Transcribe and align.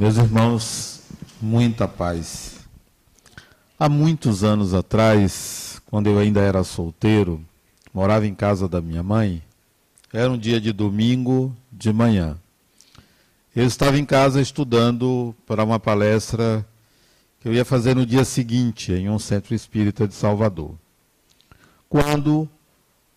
Meus 0.00 0.16
irmãos, 0.16 1.02
muita 1.42 1.88
paz. 1.88 2.60
Há 3.76 3.88
muitos 3.88 4.44
anos 4.44 4.72
atrás, 4.72 5.82
quando 5.86 6.06
eu 6.06 6.20
ainda 6.20 6.40
era 6.40 6.62
solteiro, 6.62 7.44
morava 7.92 8.24
em 8.24 8.32
casa 8.32 8.68
da 8.68 8.80
minha 8.80 9.02
mãe, 9.02 9.42
era 10.12 10.30
um 10.30 10.38
dia 10.38 10.60
de 10.60 10.72
domingo 10.72 11.52
de 11.72 11.92
manhã. 11.92 12.38
Eu 13.56 13.64
estava 13.64 13.98
em 13.98 14.04
casa 14.04 14.40
estudando 14.40 15.34
para 15.44 15.64
uma 15.64 15.80
palestra 15.80 16.64
que 17.40 17.48
eu 17.48 17.52
ia 17.52 17.64
fazer 17.64 17.96
no 17.96 18.06
dia 18.06 18.24
seguinte, 18.24 18.92
em 18.92 19.10
um 19.10 19.18
centro 19.18 19.52
espírita 19.52 20.06
de 20.06 20.14
Salvador. 20.14 20.76
Quando 21.88 22.48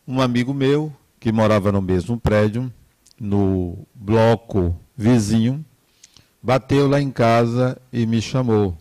um 0.07 0.19
amigo 0.19 0.51
meu, 0.51 0.91
que 1.19 1.31
morava 1.31 1.71
no 1.71 1.79
mesmo 1.79 2.19
prédio, 2.19 2.73
no 3.19 3.85
bloco 3.93 4.75
vizinho, 4.97 5.63
bateu 6.41 6.87
lá 6.87 7.01
em 7.01 7.11
casa 7.11 7.77
e 7.91 8.05
me 8.05 8.21
chamou. 8.21 8.77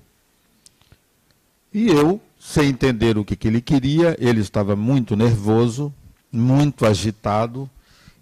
E 1.73 1.89
eu, 1.89 2.21
sem 2.39 2.69
entender 2.69 3.19
o 3.19 3.25
que, 3.25 3.37
que 3.37 3.49
ele 3.49 3.61
queria, 3.61 4.17
ele 4.19 4.41
estava 4.41 4.75
muito 4.75 5.15
nervoso, 5.15 5.93
muito 6.33 6.87
agitado, 6.87 7.69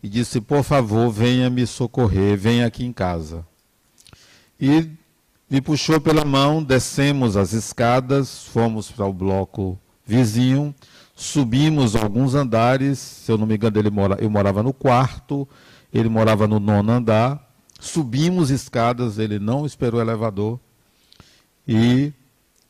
e 0.02 0.08
disse: 0.08 0.40
Por 0.40 0.62
favor, 0.62 1.10
venha 1.10 1.48
me 1.48 1.66
socorrer, 1.66 2.36
venha 2.36 2.66
aqui 2.66 2.84
em 2.84 2.92
casa. 2.92 3.44
E 4.60 4.88
me 5.48 5.60
puxou 5.60 6.00
pela 6.00 6.24
mão, 6.24 6.62
descemos 6.62 7.36
as 7.36 7.52
escadas, 7.52 8.44
fomos 8.44 8.90
para 8.90 9.06
o 9.06 9.12
bloco 9.12 9.78
vizinho, 10.04 10.74
subimos 11.14 11.96
alguns 11.96 12.34
andares, 12.34 12.98
se 12.98 13.32
eu 13.32 13.38
não 13.38 13.46
me 13.46 13.54
engano, 13.54 13.78
ele 13.78 13.90
mora, 13.90 14.18
eu 14.20 14.28
morava 14.28 14.62
no 14.62 14.72
quarto, 14.72 15.48
ele 15.92 16.08
morava 16.08 16.46
no 16.46 16.60
nono 16.60 16.92
andar, 16.92 17.47
Subimos 17.78 18.50
escadas, 18.50 19.18
ele 19.18 19.38
não 19.38 19.64
esperou 19.64 20.00
o 20.00 20.02
elevador 20.02 20.58
e 21.66 22.12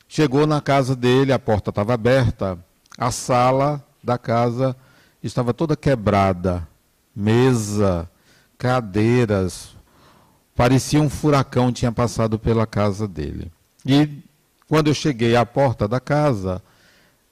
chegou 0.07 0.45
na 0.45 0.61
casa 0.61 0.95
dele, 0.95 1.33
a 1.33 1.39
porta 1.39 1.71
estava 1.71 1.93
aberta, 1.93 2.59
a 2.97 3.11
sala 3.11 3.83
da 4.03 4.17
casa 4.17 4.75
estava 5.23 5.53
toda 5.53 5.75
quebrada, 5.75 6.67
mesa, 7.15 8.09
cadeiras, 8.57 9.75
parecia 10.55 11.01
um 11.01 11.09
furacão 11.09 11.71
tinha 11.71 11.91
passado 11.91 12.37
pela 12.37 12.67
casa 12.67 13.07
dele. 13.07 13.51
E 13.85 14.21
quando 14.67 14.87
eu 14.87 14.93
cheguei 14.93 15.35
à 15.35 15.45
porta 15.45 15.87
da 15.87 15.99
casa, 15.99 16.61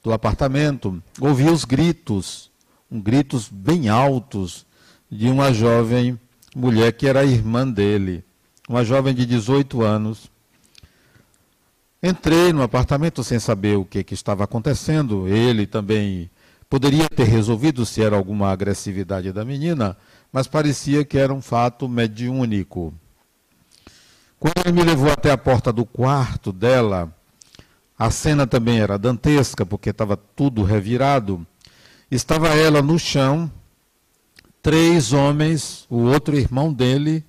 do 0.02 0.12
apartamento, 0.12 1.02
ouvi 1.20 1.44
os 1.44 1.64
gritos, 1.64 2.50
um 2.90 3.00
gritos 3.00 3.48
bem 3.48 3.88
altos 3.88 4.66
de 5.10 5.28
uma 5.28 5.52
jovem 5.52 6.18
mulher 6.58 6.92
que 6.92 7.06
era 7.06 7.24
irmã 7.24 7.66
dele, 7.66 8.24
uma 8.68 8.84
jovem 8.84 9.14
de 9.14 9.24
18 9.24 9.82
anos. 9.82 10.30
Entrei 12.02 12.52
no 12.52 12.62
apartamento 12.62 13.22
sem 13.22 13.38
saber 13.38 13.76
o 13.76 13.84
que, 13.84 14.02
que 14.02 14.14
estava 14.14 14.44
acontecendo. 14.44 15.28
Ele 15.28 15.66
também 15.66 16.30
poderia 16.68 17.08
ter 17.08 17.24
resolvido 17.24 17.86
se 17.86 18.02
era 18.02 18.16
alguma 18.16 18.50
agressividade 18.50 19.32
da 19.32 19.44
menina, 19.44 19.96
mas 20.32 20.46
parecia 20.46 21.04
que 21.04 21.16
era 21.16 21.32
um 21.32 21.40
fato 21.40 21.88
mediúnico. 21.88 22.92
Quando 24.38 24.58
ele 24.64 24.72
me 24.72 24.84
levou 24.84 25.10
até 25.10 25.30
a 25.30 25.38
porta 25.38 25.72
do 25.72 25.84
quarto 25.84 26.52
dela, 26.52 27.12
a 27.98 28.10
cena 28.10 28.46
também 28.46 28.78
era 28.78 28.98
dantesca, 28.98 29.66
porque 29.66 29.90
estava 29.90 30.16
tudo 30.16 30.62
revirado. 30.62 31.44
Estava 32.10 32.48
ela 32.48 32.80
no 32.80 32.98
chão, 32.98 33.50
três 34.68 35.14
homens, 35.14 35.86
o 35.88 35.96
outro 36.00 36.36
irmão 36.36 36.70
dele, 36.70 37.24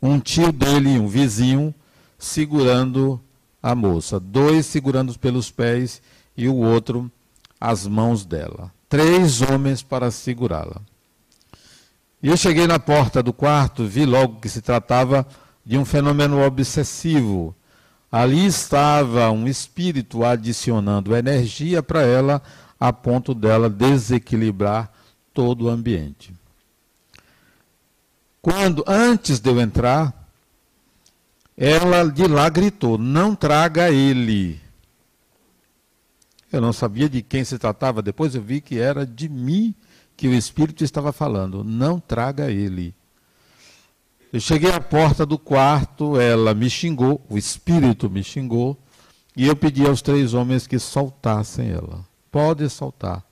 um 0.00 0.20
tio 0.20 0.52
dele 0.52 0.90
e 0.90 0.98
um 1.00 1.08
vizinho, 1.08 1.74
segurando 2.16 3.20
a 3.60 3.74
moça. 3.74 4.20
Dois 4.20 4.66
segurando 4.66 5.18
pelos 5.18 5.50
pés 5.50 6.00
e 6.36 6.46
o 6.46 6.54
outro 6.54 7.10
as 7.60 7.88
mãos 7.88 8.24
dela. 8.24 8.72
Três 8.88 9.42
homens 9.42 9.82
para 9.82 10.12
segurá-la. 10.12 10.80
E 12.22 12.28
eu 12.28 12.36
cheguei 12.36 12.68
na 12.68 12.78
porta 12.78 13.20
do 13.20 13.32
quarto, 13.32 13.84
vi 13.84 14.06
logo 14.06 14.38
que 14.38 14.48
se 14.48 14.62
tratava 14.62 15.26
de 15.66 15.76
um 15.76 15.84
fenômeno 15.84 16.40
obsessivo. 16.40 17.52
Ali 18.12 18.46
estava 18.46 19.28
um 19.32 19.48
espírito 19.48 20.24
adicionando 20.24 21.16
energia 21.16 21.82
para 21.82 22.02
ela, 22.02 22.40
a 22.78 22.92
ponto 22.92 23.34
dela 23.34 23.68
desequilibrar 23.68 24.88
todo 25.34 25.64
o 25.64 25.68
ambiente. 25.68 26.38
Quando, 28.42 28.82
antes 28.86 29.38
de 29.38 29.50
eu 29.50 29.60
entrar, 29.60 30.14
ela 31.56 32.04
de 32.04 32.26
lá 32.26 32.48
gritou: 32.48 32.96
Não 32.96 33.34
traga 33.34 33.90
ele. 33.90 34.60
Eu 36.50 36.60
não 36.60 36.72
sabia 36.72 37.08
de 37.08 37.22
quem 37.22 37.44
se 37.44 37.58
tratava, 37.58 38.02
depois 38.02 38.34
eu 38.34 38.42
vi 38.42 38.60
que 38.60 38.78
era 38.78 39.06
de 39.06 39.28
mim 39.28 39.74
que 40.16 40.26
o 40.26 40.34
Espírito 40.34 40.82
estava 40.82 41.12
falando: 41.12 41.62
Não 41.62 42.00
traga 42.00 42.50
ele. 42.50 42.94
Eu 44.32 44.40
cheguei 44.40 44.70
à 44.70 44.80
porta 44.80 45.26
do 45.26 45.38
quarto, 45.38 46.18
ela 46.18 46.54
me 46.54 46.70
xingou, 46.70 47.20
o 47.28 47.36
Espírito 47.36 48.08
me 48.08 48.22
xingou, 48.22 48.78
e 49.36 49.46
eu 49.46 49.56
pedi 49.56 49.84
aos 49.84 50.00
três 50.00 50.34
homens 50.34 50.66
que 50.66 50.78
soltassem 50.78 51.68
ela. 51.70 52.06
Pode 52.30 52.68
soltar. 52.70 53.24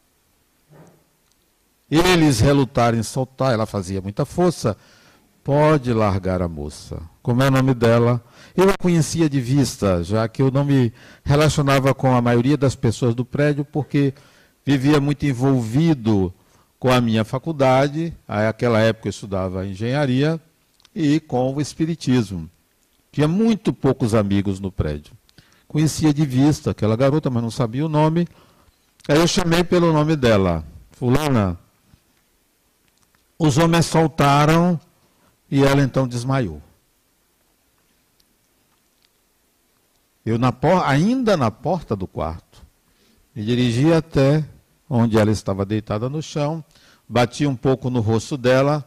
Eles 1.90 2.40
relutaram 2.40 2.98
em 2.98 3.02
soltar, 3.02 3.54
ela 3.54 3.64
fazia 3.64 4.00
muita 4.00 4.26
força 4.26 4.76
Pode 5.48 5.94
largar 5.94 6.42
a 6.42 6.46
moça. 6.46 7.00
Como 7.22 7.42
é 7.42 7.48
o 7.48 7.50
nome 7.50 7.72
dela? 7.72 8.22
Eu 8.54 8.68
a 8.68 8.74
conhecia 8.78 9.30
de 9.30 9.40
vista, 9.40 10.04
já 10.04 10.28
que 10.28 10.42
eu 10.42 10.50
não 10.50 10.62
me 10.62 10.92
relacionava 11.24 11.94
com 11.94 12.14
a 12.14 12.20
maioria 12.20 12.54
das 12.54 12.74
pessoas 12.74 13.14
do 13.14 13.24
prédio, 13.24 13.64
porque 13.64 14.12
vivia 14.62 15.00
muito 15.00 15.24
envolvido 15.24 16.34
com 16.78 16.92
a 16.92 17.00
minha 17.00 17.24
faculdade, 17.24 18.12
naquela 18.28 18.78
época 18.80 19.08
eu 19.08 19.10
estudava 19.10 19.66
engenharia, 19.66 20.38
e 20.94 21.18
com 21.18 21.54
o 21.54 21.62
espiritismo. 21.62 22.46
Tinha 23.10 23.26
muito 23.26 23.72
poucos 23.72 24.14
amigos 24.14 24.60
no 24.60 24.70
prédio. 24.70 25.14
Conhecia 25.66 26.12
de 26.12 26.26
vista 26.26 26.72
aquela 26.72 26.94
garota, 26.94 27.30
mas 27.30 27.42
não 27.42 27.50
sabia 27.50 27.86
o 27.86 27.88
nome. 27.88 28.28
Aí 29.08 29.16
eu 29.16 29.26
chamei 29.26 29.64
pelo 29.64 29.94
nome 29.94 30.14
dela, 30.14 30.62
Fulana. 30.90 31.58
Os 33.38 33.56
homens 33.56 33.86
soltaram 33.86 34.78
e 35.50 35.64
ela 35.64 35.82
então 35.82 36.06
desmaiou. 36.06 36.62
Eu, 40.24 40.38
na 40.38 40.52
ainda 40.84 41.36
na 41.36 41.50
porta 41.50 41.96
do 41.96 42.06
quarto, 42.06 42.62
me 43.34 43.42
dirigi 43.42 43.92
até 43.92 44.44
onde 44.88 45.18
ela 45.18 45.30
estava 45.30 45.64
deitada 45.64 46.08
no 46.08 46.22
chão, 46.22 46.62
bati 47.08 47.46
um 47.46 47.56
pouco 47.56 47.88
no 47.88 48.00
rosto 48.00 48.36
dela, 48.36 48.84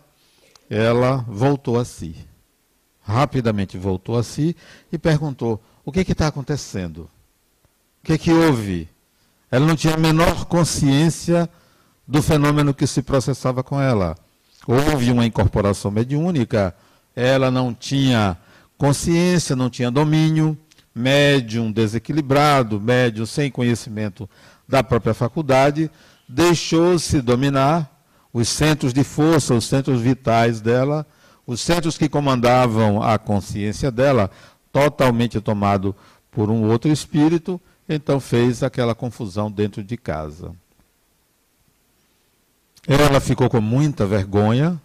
ela 0.70 1.26
voltou 1.28 1.80
a 1.80 1.86
si. 1.86 2.16
Rapidamente 3.02 3.78
voltou 3.78 4.18
a 4.18 4.24
si 4.24 4.56
e 4.92 4.98
perguntou: 4.98 5.62
O 5.84 5.92
que 5.92 6.02
está 6.02 6.28
acontecendo? 6.28 7.10
O 8.04 8.06
que, 8.06 8.18
que 8.18 8.32
houve? 8.32 8.88
Ela 9.50 9.66
não 9.66 9.76
tinha 9.76 9.96
a 9.96 9.98
menor 9.98 10.46
consciência 10.46 11.50
do 12.08 12.22
fenômeno 12.22 12.74
que 12.74 12.86
se 12.86 13.02
processava 13.02 13.64
com 13.64 13.82
ela 13.82 14.16
houve 14.68 15.12
uma 15.12 15.26
incorporação 15.26 15.92
mediúnica, 15.92 16.76
ela 17.16 17.50
não 17.52 17.74
tinha 17.74 18.38
consciência, 18.78 19.56
não 19.56 19.70
tinha 19.70 19.92
domínio, 19.92 20.58
médium 20.94 21.72
desequilibrado, 21.72 22.80
médium 22.80 23.26
sem 23.26 23.50
conhecimento 23.50 24.30
da 24.68 24.84
própria 24.84 25.14
faculdade, 25.14 25.90
deixou-se 26.28 27.22
dominar 27.22 27.90
os 28.34 28.48
centros 28.48 28.94
de 28.94 29.04
força, 29.04 29.54
os 29.54 29.66
centros 29.66 30.02
vitais 30.02 30.62
dela, 30.62 31.06
os 31.46 31.60
centros 31.60 31.98
que 31.98 32.08
comandavam 32.08 33.02
a 33.04 33.18
consciência 33.18 33.92
dela, 33.92 34.32
totalmente 34.72 35.42
tomado 35.42 35.96
por 36.32 36.50
um 36.50 36.70
outro 36.70 36.90
espírito, 36.90 37.60
então 37.90 38.20
fez 38.20 38.64
aquela 38.64 38.96
confusão 38.96 39.52
dentro 39.52 39.84
de 39.84 39.98
casa. 39.98 40.54
Ela 42.88 43.20
ficou 43.20 43.50
com 43.50 43.62
muita 43.62 44.06
vergonha 44.08 44.82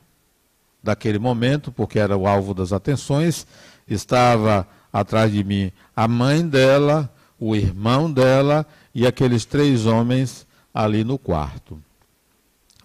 daquele 0.83 1.19
momento, 1.19 1.73
porque 1.73 1.99
era 1.99 2.17
o 2.17 2.27
alvo 2.27 2.53
das 2.53 2.73
atenções. 2.73 3.47
Estava 3.89 4.69
atrás 4.93 5.33
de 5.33 5.43
mim 5.43 5.73
a 5.95 6.07
mãe 6.07 6.47
dela, 6.47 7.11
o 7.41 7.57
irmão 7.57 8.11
dela 8.13 8.67
e 8.95 9.07
aqueles 9.07 9.45
três 9.45 9.87
homens 9.87 10.47
ali 10.75 11.05
no 11.05 11.19
quarto. 11.19 11.81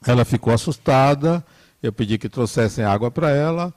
Ela 0.05 0.23
ficou 0.23 0.53
assustada, 0.53 1.45
eu 1.83 1.91
pedi 1.91 2.17
que 2.17 2.29
trouxessem 2.29 2.85
água 2.85 3.11
para 3.11 3.29
ela. 3.31 3.73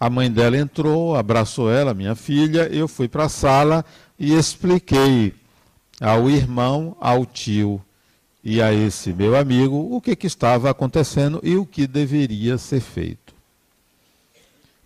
A 0.00 0.08
mãe 0.08 0.30
dela 0.30 0.56
entrou, 0.56 1.14
abraçou 1.14 1.70
ela, 1.70 1.92
minha 1.92 2.14
filha, 2.14 2.68
eu 2.72 2.88
fui 2.88 3.06
para 3.08 3.24
a 3.24 3.28
sala 3.28 3.84
e 4.18 4.32
expliquei 4.32 5.34
ao 6.00 6.30
irmão, 6.30 6.96
ao 7.00 7.26
tio 7.26 7.82
e 8.48 8.62
a 8.62 8.72
esse 8.72 9.12
meu 9.12 9.36
amigo 9.36 9.94
o 9.94 10.00
que, 10.00 10.16
que 10.16 10.26
estava 10.26 10.70
acontecendo 10.70 11.38
e 11.42 11.56
o 11.56 11.66
que 11.66 11.86
deveria 11.86 12.56
ser 12.56 12.80
feito. 12.80 13.34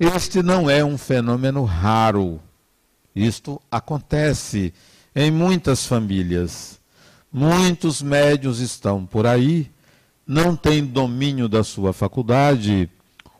Este 0.00 0.42
não 0.42 0.68
é 0.68 0.84
um 0.84 0.98
fenômeno 0.98 1.62
raro. 1.62 2.40
Isto 3.14 3.62
acontece 3.70 4.74
em 5.14 5.30
muitas 5.30 5.86
famílias. 5.86 6.80
Muitos 7.32 8.02
médios 8.02 8.58
estão 8.58 9.06
por 9.06 9.28
aí, 9.28 9.70
não 10.26 10.56
têm 10.56 10.84
domínio 10.84 11.48
da 11.48 11.62
sua 11.62 11.92
faculdade, 11.92 12.90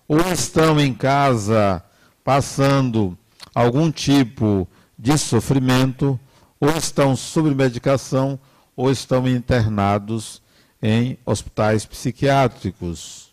ou 0.06 0.20
estão 0.32 0.78
em 0.78 0.94
casa 0.94 1.82
passando 2.22 3.18
algum 3.52 3.90
tipo 3.90 4.68
de 4.96 5.18
sofrimento, 5.18 6.18
ou 6.60 6.70
estão 6.70 7.16
sob 7.16 7.52
medicação, 7.52 8.38
ou 8.76 8.90
estão 8.90 9.28
internados 9.28 10.42
em 10.82 11.18
hospitais 11.24 11.84
psiquiátricos, 11.84 13.32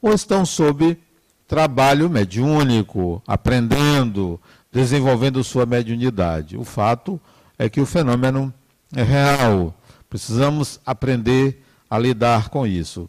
ou 0.00 0.12
estão 0.12 0.44
sob 0.44 0.98
trabalho 1.46 2.08
mediúnico, 2.10 3.22
aprendendo, 3.26 4.40
desenvolvendo 4.72 5.44
sua 5.44 5.66
mediunidade. 5.66 6.56
O 6.56 6.64
fato 6.64 7.20
é 7.58 7.68
que 7.68 7.80
o 7.80 7.86
fenômeno 7.86 8.52
é 8.94 9.02
real. 9.02 9.74
Precisamos 10.08 10.80
aprender 10.84 11.62
a 11.88 11.98
lidar 11.98 12.48
com 12.48 12.66
isso. 12.66 13.08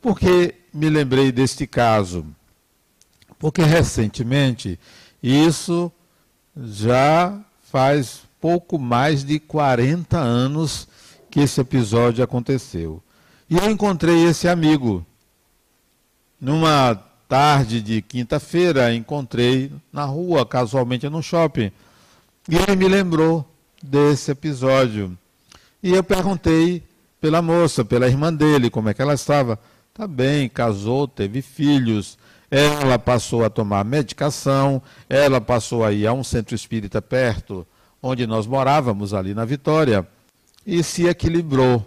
Por 0.00 0.18
que 0.18 0.54
me 0.72 0.88
lembrei 0.88 1.30
deste 1.30 1.66
caso? 1.66 2.26
Porque 3.38 3.62
recentemente, 3.62 4.78
isso 5.22 5.92
já 6.56 7.40
faz 7.70 8.22
pouco 8.40 8.78
mais 8.78 9.24
de 9.24 9.38
40 9.38 10.18
anos 10.18 10.88
que 11.32 11.40
esse 11.40 11.58
episódio 11.62 12.22
aconteceu. 12.22 13.02
E 13.48 13.56
eu 13.56 13.70
encontrei 13.70 14.26
esse 14.26 14.46
amigo. 14.46 15.04
Numa 16.38 16.94
tarde 17.26 17.80
de 17.80 18.02
quinta-feira, 18.02 18.94
encontrei 18.94 19.72
na 19.90 20.04
rua, 20.04 20.44
casualmente 20.44 21.08
no 21.08 21.22
shopping. 21.22 21.72
E 22.46 22.54
ele 22.54 22.76
me 22.76 22.86
lembrou 22.86 23.48
desse 23.82 24.30
episódio. 24.30 25.16
E 25.82 25.92
eu 25.92 26.04
perguntei 26.04 26.82
pela 27.18 27.40
moça, 27.40 27.82
pela 27.82 28.06
irmã 28.06 28.32
dele, 28.32 28.68
como 28.68 28.90
é 28.90 28.94
que 28.94 29.00
ela 29.00 29.14
estava. 29.14 29.58
Tá 29.94 30.06
bem, 30.06 30.50
casou, 30.50 31.08
teve 31.08 31.40
filhos. 31.40 32.18
Ela 32.50 32.98
passou 32.98 33.42
a 33.42 33.48
tomar 33.48 33.86
medicação, 33.86 34.82
ela 35.08 35.40
passou 35.40 35.82
a 35.82 35.92
ir 35.92 36.06
a 36.06 36.12
um 36.12 36.22
centro 36.22 36.54
espírita 36.54 37.00
perto, 37.00 37.66
onde 38.02 38.26
nós 38.26 38.46
morávamos, 38.46 39.14
ali 39.14 39.32
na 39.32 39.46
Vitória, 39.46 40.06
e 40.66 40.82
se 40.82 41.06
equilibrou. 41.06 41.86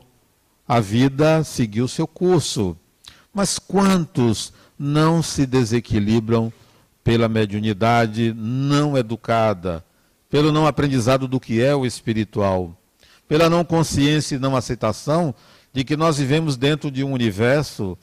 A 0.67 0.79
vida 0.79 1.43
seguiu 1.43 1.87
seu 1.87 2.07
curso. 2.07 2.77
Mas 3.33 3.59
quantos 3.59 4.53
não 4.79 5.21
se 5.21 5.45
desequilibram 5.45 6.51
pela 7.03 7.29
mediunidade 7.29 8.33
não 8.35 8.97
educada, 8.97 9.85
pelo 10.29 10.51
não 10.51 10.65
aprendizado 10.65 11.27
do 11.27 11.39
que 11.39 11.61
é 11.61 11.75
o 11.75 11.85
espiritual, 11.85 12.75
pela 13.27 13.49
não 13.49 13.63
consciência 13.63 14.35
e 14.35 14.39
não 14.39 14.55
aceitação 14.55 15.35
de 15.71 15.83
que 15.83 15.95
nós 15.95 16.17
vivemos 16.17 16.57
dentro 16.57 16.89
de 16.89 17.03
um 17.03 17.11
universo 17.11 17.97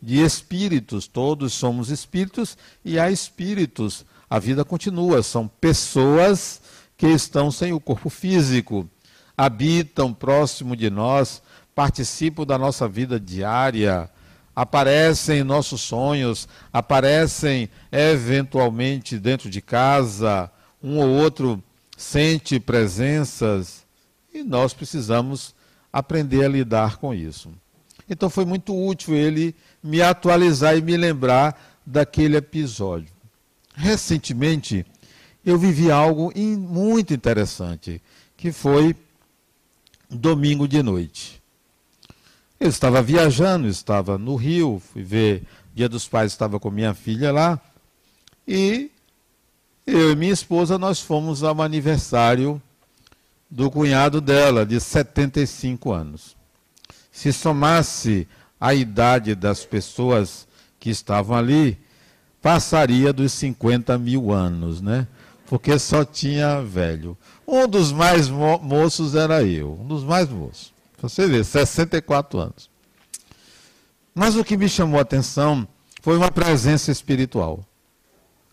de 0.00 0.22
espíritos, 0.22 1.06
todos 1.06 1.52
somos 1.52 1.90
espíritos 1.90 2.56
e 2.84 2.98
há 2.98 3.10
espíritos. 3.10 4.04
A 4.28 4.38
vida 4.38 4.64
continua, 4.64 5.22
são 5.22 5.46
pessoas 5.46 6.60
que 6.96 7.06
estão 7.06 7.50
sem 7.50 7.72
o 7.72 7.80
corpo 7.80 8.10
físico, 8.10 8.88
habitam 9.38 10.12
próximo 10.12 10.74
de 10.74 10.90
nós, 10.90 11.40
participam 11.72 12.44
da 12.44 12.58
nossa 12.58 12.88
vida 12.88 13.20
diária, 13.20 14.10
aparecem 14.54 15.38
em 15.38 15.44
nossos 15.44 15.80
sonhos, 15.80 16.48
aparecem 16.72 17.70
eventualmente 17.92 19.16
dentro 19.16 19.48
de 19.48 19.62
casa, 19.62 20.50
um 20.82 20.98
ou 20.98 21.08
outro 21.08 21.62
sente 21.96 22.58
presenças 22.58 23.86
e 24.34 24.42
nós 24.42 24.74
precisamos 24.74 25.54
aprender 25.92 26.44
a 26.44 26.48
lidar 26.48 26.96
com 26.96 27.14
isso. 27.14 27.52
Então 28.10 28.28
foi 28.28 28.44
muito 28.44 28.74
útil 28.76 29.14
ele 29.14 29.54
me 29.80 30.02
atualizar 30.02 30.76
e 30.76 30.82
me 30.82 30.96
lembrar 30.96 31.78
daquele 31.86 32.36
episódio. 32.36 33.12
Recentemente, 33.74 34.84
eu 35.44 35.56
vivi 35.56 35.92
algo 35.92 36.32
muito 36.36 37.14
interessante, 37.14 38.02
que 38.36 38.50
foi 38.50 38.96
domingo 40.08 40.66
de 40.66 40.82
noite. 40.82 41.42
Eu 42.58 42.68
estava 42.68 43.00
viajando, 43.02 43.68
estava 43.68 44.18
no 44.18 44.34
Rio, 44.34 44.82
fui 44.92 45.02
ver 45.02 45.42
Dia 45.74 45.88
dos 45.88 46.08
Pais, 46.08 46.32
estava 46.32 46.58
com 46.58 46.70
minha 46.70 46.92
filha 46.92 47.30
lá. 47.30 47.60
E 48.46 48.90
eu 49.86 50.12
e 50.12 50.16
minha 50.16 50.32
esposa, 50.32 50.76
nós 50.76 51.00
fomos 51.00 51.42
ao 51.42 51.62
aniversário 51.62 52.60
do 53.50 53.70
cunhado 53.70 54.20
dela, 54.20 54.66
de 54.66 54.80
75 54.80 55.92
anos. 55.92 56.36
Se 57.12 57.32
somasse 57.32 58.26
a 58.60 58.74
idade 58.74 59.34
das 59.34 59.64
pessoas 59.64 60.46
que 60.80 60.90
estavam 60.90 61.36
ali, 61.36 61.78
passaria 62.42 63.12
dos 63.12 63.32
50 63.32 63.96
mil 63.98 64.32
anos, 64.32 64.80
né? 64.80 65.06
Porque 65.46 65.78
só 65.78 66.04
tinha 66.04 66.60
velho. 66.60 67.16
Um 67.50 67.66
dos 67.66 67.90
mais 67.90 68.28
mo 68.28 68.58
moços 68.58 69.14
era 69.14 69.42
eu, 69.42 69.72
um 69.80 69.86
dos 69.86 70.04
mais 70.04 70.28
moços. 70.28 70.70
Você 71.00 71.26
vê, 71.26 71.42
64 71.42 72.38
anos. 72.38 72.68
Mas 74.14 74.36
o 74.36 74.44
que 74.44 74.54
me 74.54 74.68
chamou 74.68 74.98
a 74.98 75.02
atenção 75.02 75.66
foi 76.02 76.18
uma 76.18 76.30
presença 76.30 76.92
espiritual. 76.92 77.64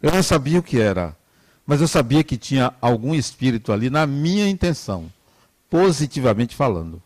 Eu 0.02 0.14
não 0.14 0.24
sabia 0.24 0.60
o 0.60 0.64
que 0.64 0.80
era, 0.80 1.14
mas 1.68 1.82
eu 1.82 1.90
sabia 1.90 2.24
que 2.24 2.38
tinha 2.38 2.74
algum 2.80 3.14
espírito 3.14 3.74
ali 3.74 3.90
na 3.90 4.08
minha 4.08 4.48
intenção, 4.48 5.12
positivamente 5.70 6.56
falando. 6.56 7.04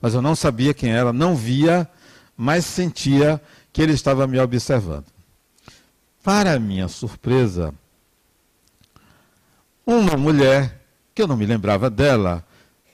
Mas 0.00 0.14
eu 0.14 0.22
não 0.22 0.34
sabia 0.34 0.74
quem 0.74 0.90
era, 0.90 1.12
não 1.12 1.36
via, 1.36 1.88
mas 2.36 2.64
sentia 2.64 3.40
que 3.72 3.80
ele 3.80 3.92
estava 3.92 4.26
me 4.26 4.40
observando. 4.40 5.06
Para 6.20 6.58
minha 6.58 6.88
surpresa, 6.88 7.72
uma 9.86 10.16
mulher, 10.16 10.77
que 11.18 11.22
eu 11.22 11.26
não 11.26 11.36
me 11.36 11.46
lembrava 11.46 11.90
dela, 11.90 12.44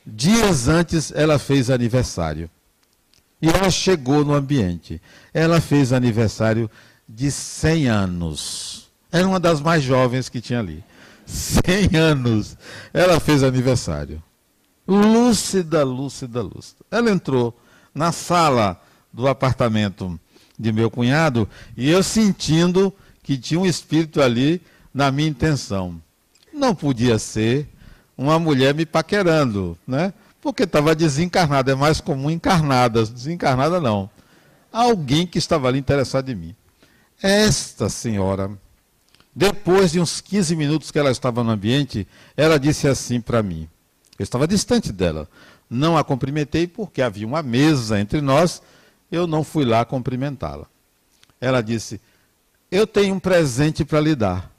Dias 0.07 0.67
antes 0.67 1.13
ela 1.15 1.39
fez 1.39 1.69
aniversário. 1.69 2.49
E 3.41 3.51
ela 3.51 3.71
chegou 3.71 4.25
no 4.25 4.33
ambiente. 4.33 4.99
Ela 5.35 5.61
fez 5.61 5.93
aniversário 5.93 6.71
de 7.07 7.31
100 7.31 7.87
anos. 7.89 8.91
Era 9.13 9.29
uma 9.29 9.39
das 9.39 9.61
mais 9.61 9.83
jovens 9.83 10.31
que 10.31 10.41
tinha 10.41 10.59
ali. 10.59 10.83
100 11.27 11.99
anos. 11.99 12.57
Ela 12.95 13.21
fez 13.21 13.43
aniversário. 13.43 14.23
Lúcida, 14.89 15.85
lúcida, 15.85 16.41
lúcida. 16.41 16.81
Ela 16.91 17.11
entrou 17.11 17.55
na 17.95 18.11
sala 18.11 18.81
do 19.13 19.29
apartamento 19.29 20.19
de 20.59 20.73
meu 20.73 20.91
cunhado 20.91 21.47
e 21.77 21.91
eu 21.91 22.03
sentindo 22.03 22.91
que 23.23 23.37
tinha 23.37 23.61
um 23.61 23.67
espírito 23.67 24.23
ali 24.23 24.63
na 24.95 25.11
minha 25.11 25.29
intenção. 25.29 26.01
Não 26.55 26.75
podia 26.75 27.19
ser 27.19 27.69
uma 28.17 28.39
mulher 28.39 28.75
me 28.75 28.87
paquerando, 28.87 29.77
né? 29.87 30.13
Porque 30.41 30.65
estava 30.65 30.95
desencarnada, 30.95 31.73
é 31.73 31.75
mais 31.75 32.01
comum 32.01 32.31
encarnada, 32.31 33.05
desencarnada 33.05 33.81
não. 33.81 34.11
Alguém 34.73 35.27
que 35.27 35.39
estava 35.39 35.69
ali 35.69 35.79
interessado 35.79 36.31
em 36.31 36.35
mim. 36.35 36.57
Esta 37.23 37.89
senhora, 37.89 38.51
depois 39.35 39.93
de 39.93 40.01
uns 40.01 40.21
15 40.21 40.55
minutos 40.55 40.91
que 40.91 40.99
ela 40.99 41.11
estava 41.11 41.43
no 41.43 41.51
ambiente, 41.51 42.07
ela 42.37 42.59
disse 42.59 42.87
assim 42.87 43.21
para 43.21 43.43
mim. 43.43 43.69
Eu 44.19 44.23
estava 44.23 44.47
distante 44.47 44.93
dela. 44.93 45.29
Não 45.69 45.97
a 45.97 46.05
cumprimentei 46.05 46.67
porque 46.67 47.03
havia 47.03 47.27
uma 47.27 47.43
mesa 47.43 47.99
entre 47.99 48.21
nós, 48.21 48.63
eu 49.11 49.27
não 49.27 49.43
fui 49.43 49.65
lá 49.65 49.85
cumprimentá-la. 49.85 50.67
Ela 51.41 51.63
disse: 51.63 52.01
Eu 52.71 52.87
tenho 52.87 53.15
um 53.15 53.19
presente 53.19 53.85
para 53.85 54.01
lhe 54.01 54.15
dar 54.15 54.54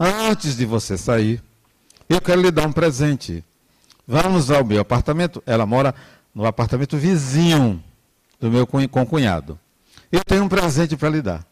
antes 0.00 0.56
de 0.56 0.64
você 0.64 0.96
sair, 0.96 1.42
eu 2.08 2.20
quero 2.20 2.40
lhe 2.40 2.50
dar 2.50 2.66
um 2.66 2.72
presente. 2.72 3.44
Vamos 4.08 4.50
ao 4.50 4.64
meu 4.64 4.80
apartamento. 4.80 5.42
Ela 5.44 5.66
mora 5.66 5.94
no 6.34 6.46
apartamento 6.46 6.96
vizinho 6.96 7.82
do 8.40 8.50
meu 8.50 8.66
concunhado. 8.66 9.58
Eu 10.10 10.24
tenho 10.24 10.44
um 10.44 10.48
presente 10.48 10.96
para 10.96 11.10
lhe 11.10 11.20
dar. 11.20 11.46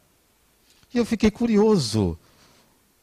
E 0.92 0.98
eu 0.98 1.04
fiquei 1.04 1.30
curioso. 1.30 2.18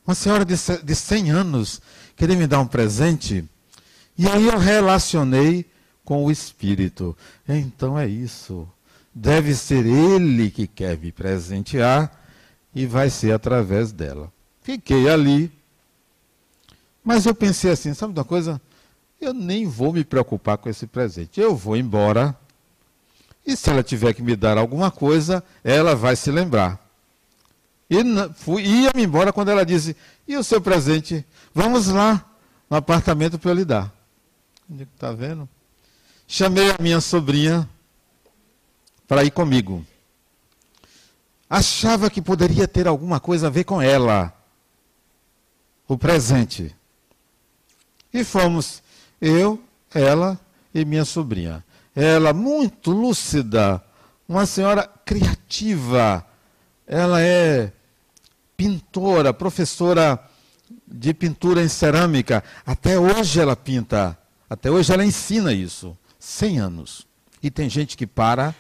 Uma 0.05 0.15
senhora 0.15 0.43
de 0.43 0.95
100 0.95 1.31
anos 1.31 1.81
queria 2.15 2.35
me 2.35 2.47
dar 2.47 2.59
um 2.59 2.67
presente. 2.67 3.45
E 4.17 4.27
aí 4.27 4.47
eu 4.47 4.57
relacionei 4.57 5.65
com 6.03 6.25
o 6.25 6.31
Espírito. 6.31 7.15
Então 7.47 7.97
é 7.97 8.07
isso. 8.07 8.67
Deve 9.13 9.55
ser 9.55 9.85
ele 9.85 10.51
que 10.51 10.67
quer 10.67 10.97
me 10.97 11.11
presentear 11.11 12.11
e 12.73 12.85
vai 12.85 13.09
ser 13.09 13.31
através 13.31 13.91
dela. 13.91 14.35
Fiquei 14.65 15.07
ali. 15.07 15.51
Mas 17.03 17.27
eu 17.27 17.36
pensei 17.36 17.69
assim, 17.69 17.93
sabe 17.93 18.13
uma 18.13 18.25
coisa? 18.25 18.60
Eu 19.22 19.31
nem 19.31 19.67
vou 19.67 19.93
me 19.93 20.03
preocupar 20.03 20.57
com 20.57 20.67
esse 20.67 20.88
presente. 20.88 21.39
Eu 21.39 21.55
vou 21.55 21.77
embora. 21.77 22.36
E 23.45 23.55
se 23.55 23.69
ela 23.69 23.84
tiver 23.84 24.12
que 24.15 24.24
me 24.24 24.36
dar 24.36 24.57
alguma 24.57 24.89
coisa, 24.89 25.43
ela 25.63 25.95
vai 25.95 26.15
se 26.15 26.31
lembrar. 26.31 26.84
E 27.88 27.98
fui, 28.38 28.63
ia-me 28.63 29.03
embora 29.03 29.31
quando 29.31 29.50
ela 29.50 29.63
disse: 29.63 29.95
E 30.27 30.36
o 30.36 30.43
seu 30.43 30.60
presente? 30.60 31.24
Vamos 31.53 31.86
lá 31.86 32.25
no 32.67 32.75
apartamento 32.75 33.38
para 33.38 33.51
eu 33.51 33.55
lhe 33.55 33.65
dar. 33.65 33.93
Está 34.95 35.12
vendo? 35.12 35.48
Chamei 36.27 36.72
a 36.72 36.81
minha 36.81 37.00
sobrinha 37.00 37.69
para 39.07 39.24
ir 39.24 39.29
comigo. 39.29 39.86
Achava 41.48 42.10
que 42.10 42.19
poderia 42.19 42.67
ter 42.67 42.88
alguma 42.88 43.19
coisa 43.19 43.45
a 43.45 43.51
ver 43.51 43.63
com 43.63 43.79
ela, 43.79 44.34
o 45.88 45.98
presente. 45.98 46.75
E 48.13 48.24
fomos, 48.24 48.82
eu, 49.20 49.62
ela 49.94 50.39
e 50.74 50.86
minha 50.86 51.06
sobrinha. 51.06 51.63
Ela 51.96 52.34
muito 52.34 52.92
lúcida, 52.92 53.84
uma 54.27 54.46
senhora 54.46 54.89
criativa. 55.06 56.25
Ela 56.88 57.22
é 57.22 57.72
pintora, 58.58 59.34
professora 59.34 60.20
de 60.88 61.13
pintura 61.13 61.63
em 61.63 61.68
cerâmica. 61.68 62.44
Até 62.65 63.00
hoje 63.00 63.39
ela 63.39 63.56
pinta. 63.56 64.18
Até 64.50 64.70
hoje 64.70 64.94
ela 64.94 65.06
ensina 65.06 65.54
isso. 65.54 65.98
100 66.20 66.60
anos. 66.60 67.08
E 67.42 67.51
tem 67.51 67.70
gente 67.70 67.96
que 67.96 68.08
para 68.08 68.54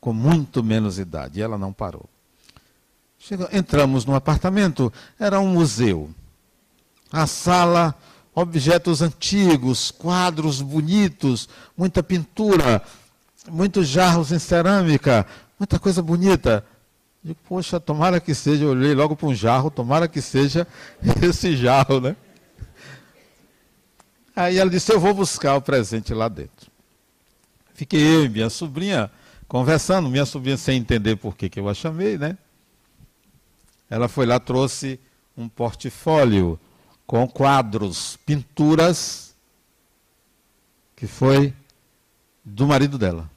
com 0.00 0.12
muito 0.12 0.62
menos 0.62 0.98
idade. 0.98 1.40
E 1.40 1.42
ela 1.42 1.58
não 1.58 1.72
parou. 1.72 2.08
Chegou, 3.18 3.48
entramos 3.52 4.04
no 4.04 4.14
apartamento, 4.14 4.92
era 5.18 5.40
um 5.40 5.48
museu. 5.48 6.10
A 7.10 7.26
sala, 7.26 7.94
objetos 8.34 9.02
antigos, 9.02 9.90
quadros 9.90 10.60
bonitos, 10.60 11.48
muita 11.76 12.02
pintura, 12.02 12.82
muitos 13.50 13.88
jarros 13.88 14.30
em 14.30 14.38
cerâmica, 14.38 15.26
muita 15.58 15.78
coisa 15.78 16.02
bonita. 16.02 16.64
Digo, 17.22 17.38
poxa, 17.48 17.80
tomara 17.80 18.20
que 18.20 18.34
seja, 18.34 18.64
eu 18.64 18.70
olhei 18.70 18.94
logo 18.94 19.16
para 19.16 19.26
um 19.26 19.34
jarro, 19.34 19.70
tomara 19.70 20.06
que 20.06 20.20
seja 20.22 20.66
esse 21.22 21.56
jarro, 21.56 22.00
né? 22.00 22.16
Aí 24.36 24.56
ela 24.56 24.70
disse, 24.70 24.92
eu 24.92 25.00
vou 25.00 25.12
buscar 25.12 25.56
o 25.56 25.60
presente 25.60 26.14
lá 26.14 26.28
dentro. 26.28 26.70
Fiquei 27.74 28.00
eu 28.00 28.24
e 28.24 28.28
minha 28.28 28.48
sobrinha 28.48 29.10
conversando, 29.48 30.08
minha 30.08 30.24
sobrinha 30.24 30.56
sem 30.56 30.78
entender 30.78 31.16
por 31.16 31.36
que, 31.36 31.48
que 31.48 31.58
eu 31.58 31.68
a 31.68 31.74
chamei, 31.74 32.16
né? 32.16 32.38
Ela 33.90 34.06
foi 34.06 34.26
lá, 34.26 34.38
trouxe 34.38 35.00
um 35.36 35.48
portfólio 35.48 36.58
com 37.08 37.26
quadros, 37.26 38.18
pinturas, 38.26 39.34
que 40.94 41.06
foi 41.06 41.54
do 42.44 42.66
marido 42.66 42.98
dela. 42.98 43.30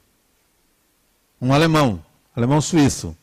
Um 1.41 1.53
alemão, 1.53 2.03
alemão 2.35 2.59
suíço. 2.59 3.15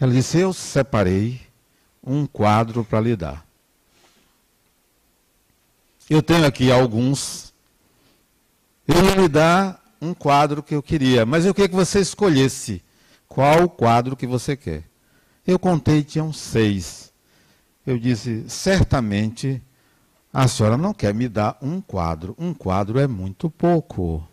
Ela 0.00 0.10
disse: 0.10 0.38
Eu 0.38 0.54
separei 0.54 1.38
um 2.02 2.26
quadro 2.26 2.82
para 2.82 2.98
lhe 3.02 3.14
dar. 3.14 3.46
Eu 6.08 6.22
tenho 6.22 6.46
aqui 6.46 6.72
alguns. 6.72 7.52
Ia 8.88 9.16
lhe 9.16 9.28
dar 9.28 9.84
um 10.00 10.14
quadro 10.14 10.62
que 10.62 10.74
eu 10.74 10.82
queria, 10.82 11.26
mas 11.26 11.44
eu 11.44 11.52
queria 11.52 11.68
que 11.68 11.74
você 11.74 12.00
escolhesse 12.00 12.82
qual 13.28 13.68
quadro 13.68 14.16
que 14.16 14.26
você 14.26 14.56
quer. 14.56 14.82
Eu 15.46 15.58
contei, 15.58 16.02
tinham 16.02 16.32
seis. 16.32 17.11
Eu 17.86 17.98
disse: 17.98 18.44
certamente 18.48 19.62
a 20.32 20.48
senhora 20.48 20.76
não 20.76 20.94
quer 20.94 21.12
me 21.12 21.28
dar 21.28 21.58
um 21.60 21.80
quadro. 21.80 22.34
Um 22.38 22.54
quadro 22.54 22.98
é 22.98 23.06
muito 23.06 23.50
pouco. 23.50 24.26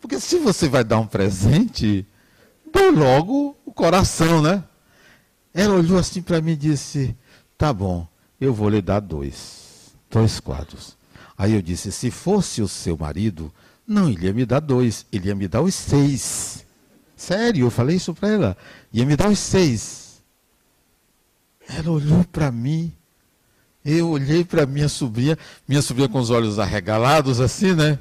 Porque 0.00 0.20
se 0.20 0.38
você 0.38 0.68
vai 0.68 0.84
dar 0.84 0.98
um 0.98 1.06
presente, 1.06 2.06
dê 2.72 2.90
logo 2.90 3.56
o 3.66 3.72
coração, 3.72 4.40
né? 4.40 4.62
Ela 5.52 5.74
olhou 5.74 5.98
assim 5.98 6.22
para 6.22 6.40
mim 6.40 6.52
e 6.52 6.56
disse: 6.56 7.16
Tá 7.58 7.72
bom, 7.72 8.06
eu 8.40 8.54
vou 8.54 8.68
lhe 8.68 8.80
dar 8.80 9.00
dois. 9.00 9.92
Dois 10.10 10.38
quadros. 10.38 10.96
Aí 11.36 11.54
eu 11.54 11.62
disse: 11.62 11.90
Se 11.90 12.10
fosse 12.10 12.62
o 12.62 12.68
seu 12.68 12.96
marido, 12.96 13.52
não, 13.86 14.08
ele 14.08 14.26
ia 14.26 14.32
me 14.32 14.46
dar 14.46 14.60
dois, 14.60 15.04
ele 15.10 15.28
ia 15.28 15.34
me 15.34 15.48
dar 15.48 15.62
os 15.62 15.74
seis. 15.74 16.64
Sério, 17.16 17.66
eu 17.66 17.70
falei 17.70 17.96
isso 17.96 18.14
para 18.14 18.28
ela. 18.28 18.56
Ia 18.92 19.04
me 19.04 19.16
dar 19.16 19.28
os 19.28 19.38
seis. 19.38 20.09
Ela 21.76 21.90
olhou 21.90 22.24
para 22.24 22.50
mim. 22.50 22.92
Eu 23.84 24.10
olhei 24.10 24.44
para 24.44 24.66
minha 24.66 24.88
sobrinha, 24.88 25.38
minha 25.66 25.80
sobrinha 25.80 26.08
com 26.08 26.18
os 26.18 26.28
olhos 26.28 26.58
arregalados 26.58 27.40
assim, 27.40 27.72
né? 27.74 27.98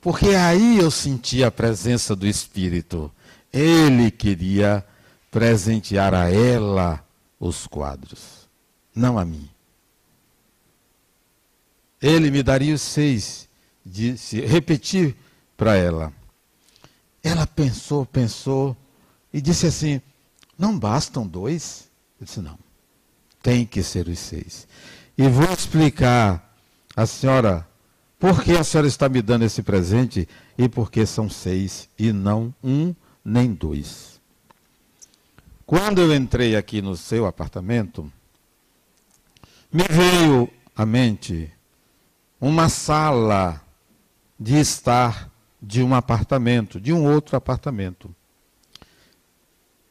Porque 0.00 0.28
aí 0.28 0.78
eu 0.78 0.90
senti 0.90 1.42
a 1.42 1.50
presença 1.50 2.14
do 2.14 2.26
Espírito. 2.26 3.10
Ele 3.52 4.10
queria 4.10 4.84
presentear 5.30 6.14
a 6.14 6.30
ela 6.30 7.04
os 7.40 7.66
quadros, 7.66 8.48
não 8.94 9.18
a 9.18 9.24
mim. 9.24 9.48
Ele 12.00 12.30
me 12.30 12.42
daria 12.42 12.74
os 12.74 12.82
seis, 12.82 13.48
disse, 13.84 14.40
repetir 14.40 15.16
para 15.56 15.74
ela. 15.74 16.12
Ela 17.22 17.46
pensou, 17.46 18.06
pensou 18.06 18.76
e 19.32 19.40
disse 19.40 19.66
assim: 19.66 20.00
Não 20.58 20.76
bastam 20.76 21.26
dois? 21.26 21.88
Eu 22.20 22.26
disse: 22.26 22.40
Não, 22.40 22.58
tem 23.42 23.64
que 23.64 23.82
ser 23.82 24.08
os 24.08 24.18
seis. 24.18 24.66
E 25.16 25.28
vou 25.28 25.50
explicar 25.52 26.54
a 26.96 27.06
senhora 27.06 27.66
por 28.18 28.42
que 28.42 28.52
a 28.52 28.64
senhora 28.64 28.88
está 28.88 29.08
me 29.08 29.22
dando 29.22 29.44
esse 29.44 29.62
presente 29.62 30.28
e 30.56 30.68
por 30.68 30.90
que 30.90 31.06
são 31.06 31.30
seis 31.30 31.88
e 31.96 32.12
não 32.12 32.52
um 32.62 32.94
nem 33.24 33.52
dois. 33.52 34.20
Quando 35.64 36.00
eu 36.00 36.14
entrei 36.14 36.56
aqui 36.56 36.82
no 36.82 36.96
seu 36.96 37.26
apartamento, 37.26 38.10
me 39.72 39.84
veio 39.84 40.50
à 40.74 40.86
mente 40.86 41.52
uma 42.40 42.68
sala 42.68 43.60
de 44.38 44.56
estar 44.56 45.30
de 45.60 45.82
um 45.82 45.94
apartamento, 45.94 46.80
de 46.80 46.92
um 46.92 47.04
outro 47.04 47.36
apartamento. 47.36 48.14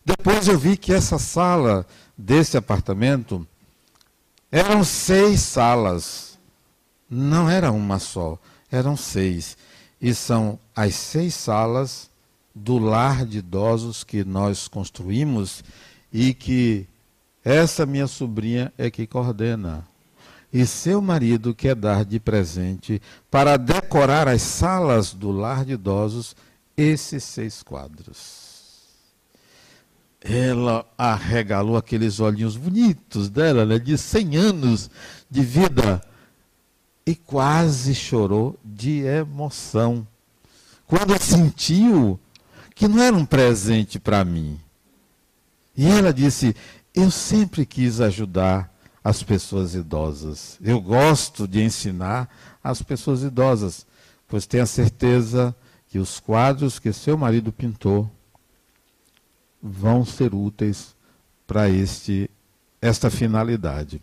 Depois 0.08 0.48
eu 0.48 0.58
vi 0.58 0.78
que 0.78 0.94
essa 0.94 1.20
sala 1.20 1.86
desse 2.18 2.56
apartamento 2.56 3.46
eram 4.50 4.82
seis 4.82 5.42
salas 5.42 6.40
não 7.10 7.50
era 7.50 7.74
uma 7.74 8.00
só, 8.00 8.40
eram 8.72 8.96
seis. 8.96 9.58
E 10.00 10.14
são 10.14 10.58
as 10.74 10.96
seis 10.96 11.36
salas 11.36 12.10
do 12.56 12.78
lar 12.78 13.26
de 13.26 13.40
idosos 13.40 14.06
que 14.06 14.24
nós 14.24 14.70
construímos 14.70 15.62
e 16.12 16.34
que 16.34 16.88
essa 17.44 17.86
minha 17.86 18.08
sobrinha 18.08 18.72
é 18.78 18.90
que 18.90 19.06
coordena. 19.06 19.86
E 20.54 20.66
seu 20.66 21.02
marido 21.02 21.54
quer 21.54 21.76
dar 21.76 22.06
de 22.06 22.18
presente 22.18 23.02
para 23.30 23.58
decorar 23.58 24.30
as 24.30 24.42
salas 24.42 25.14
do 25.14 25.32
lar 25.32 25.66
de 25.66 25.74
idosos 25.74 26.34
esses 26.78 27.26
seis 27.26 27.62
quadros. 27.62 28.47
Ela 30.22 30.86
arregalou 30.98 31.78
aqueles 31.78 32.20
olhinhos 32.20 32.58
bonitos 32.58 33.30
dela, 33.30 33.66
né, 33.66 33.78
de 33.78 33.98
100 33.98 34.36
anos 34.36 34.90
de 35.30 35.42
vida 35.42 36.02
e 37.06 37.16
quase 37.16 37.96
chorou 37.96 38.60
de 38.64 39.00
emoção. 39.02 40.06
Quando 40.86 41.22
sentiu 41.22 42.20
que 42.76 42.88
não 42.88 43.02
era 43.02 43.16
um 43.16 43.26
presente 43.26 44.00
para 44.00 44.24
mim. 44.24 44.60
E 45.76 45.88
ela 45.88 46.14
disse: 46.14 46.56
Eu 46.94 47.10
sempre 47.10 47.66
quis 47.66 48.00
ajudar 48.00 48.72
as 49.04 49.24
pessoas 49.24 49.74
idosas. 49.74 50.58
Eu 50.62 50.82
gosto 50.82 51.48
de 51.48 51.64
ensinar 51.64 52.30
as 52.64 52.82
pessoas 52.82 53.24
idosas, 53.24 53.86
pois 54.28 54.46
tenho 54.46 54.64
a 54.64 54.68
certeza 54.68 55.56
que 55.88 55.98
os 55.98 56.20
quadros 56.20 56.78
que 56.78 56.92
seu 56.92 57.18
marido 57.18 57.52
pintou 57.52 58.12
vão 59.62 60.06
ser 60.06 60.34
úteis 60.34 60.96
para 61.46 61.70
este 61.70 62.30
esta 62.82 63.10
finalidade. 63.10 64.02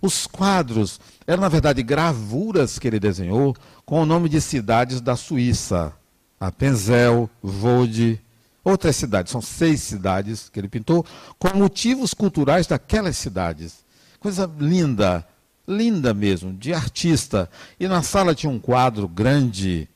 Os 0.00 0.26
quadros 0.26 1.00
eram, 1.26 1.42
na 1.42 1.48
verdade, 1.48 1.82
gravuras 1.82 2.78
que 2.78 2.86
ele 2.86 3.00
desenhou 3.00 3.56
com 3.84 4.02
o 4.02 4.06
nome 4.06 4.28
de 4.28 4.40
cidades 4.40 5.00
da 5.00 5.16
Suíça. 5.16 5.92
A 6.38 6.50
Penzel, 6.50 7.28
Vode, 7.42 8.20
outras 8.64 8.96
cidades. 8.96 9.32
São 9.32 9.42
seis 9.42 9.82
cidades 9.82 10.48
que 10.48 10.58
ele 10.58 10.68
pintou 10.68 11.04
com 11.38 11.56
motivos 11.56 12.14
culturais 12.14 12.66
daquelas 12.66 13.16
cidades. 13.16 13.84
Coisa 14.18 14.50
linda, 14.58 15.26
linda 15.66 16.14
mesmo, 16.14 16.52
de 16.52 16.72
artista. 16.72 17.48
E 17.78 17.86
na 17.86 18.02
sala 18.02 18.34
tinha 18.34 18.50
um 18.50 18.58
quadro 18.58 19.06
grande, 19.06 19.88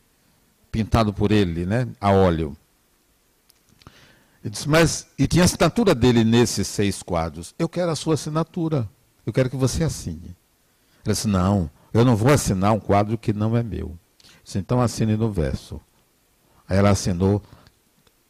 pintado 0.70 1.12
por 1.12 1.32
ele, 1.32 1.64
né, 1.64 1.88
a 2.00 2.10
óleo. 2.10 2.56
Ele 4.44 4.50
disse, 4.50 4.68
mas, 4.68 5.06
e 5.18 5.26
tinha 5.26 5.42
a 5.42 5.46
assinatura 5.46 5.94
dele 5.94 6.22
nesses 6.22 6.68
seis 6.68 7.02
quadros. 7.02 7.54
Eu 7.58 7.66
quero 7.66 7.90
a 7.90 7.96
sua 7.96 8.12
assinatura. 8.12 8.86
Eu 9.24 9.32
quero 9.32 9.48
que 9.48 9.56
você 9.56 9.82
assine. 9.82 10.36
Ele 11.02 11.14
disse, 11.14 11.26
não, 11.26 11.70
eu 11.94 12.04
não 12.04 12.14
vou 12.14 12.30
assinar 12.30 12.74
um 12.74 12.78
quadro 12.78 13.16
que 13.16 13.32
não 13.32 13.56
é 13.56 13.62
meu. 13.62 13.98
disse, 14.44 14.58
então 14.58 14.82
assine 14.82 15.16
no 15.16 15.32
verso. 15.32 15.80
Aí 16.68 16.76
ela 16.76 16.90
assinou 16.90 17.42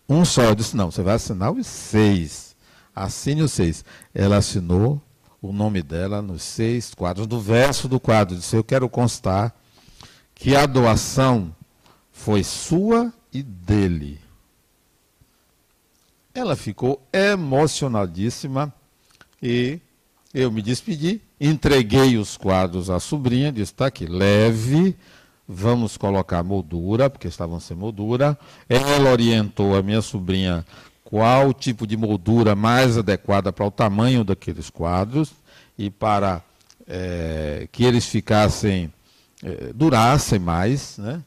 Um 0.08 0.24
só. 0.24 0.42
Eu 0.42 0.54
disse, 0.54 0.76
não, 0.76 0.90
você 0.90 1.02
vai 1.02 1.14
assinar 1.14 1.50
os 1.50 1.66
seis. 1.66 2.54
Assine 2.94 3.42
os 3.42 3.50
seis. 3.50 3.84
Ela 4.14 4.36
assinou 4.36 5.02
o 5.42 5.52
nome 5.52 5.82
dela 5.82 6.22
nos 6.22 6.42
seis 6.42 6.94
quadros, 6.94 7.26
do 7.26 7.40
verso 7.40 7.88
do 7.88 7.98
quadro. 7.98 8.36
Disse, 8.36 8.54
eu 8.54 8.62
quero 8.62 8.88
constar 8.88 9.52
que 10.32 10.54
a 10.54 10.64
doação 10.64 11.54
foi 12.12 12.44
sua 12.44 13.12
e 13.32 13.42
dele. 13.42 14.23
Ela 16.34 16.56
ficou 16.56 17.00
emocionadíssima 17.12 18.74
e 19.40 19.78
eu 20.34 20.50
me 20.50 20.60
despedi, 20.60 21.20
entreguei 21.40 22.18
os 22.18 22.36
quadros 22.36 22.90
à 22.90 22.98
sobrinha, 22.98 23.52
disse: 23.52 23.72
está 23.72 23.86
aqui, 23.86 24.04
leve, 24.04 24.96
vamos 25.46 25.96
colocar 25.96 26.42
moldura, 26.42 27.08
porque 27.08 27.28
estavam 27.28 27.60
sem 27.60 27.76
moldura. 27.76 28.36
Ela 28.68 29.12
orientou 29.12 29.76
a 29.76 29.82
minha 29.82 30.02
sobrinha 30.02 30.66
qual 31.04 31.54
tipo 31.54 31.86
de 31.86 31.96
moldura 31.96 32.56
mais 32.56 32.98
adequada 32.98 33.52
para 33.52 33.66
o 33.66 33.70
tamanho 33.70 34.24
daqueles 34.24 34.68
quadros 34.68 35.30
e 35.78 35.88
para 35.88 36.42
é, 36.88 37.68
que 37.70 37.84
eles 37.84 38.06
ficassem, 38.06 38.92
é, 39.40 39.72
durassem 39.72 40.40
mais, 40.40 40.98
né? 40.98 41.22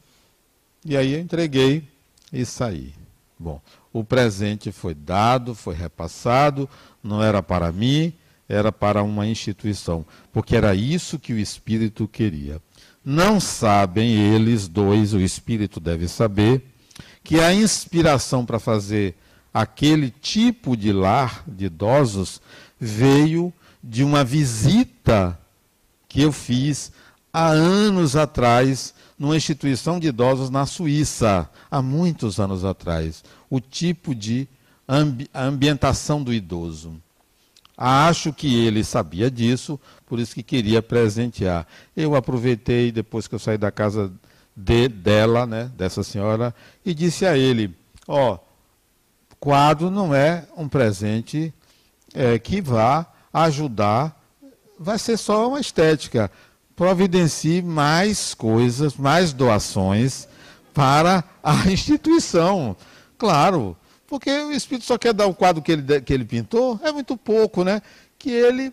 E 0.84 0.98
aí 0.98 1.14
eu 1.14 1.20
entreguei 1.20 1.88
e 2.30 2.44
saí. 2.44 2.97
Bom, 3.38 3.60
o 3.92 4.02
presente 4.02 4.72
foi 4.72 4.94
dado, 4.94 5.54
foi 5.54 5.74
repassado, 5.74 6.68
não 7.02 7.22
era 7.22 7.42
para 7.42 7.70
mim, 7.70 8.12
era 8.48 8.72
para 8.72 9.02
uma 9.02 9.26
instituição, 9.26 10.04
porque 10.32 10.56
era 10.56 10.74
isso 10.74 11.18
que 11.18 11.32
o 11.32 11.38
Espírito 11.38 12.08
queria. 12.08 12.60
Não 13.04 13.38
sabem 13.38 14.10
eles 14.10 14.66
dois, 14.66 15.14
o 15.14 15.20
Espírito 15.20 15.78
deve 15.78 16.08
saber, 16.08 16.64
que 17.22 17.38
a 17.38 17.52
inspiração 17.52 18.44
para 18.44 18.58
fazer 18.58 19.14
aquele 19.52 20.10
tipo 20.10 20.76
de 20.76 20.92
lar 20.92 21.44
de 21.46 21.66
idosos 21.66 22.40
veio 22.80 23.52
de 23.82 24.02
uma 24.02 24.24
visita 24.24 25.38
que 26.08 26.22
eu 26.22 26.32
fiz 26.32 26.90
há 27.32 27.48
anos 27.48 28.16
atrás 28.16 28.94
numa 29.18 29.36
instituição 29.36 29.98
de 29.98 30.08
idosos 30.08 30.50
na 30.50 30.64
Suíça, 30.64 31.48
há 31.70 31.82
muitos 31.82 32.38
anos 32.38 32.64
atrás. 32.64 33.24
O 33.50 33.60
tipo 33.60 34.14
de 34.14 34.46
ambi 34.86 35.28
ambientação 35.34 36.22
do 36.22 36.32
idoso. 36.32 36.94
Acho 37.76 38.32
que 38.32 38.66
ele 38.66 38.82
sabia 38.82 39.30
disso, 39.30 39.78
por 40.06 40.18
isso 40.18 40.34
que 40.34 40.42
queria 40.42 40.82
presentear. 40.82 41.66
Eu 41.96 42.14
aproveitei 42.14 42.90
depois 42.90 43.28
que 43.28 43.34
eu 43.34 43.38
saí 43.38 43.56
da 43.56 43.70
casa 43.70 44.12
de, 44.56 44.88
dela, 44.88 45.46
né, 45.46 45.70
dessa 45.76 46.02
senhora, 46.02 46.54
e 46.84 46.92
disse 46.92 47.24
a 47.24 47.36
ele: 47.36 47.76
ó, 48.06 48.34
oh, 48.34 48.38
quadro 49.38 49.90
não 49.90 50.14
é 50.14 50.46
um 50.56 50.68
presente 50.68 51.54
é, 52.14 52.38
que 52.38 52.60
vá 52.60 53.06
ajudar, 53.32 54.20
vai 54.78 54.98
ser 54.98 55.16
só 55.16 55.48
uma 55.48 55.60
estética. 55.60 56.30
Providencie 56.78 57.60
mais 57.60 58.34
coisas, 58.34 58.94
mais 58.94 59.32
doações 59.32 60.28
para 60.72 61.24
a 61.42 61.66
instituição. 61.68 62.76
Claro, 63.18 63.76
porque 64.06 64.30
o 64.30 64.52
Espírito 64.52 64.86
só 64.86 64.96
quer 64.96 65.12
dar 65.12 65.26
o 65.26 65.34
quadro 65.34 65.60
que 65.60 65.72
ele, 65.72 66.00
que 66.00 66.14
ele 66.14 66.24
pintou, 66.24 66.78
é 66.84 66.92
muito 66.92 67.16
pouco, 67.16 67.64
né? 67.64 67.82
Que 68.16 68.30
ele 68.30 68.72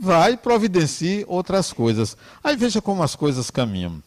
vai 0.00 0.36
providencie 0.36 1.24
outras 1.26 1.72
coisas. 1.72 2.16
Aí 2.42 2.54
veja 2.54 2.80
como 2.80 3.02
as 3.02 3.16
coisas 3.16 3.50
caminham. 3.50 4.00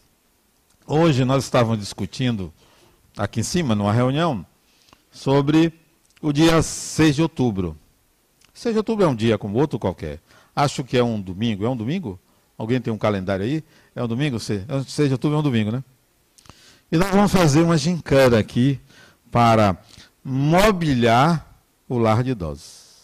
Hoje 0.88 1.26
nós 1.26 1.44
estávamos 1.44 1.80
discutindo, 1.80 2.54
aqui 3.18 3.42
em 3.42 3.44
cima, 3.44 3.76
numa 3.76 3.92
reunião, 3.92 4.46
sobre 5.12 5.74
o 6.22 6.32
dia 6.32 6.62
6 6.62 7.16
de 7.18 7.22
outubro. 7.22 7.78
6 8.54 8.74
de 8.74 8.80
outubro 8.80 9.04
é 9.04 9.08
um 9.10 9.16
dia 9.16 9.38
como 9.38 9.60
outro 9.60 9.78
qualquer. 9.78 10.22
Acho 10.56 10.82
que 10.82 10.98
é 10.98 11.04
um 11.04 11.20
domingo. 11.20 11.66
É 11.66 11.70
um 11.70 11.76
domingo? 11.76 12.18
Alguém 12.62 12.80
tem 12.80 12.94
um 12.94 12.98
calendário 12.98 13.44
aí? 13.44 13.64
É 13.96 14.04
um 14.04 14.08
domingo? 14.08 14.40
6 14.40 14.68
de 14.68 15.12
outubro 15.12 15.36
é 15.36 15.40
um 15.40 15.44
domingo, 15.44 15.72
né? 15.72 15.84
E 16.92 16.96
nós 16.96 17.10
vamos 17.10 17.32
fazer 17.32 17.64
uma 17.64 17.76
gincana 17.76 18.38
aqui 18.38 18.80
para 19.32 19.76
mobiliar 20.24 21.60
o 21.90 21.98
lar 21.98 22.24
de 22.24 22.30
idosos. 22.30 23.00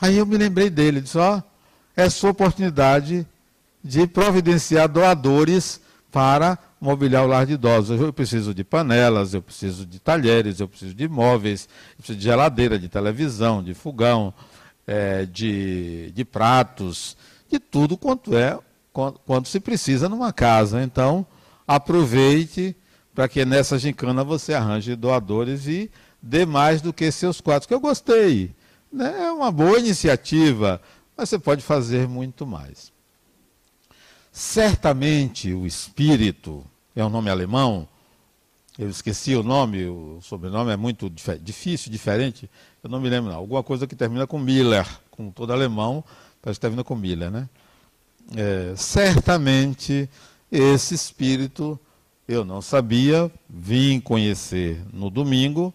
Aí 0.00 0.16
eu 0.16 0.24
me 0.24 0.36
lembrei 0.36 0.70
dele, 0.70 1.00
disse, 1.00 1.18
ó, 1.18 1.42
é 1.96 2.08
sua 2.08 2.30
oportunidade 2.30 3.26
de 3.82 4.06
providenciar 4.06 4.88
doadores 4.88 5.80
para 6.12 6.56
mobiliar 6.80 7.24
o 7.24 7.26
lar 7.26 7.46
de 7.46 7.54
idosos. 7.54 8.00
Eu 8.00 8.12
preciso 8.12 8.54
de 8.54 8.62
panelas, 8.62 9.34
eu 9.34 9.42
preciso 9.42 9.84
de 9.84 9.98
talheres, 9.98 10.60
eu 10.60 10.68
preciso 10.68 10.94
de 10.94 11.08
móveis, 11.08 11.68
eu 11.94 11.96
preciso 11.96 12.18
de 12.18 12.24
geladeira, 12.24 12.78
de 12.78 12.88
televisão, 12.88 13.64
de 13.64 13.74
fogão, 13.74 14.32
é, 14.86 15.26
de, 15.26 16.12
de 16.12 16.24
pratos, 16.24 17.16
de 17.50 17.58
tudo 17.58 17.96
quanto 17.96 18.36
é, 18.36 18.58
quanto 18.92 19.48
se 19.48 19.60
precisa 19.60 20.08
numa 20.08 20.32
casa. 20.32 20.82
Então, 20.82 21.26
aproveite 21.66 22.76
para 23.14 23.28
que 23.28 23.44
nessa 23.44 23.78
gincana 23.78 24.22
você 24.22 24.54
arranje 24.54 24.94
doadores 24.94 25.66
e 25.66 25.90
dê 26.22 26.46
mais 26.46 26.80
do 26.80 26.92
que 26.92 27.10
seus 27.10 27.40
quadros, 27.40 27.66
que 27.66 27.74
eu 27.74 27.80
gostei. 27.80 28.54
Né? 28.92 29.24
É 29.26 29.32
uma 29.32 29.50
boa 29.50 29.78
iniciativa, 29.78 30.80
mas 31.16 31.28
você 31.28 31.38
pode 31.38 31.62
fazer 31.62 32.08
muito 32.08 32.46
mais. 32.46 32.92
Certamente 34.32 35.52
o 35.52 35.66
espírito, 35.66 36.64
é 36.94 37.04
um 37.04 37.08
nome 37.08 37.30
alemão, 37.30 37.88
eu 38.78 38.88
esqueci 38.88 39.34
o 39.34 39.42
nome, 39.42 39.86
o 39.86 40.20
sobrenome 40.22 40.70
é 40.70 40.76
muito 40.76 41.10
dif 41.10 41.36
difícil, 41.38 41.90
diferente, 41.92 42.48
eu 42.82 42.88
não 42.88 43.00
me 43.00 43.10
lembro 43.10 43.30
não. 43.30 43.38
Alguma 43.38 43.62
coisa 43.62 43.86
que 43.86 43.94
termina 43.94 44.26
com 44.26 44.38
Miller, 44.38 44.86
como 45.10 45.32
todo 45.32 45.52
alemão, 45.52 46.02
parece 46.40 46.58
que 46.58 46.62
termina 46.62 46.84
com 46.84 46.96
Miller, 46.96 47.30
né? 47.30 47.48
É, 48.36 48.74
certamente 48.76 50.08
esse 50.50 50.94
espírito 50.94 51.78
eu 52.28 52.44
não 52.44 52.62
sabia, 52.62 53.30
vim 53.48 53.98
conhecer 53.98 54.80
no 54.92 55.10
domingo, 55.10 55.74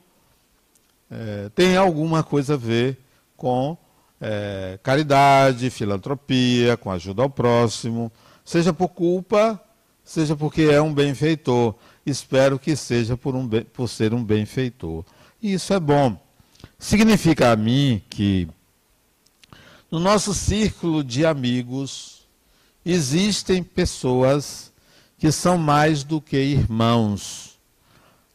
é, 1.12 1.50
tem 1.54 1.76
alguma 1.76 2.24
coisa 2.24 2.54
a 2.54 2.58
ver 2.58 2.98
com 3.36 3.78
é, 4.20 4.80
caridade, 4.82 5.70
filantropia, 5.70 6.78
com 6.78 6.92
ajuda 6.92 7.24
ao 7.24 7.30
próximo, 7.30 8.12
seja 8.44 8.74
por 8.74 8.90
culpa, 8.90 9.62
seja 10.04 10.36
porque 10.36 10.64
é 10.64 10.82
um 10.82 10.94
benfeitor. 10.94 11.76
Espero 12.06 12.60
que 12.60 12.76
seja 12.76 13.18
por, 13.18 13.36
um, 13.36 13.48
por 13.48 13.90
ser 13.90 14.14
um 14.14 14.24
benfeitor. 14.24 15.04
E 15.42 15.54
isso 15.54 15.74
é 15.74 15.80
bom. 15.80 16.18
Significa 16.78 17.52
a 17.52 17.56
mim 17.56 18.02
que 18.10 18.48
no 19.92 20.00
nosso 20.00 20.34
círculo 20.34 21.04
de 21.04 21.26
amigos 21.26 22.26
existem 22.86 23.64
pessoas 23.64 24.72
que 25.18 25.32
são 25.32 25.58
mais 25.58 26.04
do 26.04 26.20
que 26.20 26.38
irmãos, 26.38 27.58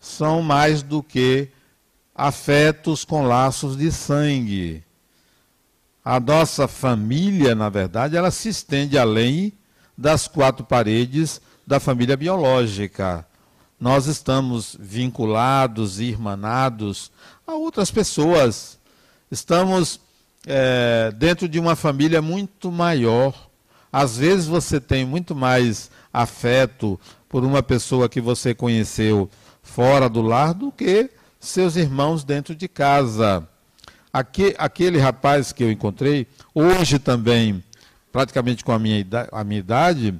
são 0.00 0.42
mais 0.42 0.82
do 0.82 1.02
que 1.02 1.48
afetos 2.14 3.04
com 3.04 3.26
laços 3.26 3.76
de 3.76 3.92
sangue. 3.92 4.82
A 6.04 6.18
nossa 6.18 6.66
família, 6.66 7.54
na 7.54 7.68
verdade, 7.68 8.16
ela 8.16 8.30
se 8.30 8.48
estende 8.48 8.98
além 8.98 9.52
das 9.96 10.26
quatro 10.26 10.64
paredes 10.64 11.40
da 11.66 11.78
família 11.78 12.16
biológica. 12.16 13.26
Nós 13.78 14.06
estamos 14.06 14.76
vinculados 14.78 16.00
e 16.00 16.04
irmanados 16.04 17.10
a 17.46 17.52
outras 17.52 17.90
pessoas. 17.90 18.78
Estamos 19.30 20.00
é, 20.46 21.12
dentro 21.16 21.48
de 21.48 21.58
uma 21.58 21.76
família 21.76 22.22
muito 22.22 22.70
maior. 22.70 23.48
Às 23.92 24.18
vezes 24.18 24.46
você 24.46 24.80
tem 24.80 25.04
muito 25.04 25.34
mais 25.34 25.90
afeto 26.12 26.98
por 27.28 27.44
uma 27.44 27.62
pessoa 27.62 28.08
que 28.08 28.20
você 28.20 28.54
conheceu 28.54 29.28
fora 29.62 30.08
do 30.08 30.22
lar 30.22 30.54
do 30.54 30.72
que 30.72 31.10
seus 31.38 31.76
irmãos 31.76 32.22
dentro 32.22 32.54
de 32.54 32.68
casa. 32.68 33.46
aquele 34.12 34.98
rapaz 34.98 35.52
que 35.52 35.62
eu 35.62 35.70
encontrei, 35.70 36.26
hoje 36.54 36.98
também, 36.98 37.62
praticamente 38.12 38.64
com 38.64 38.72
a 38.72 38.78
minha, 38.78 39.04
a 39.32 39.44
minha 39.44 39.60
idade, 39.60 40.14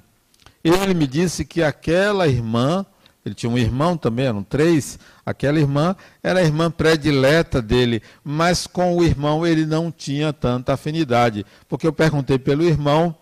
ele 0.62 0.94
me 0.94 1.06
disse 1.06 1.44
que 1.44 1.62
aquela 1.62 2.28
irmã, 2.28 2.86
ele 3.24 3.34
tinha 3.34 3.50
um 3.50 3.58
irmão 3.58 3.96
também, 3.96 4.26
eram 4.26 4.42
três, 4.42 4.98
aquela 5.24 5.58
irmã 5.58 5.94
era 6.22 6.40
a 6.40 6.42
irmã 6.42 6.70
predileta 6.70 7.60
dele, 7.60 8.02
mas 8.24 8.66
com 8.66 8.96
o 8.96 9.04
irmão 9.04 9.46
ele 9.46 9.66
não 9.66 9.90
tinha 9.90 10.32
tanta 10.32 10.72
afinidade. 10.72 11.44
Porque 11.68 11.86
eu 11.86 11.92
perguntei 11.92 12.38
pelo 12.38 12.62
irmão, 12.62 13.14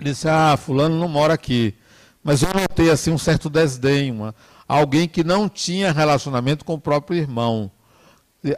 ele 0.00 0.10
disse, 0.10 0.28
ah, 0.28 0.56
fulano 0.56 0.98
não 0.98 1.08
mora 1.08 1.34
aqui. 1.34 1.74
Mas 2.22 2.42
eu 2.42 2.52
notei 2.54 2.90
assim 2.90 3.10
um 3.10 3.18
certo 3.18 3.50
desdém, 3.50 4.10
uma, 4.10 4.34
alguém 4.66 5.06
que 5.06 5.22
não 5.22 5.48
tinha 5.48 5.92
relacionamento 5.92 6.64
com 6.64 6.74
o 6.74 6.80
próprio 6.80 7.18
irmão. 7.18 7.70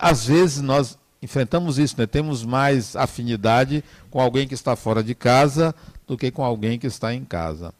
Às 0.01 0.27
vezes 0.27 0.62
nós 0.62 0.96
enfrentamos 1.20 1.79
isso, 1.79 1.96
né? 1.98 2.07
temos 2.07 2.44
mais 2.44 2.94
afinidade 2.94 3.83
com 4.11 4.20
alguém 4.20 4.46
que 4.46 4.55
está 4.55 4.77
fora 4.77 5.03
de 5.03 5.14
casa 5.14 5.74
do 6.07 6.16
que 6.16 6.31
com 6.31 6.44
alguém 6.44 6.79
que 6.79 6.87
está 6.87 7.12
em 7.12 7.24
casa. 7.24 7.74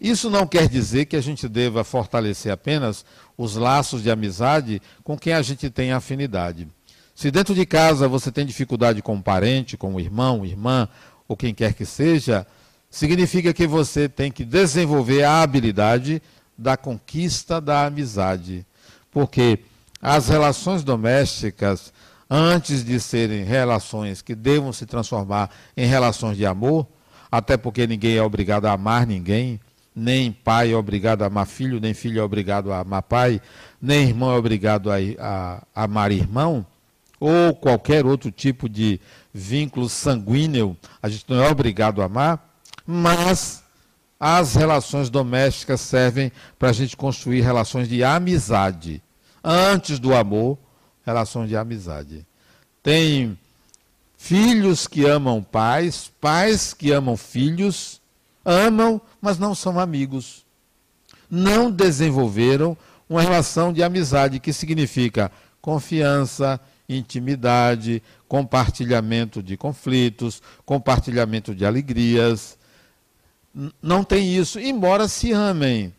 Isso 0.00 0.30
não 0.30 0.46
quer 0.46 0.68
dizer 0.68 1.06
que 1.06 1.16
a 1.16 1.20
gente 1.20 1.48
deva 1.48 1.82
fortalecer 1.82 2.52
apenas 2.52 3.04
os 3.36 3.56
laços 3.56 4.02
de 4.02 4.10
amizade 4.10 4.80
com 5.02 5.18
quem 5.18 5.32
a 5.32 5.42
gente 5.42 5.68
tem 5.70 5.92
afinidade. 5.92 6.68
Se 7.14 7.32
dentro 7.32 7.52
de 7.52 7.66
casa 7.66 8.06
você 8.06 8.30
tem 8.30 8.46
dificuldade 8.46 9.02
com 9.02 9.14
um 9.14 9.22
parente, 9.22 9.76
com 9.76 9.94
um 9.94 10.00
irmão, 10.00 10.46
irmã 10.46 10.88
ou 11.26 11.36
quem 11.36 11.52
quer 11.52 11.74
que 11.74 11.84
seja, 11.84 12.46
significa 12.88 13.52
que 13.52 13.66
você 13.66 14.08
tem 14.08 14.30
que 14.30 14.44
desenvolver 14.44 15.24
a 15.24 15.42
habilidade 15.42 16.22
da 16.56 16.76
conquista 16.76 17.60
da 17.60 17.86
amizade. 17.86 18.64
Porque 19.10 19.58
as 20.00 20.28
relações 20.28 20.84
domésticas, 20.84 21.92
antes 22.30 22.84
de 22.84 23.00
serem 23.00 23.42
relações 23.42 24.22
que 24.22 24.36
devam 24.36 24.72
se 24.72 24.86
transformar 24.86 25.50
em 25.76 25.86
relações 25.86 26.36
de 26.36 26.46
amor, 26.46 26.86
até 27.30 27.56
porque 27.56 27.84
ninguém 27.84 28.16
é 28.16 28.22
obrigado 28.22 28.66
a 28.66 28.72
amar 28.72 29.06
ninguém, 29.06 29.60
nem 29.98 30.32
pai 30.32 30.72
é 30.72 30.76
obrigado 30.76 31.22
a 31.22 31.26
amar 31.26 31.46
filho, 31.46 31.80
nem 31.80 31.92
filho 31.92 32.20
é 32.20 32.22
obrigado 32.22 32.72
a 32.72 32.80
amar 32.80 33.02
pai, 33.02 33.40
nem 33.80 34.08
irmão 34.08 34.32
é 34.32 34.36
obrigado 34.36 34.90
a, 34.90 34.96
a, 35.18 35.62
a 35.74 35.84
amar 35.84 36.12
irmão, 36.12 36.64
ou 37.20 37.54
qualquer 37.54 38.06
outro 38.06 38.30
tipo 38.30 38.68
de 38.68 39.00
vínculo 39.34 39.88
sanguíneo, 39.88 40.76
a 41.02 41.08
gente 41.08 41.24
não 41.28 41.42
é 41.42 41.50
obrigado 41.50 42.00
a 42.00 42.06
amar, 42.06 42.48
mas 42.86 43.62
as 44.18 44.54
relações 44.54 45.10
domésticas 45.10 45.80
servem 45.80 46.32
para 46.58 46.70
a 46.70 46.72
gente 46.72 46.96
construir 46.96 47.40
relações 47.40 47.88
de 47.88 48.02
amizade. 48.02 49.02
Antes 49.44 49.98
do 49.98 50.14
amor, 50.14 50.58
relações 51.06 51.48
de 51.48 51.56
amizade. 51.56 52.26
Tem 52.82 53.38
filhos 54.16 54.86
que 54.86 55.06
amam 55.06 55.42
pais, 55.42 56.10
pais 56.20 56.74
que 56.74 56.90
amam 56.90 57.16
filhos, 57.16 58.00
amam, 58.44 59.00
mas 59.20 59.38
não 59.38 59.54
são 59.54 59.78
amigos. 59.78 60.44
Não 61.30 61.70
desenvolveram 61.70 62.76
uma 63.08 63.22
relação 63.22 63.72
de 63.72 63.82
amizade 63.82 64.40
que 64.40 64.52
significa 64.52 65.30
confiança, 65.60 66.60
intimidade, 66.88 68.02
compartilhamento 68.26 69.42
de 69.42 69.56
conflitos, 69.56 70.42
compartilhamento 70.64 71.54
de 71.54 71.66
alegrias. 71.66 72.58
Não 73.82 74.04
tem 74.04 74.34
isso, 74.34 74.58
embora 74.58 75.08
se 75.08 75.32
amem. 75.32 75.92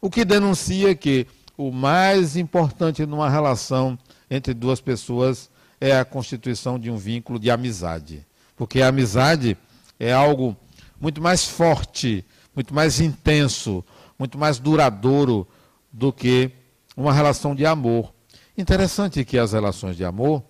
O 0.00 0.10
que 0.10 0.24
denuncia 0.24 0.94
que 0.94 1.26
o 1.56 1.70
mais 1.70 2.36
importante 2.36 3.06
numa 3.06 3.30
relação 3.30 3.98
entre 4.30 4.52
duas 4.52 4.80
pessoas 4.80 5.48
é 5.80 5.96
a 5.96 6.04
constituição 6.04 6.78
de 6.78 6.90
um 6.90 6.96
vínculo 6.96 7.38
de 7.38 7.50
amizade. 7.50 8.26
Porque 8.56 8.80
a 8.80 8.88
amizade 8.88 9.56
é 9.98 10.12
algo 10.12 10.56
muito 11.04 11.20
mais 11.20 11.44
forte, 11.44 12.24
muito 12.56 12.72
mais 12.72 12.98
intenso, 12.98 13.84
muito 14.18 14.38
mais 14.38 14.58
duradouro 14.58 15.46
do 15.92 16.10
que 16.10 16.50
uma 16.96 17.12
relação 17.12 17.54
de 17.54 17.66
amor. 17.66 18.10
Interessante 18.56 19.22
que 19.22 19.36
as 19.36 19.52
relações 19.52 19.98
de 19.98 20.04
amor 20.04 20.42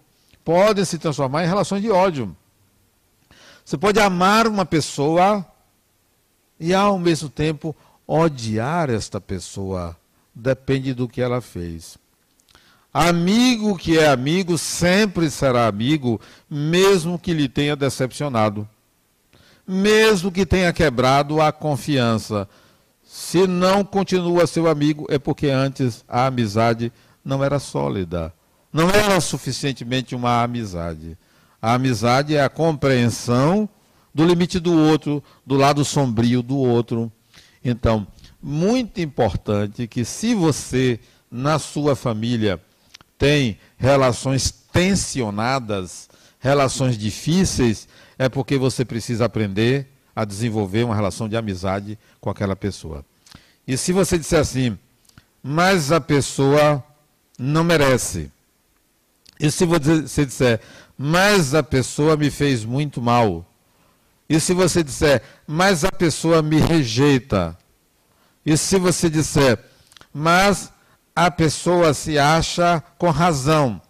podem 0.45 0.85
se 0.85 0.97
transformar 0.97 1.43
em 1.43 1.49
relações 1.49 1.83
de 1.83 1.91
ódio. 1.91 2.37
Você 3.65 3.77
pode 3.77 3.99
amar 3.99 4.47
uma 4.47 4.65
pessoa 4.65 5.45
e 6.61 6.73
ao 6.73 7.01
mesmo 7.01 7.29
tempo 7.29 7.75
odiar 8.07 8.91
esta 8.91 9.21
pessoa. 9.21 9.97
Depende 10.33 10.95
do 10.95 11.09
que 11.09 11.21
ela 11.21 11.41
fez. 11.41 11.99
Amigo 12.93 13.77
que 13.77 13.99
é 13.99 14.07
amigo 14.07 14.57
sempre 14.57 15.29
será 15.33 15.67
amigo, 15.67 16.21
mesmo 16.49 17.19
que 17.19 17.35
lhe 17.35 17.49
tenha 17.49 17.75
decepcionado 17.75 18.69
mesmo 19.67 20.31
que 20.31 20.45
tenha 20.45 20.73
quebrado 20.73 21.41
a 21.41 21.53
confiança. 21.53 22.49
Se 23.03 23.47
não 23.47 23.85
continua 23.85 24.47
seu 24.47 24.69
amigo, 24.69 25.07
é 25.09 25.19
porque 25.19 25.49
antes 25.49 26.05
a 26.09 26.27
amizade 26.27 26.93
não 27.25 27.43
era 27.43 27.59
sólida. 27.59 28.33
Não 28.73 28.91
era 28.91 29.21
suficientemente 29.21 30.15
uma 30.15 30.43
amizade. 30.43 31.17
A 31.63 31.75
amizade 31.75 32.35
é 32.35 32.43
a 32.43 32.49
compreensão 32.49 33.69
do 34.15 34.25
limite 34.25 34.59
do 34.59 34.73
outro, 34.73 35.23
do 35.47 35.57
lado 35.57 35.85
sombrio 35.85 36.43
do 36.43 36.57
outro. 36.57 37.11
Então, 37.65 38.07
muito 38.43 39.01
importante 39.01 39.87
que 39.87 40.05
se 40.05 40.35
você, 40.35 41.01
na 41.31 41.59
sua 41.59 41.97
família, 41.97 42.61
tem 43.17 43.59
relações 43.77 44.51
tensionadas, 44.73 46.09
relações 46.39 46.99
difíceis, 46.99 47.89
é 48.19 48.29
porque 48.29 48.57
você 48.57 48.85
precisa 48.85 49.25
aprender 49.25 49.89
a 50.15 50.25
desenvolver 50.25 50.85
uma 50.85 50.95
relação 50.95 51.29
de 51.29 51.37
amizade 51.37 51.99
com 52.21 52.31
aquela 52.31 52.55
pessoa. 52.55 53.05
E 53.67 53.77
se 53.77 53.93
você 53.93 54.19
disser 54.19 54.41
assim, 54.41 54.79
mas 55.43 55.91
a 55.91 56.01
pessoa 56.01 56.85
não 57.39 57.65
merece. 57.65 58.31
E 59.41 59.51
se 59.51 59.65
você 59.65 60.25
disser, 60.25 60.61
mas 60.97 61.55
a 61.55 61.63
pessoa 61.63 62.17
me 62.17 62.31
fez 62.31 62.65
muito 62.65 63.03
mal. 63.03 63.45
E 64.29 64.39
se 64.39 64.55
você 64.55 64.83
disser, 64.83 65.23
mas 65.47 65.85
a 65.85 65.91
pessoa 65.91 66.41
me 66.41 66.59
rejeita. 66.59 67.57
E 68.47 68.57
se 68.57 68.79
você 68.79 69.11
disser, 69.11 69.59
mas 70.13 70.73
a 71.15 71.31
pessoa 71.31 71.93
se 71.93 72.19
acha 72.19 72.83
com 72.97 73.11
razão. 73.11 73.81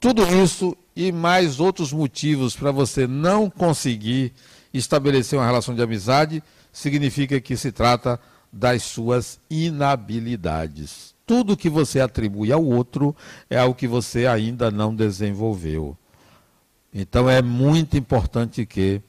Tudo 0.00 0.26
isso 0.42 0.76
e 0.94 1.10
mais 1.10 1.60
outros 1.60 1.92
motivos 1.92 2.54
para 2.54 2.70
você 2.70 3.06
não 3.06 3.48
conseguir 3.48 4.32
estabelecer 4.72 5.38
uma 5.38 5.46
relação 5.46 5.74
de 5.74 5.82
amizade, 5.82 6.42
significa 6.72 7.40
que 7.40 7.56
se 7.56 7.72
trata 7.72 8.18
das 8.52 8.82
suas 8.82 9.40
inabilidades. 9.50 11.14
Tudo 11.26 11.56
que 11.56 11.70
você 11.70 12.00
atribui 12.00 12.52
ao 12.52 12.64
outro 12.64 13.16
é 13.48 13.58
algo 13.58 13.74
que 13.74 13.86
você 13.86 14.26
ainda 14.26 14.70
não 14.70 14.94
desenvolveu. 14.94 15.96
Então 16.92 17.28
é 17.28 17.40
muito 17.40 17.96
importante 17.96 18.66
que, 18.66 19.00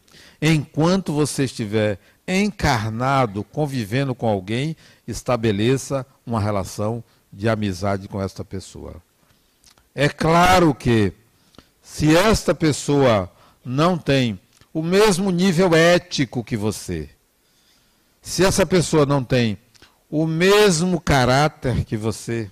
enquanto 0.42 1.12
você 1.12 1.44
estiver 1.44 2.00
encarnado, 2.26 3.44
convivendo 3.44 4.16
com 4.16 4.28
alguém, 4.28 4.76
estabeleça 5.06 6.06
uma 6.26 6.40
relação 6.40 7.04
de 7.32 7.50
amizade 7.50 8.08
com 8.08 8.22
esta 8.22 8.46
pessoa. 8.46 8.96
É 9.94 10.08
claro 10.08 10.74
que 10.74 11.12
se 11.84 12.16
esta 12.16 12.56
pessoa 12.56 13.30
não 13.64 13.98
tem 13.98 14.40
o 14.74 14.82
mesmo 14.82 15.30
nível 15.30 15.76
ético 15.76 16.44
que 16.44 16.56
você, 16.56 17.10
se 18.22 18.44
essa 18.44 18.66
pessoa 18.66 19.06
não 19.06 19.22
tem 19.22 19.58
o 20.10 20.26
mesmo 20.26 21.00
caráter 21.00 21.84
que 21.84 21.98
você, 21.98 22.50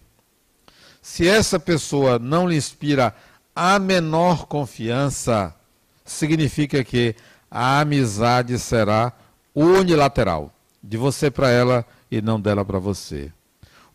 se 1.02 1.28
essa 1.28 1.58
pessoa 1.58 2.20
não 2.20 2.48
lhe 2.48 2.58
inspira 2.58 3.15
a 3.56 3.80
menor 3.80 4.46
confiança, 4.46 5.56
significa 6.04 6.84
que 6.84 7.15
a 7.50 7.80
amizade 7.80 8.60
será 8.60 9.13
unilateral, 9.56 10.54
de 10.84 10.98
você 10.98 11.32
para 11.32 11.50
ela 11.50 11.86
e 12.12 12.22
não 12.22 12.39
dela 12.39 12.65
para 12.65 12.80
você. 12.80 13.32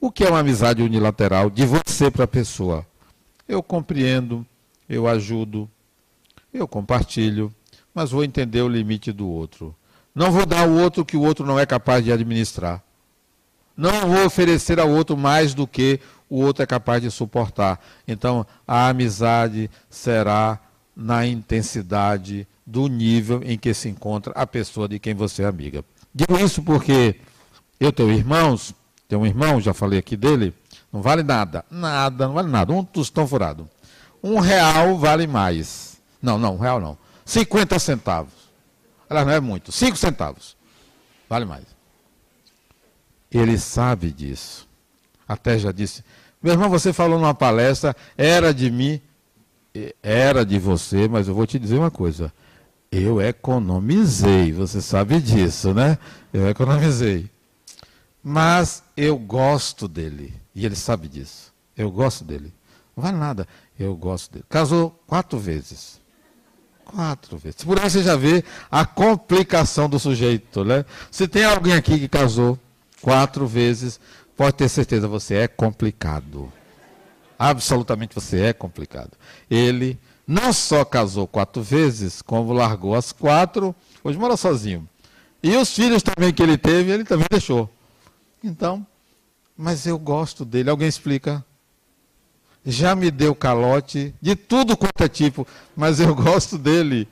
O 0.00 0.10
que 0.10 0.24
é 0.24 0.28
uma 0.28 0.40
amizade 0.40 0.82
unilateral 0.82 1.50
de 1.50 1.66
você 1.66 2.10
para 2.10 2.24
a 2.24 2.28
pessoa? 2.28 2.86
Eu 3.48 3.62
compreendo, 3.62 4.46
eu 4.88 5.06
ajudo, 5.08 5.68
eu 6.52 6.66
compartilho, 6.66 7.52
mas 7.94 8.10
vou 8.10 8.24
entender 8.24 8.62
o 8.62 8.68
limite 8.68 9.12
do 9.12 9.28
outro. 9.28 9.74
Não 10.14 10.30
vou 10.30 10.46
dar 10.46 10.60
ao 10.60 10.70
outro 10.70 11.04
que 11.04 11.16
o 11.16 11.22
outro 11.22 11.44
não 11.44 11.58
é 11.58 11.66
capaz 11.66 12.04
de 12.04 12.12
administrar. 12.12 12.82
Não 13.76 14.08
vou 14.08 14.24
oferecer 14.24 14.80
ao 14.80 14.90
outro 14.90 15.16
mais 15.16 15.52
do 15.52 15.66
que 15.66 16.00
o 16.28 16.40
outro 16.40 16.62
é 16.62 16.66
capaz 16.66 17.02
de 17.02 17.10
suportar. 17.10 17.78
Então, 18.08 18.46
a 18.66 18.88
amizade 18.88 19.70
será 19.90 20.58
na 20.96 21.26
intensidade 21.26 22.46
do 22.66 22.88
nível 22.88 23.42
em 23.44 23.58
que 23.58 23.74
se 23.74 23.88
encontra 23.88 24.32
a 24.34 24.46
pessoa 24.46 24.88
de 24.88 24.98
quem 24.98 25.14
você 25.14 25.42
é 25.42 25.46
amiga. 25.46 25.84
Digo 26.14 26.38
isso 26.38 26.62
porque 26.62 27.16
eu 27.78 27.92
tenho 27.92 28.10
irmãos, 28.10 28.74
tenho 29.06 29.20
um 29.20 29.26
irmão, 29.26 29.60
já 29.60 29.74
falei 29.74 29.98
aqui 29.98 30.16
dele, 30.16 30.54
não 30.90 31.02
vale 31.02 31.22
nada, 31.22 31.64
nada, 31.70 32.26
não 32.26 32.34
vale 32.34 32.48
nada, 32.48 32.72
um 32.72 32.82
tostão 32.82 33.26
furado 33.28 33.68
um 34.26 34.40
real 34.40 34.98
vale 34.98 35.26
mais. 35.26 35.98
Não, 36.20 36.38
não, 36.38 36.54
um 36.54 36.58
real 36.58 36.80
não. 36.80 36.98
50 37.24 37.78
centavos. 37.78 38.32
Ela 39.08 39.24
não 39.24 39.32
é 39.32 39.40
muito. 39.40 39.70
5 39.70 39.96
centavos. 39.96 40.56
Vale 41.28 41.44
mais. 41.44 41.64
Ele 43.30 43.58
sabe 43.58 44.10
disso. 44.10 44.66
Até 45.28 45.58
já 45.58 45.72
disse. 45.72 46.04
Meu 46.42 46.52
irmão, 46.52 46.68
você 46.68 46.92
falou 46.92 47.18
numa 47.18 47.34
palestra, 47.34 47.94
era 48.16 48.52
de 48.52 48.70
mim, 48.70 49.00
era 50.02 50.44
de 50.44 50.58
você, 50.58 51.08
mas 51.08 51.28
eu 51.28 51.34
vou 51.34 51.46
te 51.46 51.58
dizer 51.58 51.78
uma 51.78 51.90
coisa. 51.90 52.32
Eu 52.90 53.20
economizei, 53.20 54.52
você 54.52 54.80
sabe 54.80 55.20
disso, 55.20 55.74
né? 55.74 55.98
Eu 56.32 56.48
economizei. 56.48 57.28
Mas 58.22 58.82
eu 58.96 59.18
gosto 59.18 59.88
dele. 59.88 60.34
E 60.54 60.64
ele 60.64 60.76
sabe 60.76 61.08
disso. 61.08 61.52
Eu 61.76 61.90
gosto 61.90 62.24
dele. 62.24 62.52
Não 62.96 63.02
vale 63.04 63.16
nada. 63.16 63.46
Eu 63.78 63.94
gosto 63.94 64.32
dele. 64.32 64.44
Casou 64.48 64.98
quatro 65.06 65.38
vezes. 65.38 66.00
Quatro 66.84 67.36
vezes. 67.36 67.64
Por 67.64 67.78
aí 67.78 67.90
você 67.90 68.02
já 68.02 68.16
vê 68.16 68.44
a 68.70 68.86
complicação 68.86 69.88
do 69.88 69.98
sujeito, 69.98 70.64
né? 70.64 70.84
Se 71.10 71.26
tem 71.26 71.44
alguém 71.44 71.74
aqui 71.74 71.98
que 71.98 72.08
casou 72.08 72.58
quatro 73.02 73.46
vezes, 73.46 74.00
pode 74.36 74.56
ter 74.56 74.68
certeza, 74.68 75.08
você 75.08 75.34
é 75.34 75.48
complicado. 75.48 76.50
Absolutamente 77.38 78.14
você 78.14 78.40
é 78.42 78.52
complicado. 78.52 79.12
Ele 79.50 79.98
não 80.26 80.52
só 80.52 80.84
casou 80.84 81.26
quatro 81.26 81.62
vezes, 81.62 82.22
como 82.22 82.52
largou 82.52 82.94
as 82.94 83.12
quatro, 83.12 83.74
hoje 84.02 84.18
mora 84.18 84.36
sozinho. 84.36 84.88
E 85.42 85.54
os 85.56 85.74
filhos 85.74 86.02
também 86.02 86.32
que 86.32 86.42
ele 86.42 86.56
teve, 86.56 86.90
ele 86.90 87.04
também 87.04 87.26
deixou. 87.30 87.70
Então, 88.42 88.86
mas 89.56 89.86
eu 89.86 89.98
gosto 89.98 90.44
dele. 90.44 90.70
Alguém 90.70 90.88
explica? 90.88 91.44
Já 92.66 92.96
me 92.96 93.10
deu 93.10 93.34
calote 93.34 94.12
de 94.20 94.34
tudo 94.34 94.76
quanto 94.76 95.00
é 95.00 95.08
tipo, 95.08 95.46
mas 95.76 96.00
eu 96.00 96.12
gosto 96.16 96.58
dele. 96.58 97.06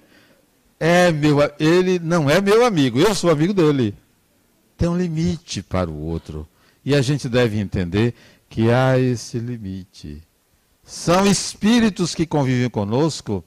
É 0.80 1.12
meu, 1.12 1.38
ele 1.58 1.98
não 2.00 2.28
é 2.28 2.40
meu 2.40 2.66
amigo, 2.66 2.98
eu 2.98 3.14
sou 3.14 3.30
amigo 3.30 3.54
dele. 3.54 3.94
Tem 4.76 4.88
um 4.88 4.98
limite 4.98 5.62
para 5.62 5.88
o 5.88 5.96
outro. 5.96 6.46
E 6.84 6.94
a 6.94 7.00
gente 7.00 7.28
deve 7.28 7.58
entender 7.58 8.14
que 8.50 8.70
há 8.70 8.98
esse 8.98 9.38
limite. 9.38 10.22
São 10.82 11.24
espíritos 11.26 12.14
que 12.14 12.26
convivem 12.26 12.68
conosco 12.68 13.42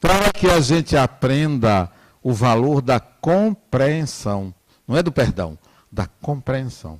para 0.00 0.32
que 0.32 0.48
a 0.48 0.60
gente 0.60 0.96
aprenda 0.96 1.90
o 2.22 2.32
valor 2.32 2.80
da 2.80 2.98
compreensão. 2.98 4.52
Não 4.88 4.96
é 4.96 5.02
do 5.02 5.12
perdão, 5.12 5.56
da 5.92 6.06
compreensão. 6.06 6.98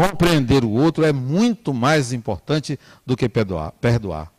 Compreender 0.00 0.64
o 0.64 0.70
outro 0.70 1.04
é 1.04 1.12
muito 1.12 1.74
mais 1.74 2.10
importante 2.10 2.80
do 3.04 3.14
que 3.14 3.28
perdoar. 3.28 3.70
Perdoar, 3.72 4.32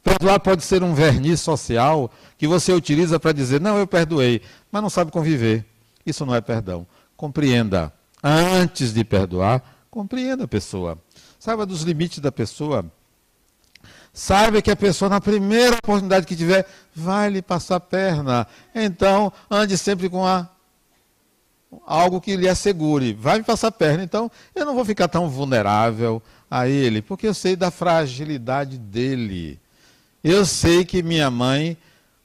perdoar 0.00 0.38
pode 0.38 0.62
ser 0.62 0.84
um 0.84 0.94
verniz 0.94 1.40
social 1.40 2.08
que 2.38 2.46
você 2.46 2.72
utiliza 2.72 3.18
para 3.18 3.32
dizer, 3.32 3.60
não, 3.60 3.76
eu 3.76 3.84
perdoei, 3.84 4.40
mas 4.70 4.80
não 4.80 4.88
sabe 4.88 5.10
conviver. 5.10 5.66
Isso 6.06 6.24
não 6.24 6.32
é 6.32 6.40
perdão. 6.40 6.86
Compreenda. 7.16 7.92
Antes 8.22 8.94
de 8.94 9.02
perdoar, 9.02 9.60
compreenda 9.90 10.44
a 10.44 10.48
pessoa. 10.48 10.96
Saiba 11.36 11.66
dos 11.66 11.82
limites 11.82 12.20
da 12.20 12.30
pessoa. 12.30 12.84
Saiba 14.12 14.62
que 14.62 14.70
a 14.70 14.76
pessoa, 14.76 15.08
na 15.08 15.20
primeira 15.20 15.78
oportunidade 15.82 16.26
que 16.26 16.36
tiver, 16.36 16.64
vai 16.94 17.28
lhe 17.28 17.42
passar 17.42 17.74
a 17.74 17.80
perna. 17.80 18.46
Então, 18.72 19.32
ande 19.50 19.76
sempre 19.76 20.08
com 20.08 20.24
a 20.24 20.48
algo 21.86 22.20
que 22.20 22.36
lhe 22.36 22.48
assegure, 22.48 23.12
vai 23.12 23.38
me 23.38 23.44
passar 23.44 23.68
a 23.68 23.72
perna. 23.72 24.04
Então, 24.04 24.30
eu 24.54 24.64
não 24.64 24.74
vou 24.74 24.84
ficar 24.84 25.08
tão 25.08 25.28
vulnerável 25.28 26.22
a 26.50 26.68
ele, 26.68 27.00
porque 27.00 27.26
eu 27.26 27.34
sei 27.34 27.56
da 27.56 27.70
fragilidade 27.70 28.78
dele. 28.78 29.58
Eu 30.22 30.44
sei 30.44 30.84
que 30.84 31.02
minha 31.02 31.30
mãe, 31.30 31.76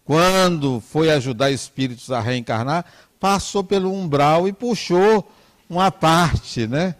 quando 0.03 0.81
foi 0.81 1.09
ajudar 1.09 1.51
espíritos 1.51 2.11
a 2.11 2.19
reencarnar, 2.19 2.85
passou 3.19 3.63
pelo 3.63 3.91
umbral 3.91 4.47
e 4.47 4.53
puxou 4.53 5.29
uma 5.69 5.91
parte, 5.91 6.67
né? 6.67 6.95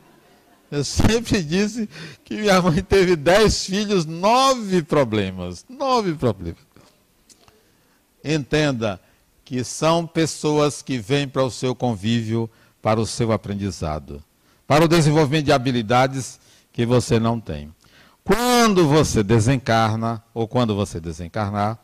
Eu 0.72 0.84
sempre 0.86 1.42
disse 1.44 1.90
que 2.24 2.36
minha 2.36 2.62
mãe 2.62 2.82
teve 2.82 3.16
dez 3.16 3.66
filhos, 3.66 4.06
nove 4.06 4.82
problemas. 4.82 5.66
Nove 5.70 6.14
problemas. 6.14 6.62
Entenda 8.24 9.00
que 9.48 9.64
são 9.64 10.06
pessoas 10.06 10.82
que 10.82 10.98
vêm 10.98 11.26
para 11.26 11.42
o 11.42 11.50
seu 11.50 11.74
convívio, 11.74 12.50
para 12.82 13.00
o 13.00 13.08
seu 13.08 13.32
aprendizado, 13.32 14.22
para 14.68 14.84
o 14.84 14.90
desenvolvimento 14.90 15.46
de 15.46 15.54
habilidades 15.54 16.38
que 16.74 16.86
você 16.86 17.18
não 17.18 17.40
tem. 17.40 17.74
Quando 18.26 18.86
você 18.86 19.24
desencarna, 19.24 20.22
ou 20.34 20.50
quando 20.50 20.76
você 20.76 21.00
desencarnar, 21.00 21.80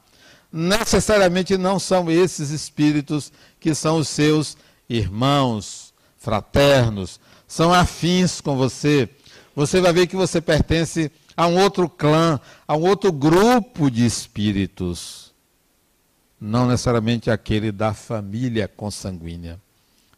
necessariamente 0.52 1.58
não 1.58 1.80
são 1.80 2.12
esses 2.12 2.50
espíritos 2.50 3.32
que 3.62 3.74
são 3.74 3.96
os 3.96 4.10
seus 4.10 4.58
irmãos, 4.90 5.94
fraternos, 6.18 7.18
são 7.48 7.74
afins 7.74 8.42
com 8.42 8.58
você. 8.58 9.08
Você 9.56 9.80
vai 9.80 9.94
ver 9.94 10.08
que 10.08 10.18
você 10.18 10.42
pertence 10.42 11.10
a 11.38 11.48
um 11.48 11.58
outro 11.62 11.88
clã, 11.88 12.42
a 12.68 12.76
um 12.76 12.82
outro 12.82 13.10
grupo 13.10 13.90
de 13.90 14.06
espíritos. 14.06 15.23
Não 16.46 16.68
necessariamente 16.68 17.32
aquele 17.32 17.72
da 17.72 17.94
família 17.94 18.68
consanguínea. 18.68 19.60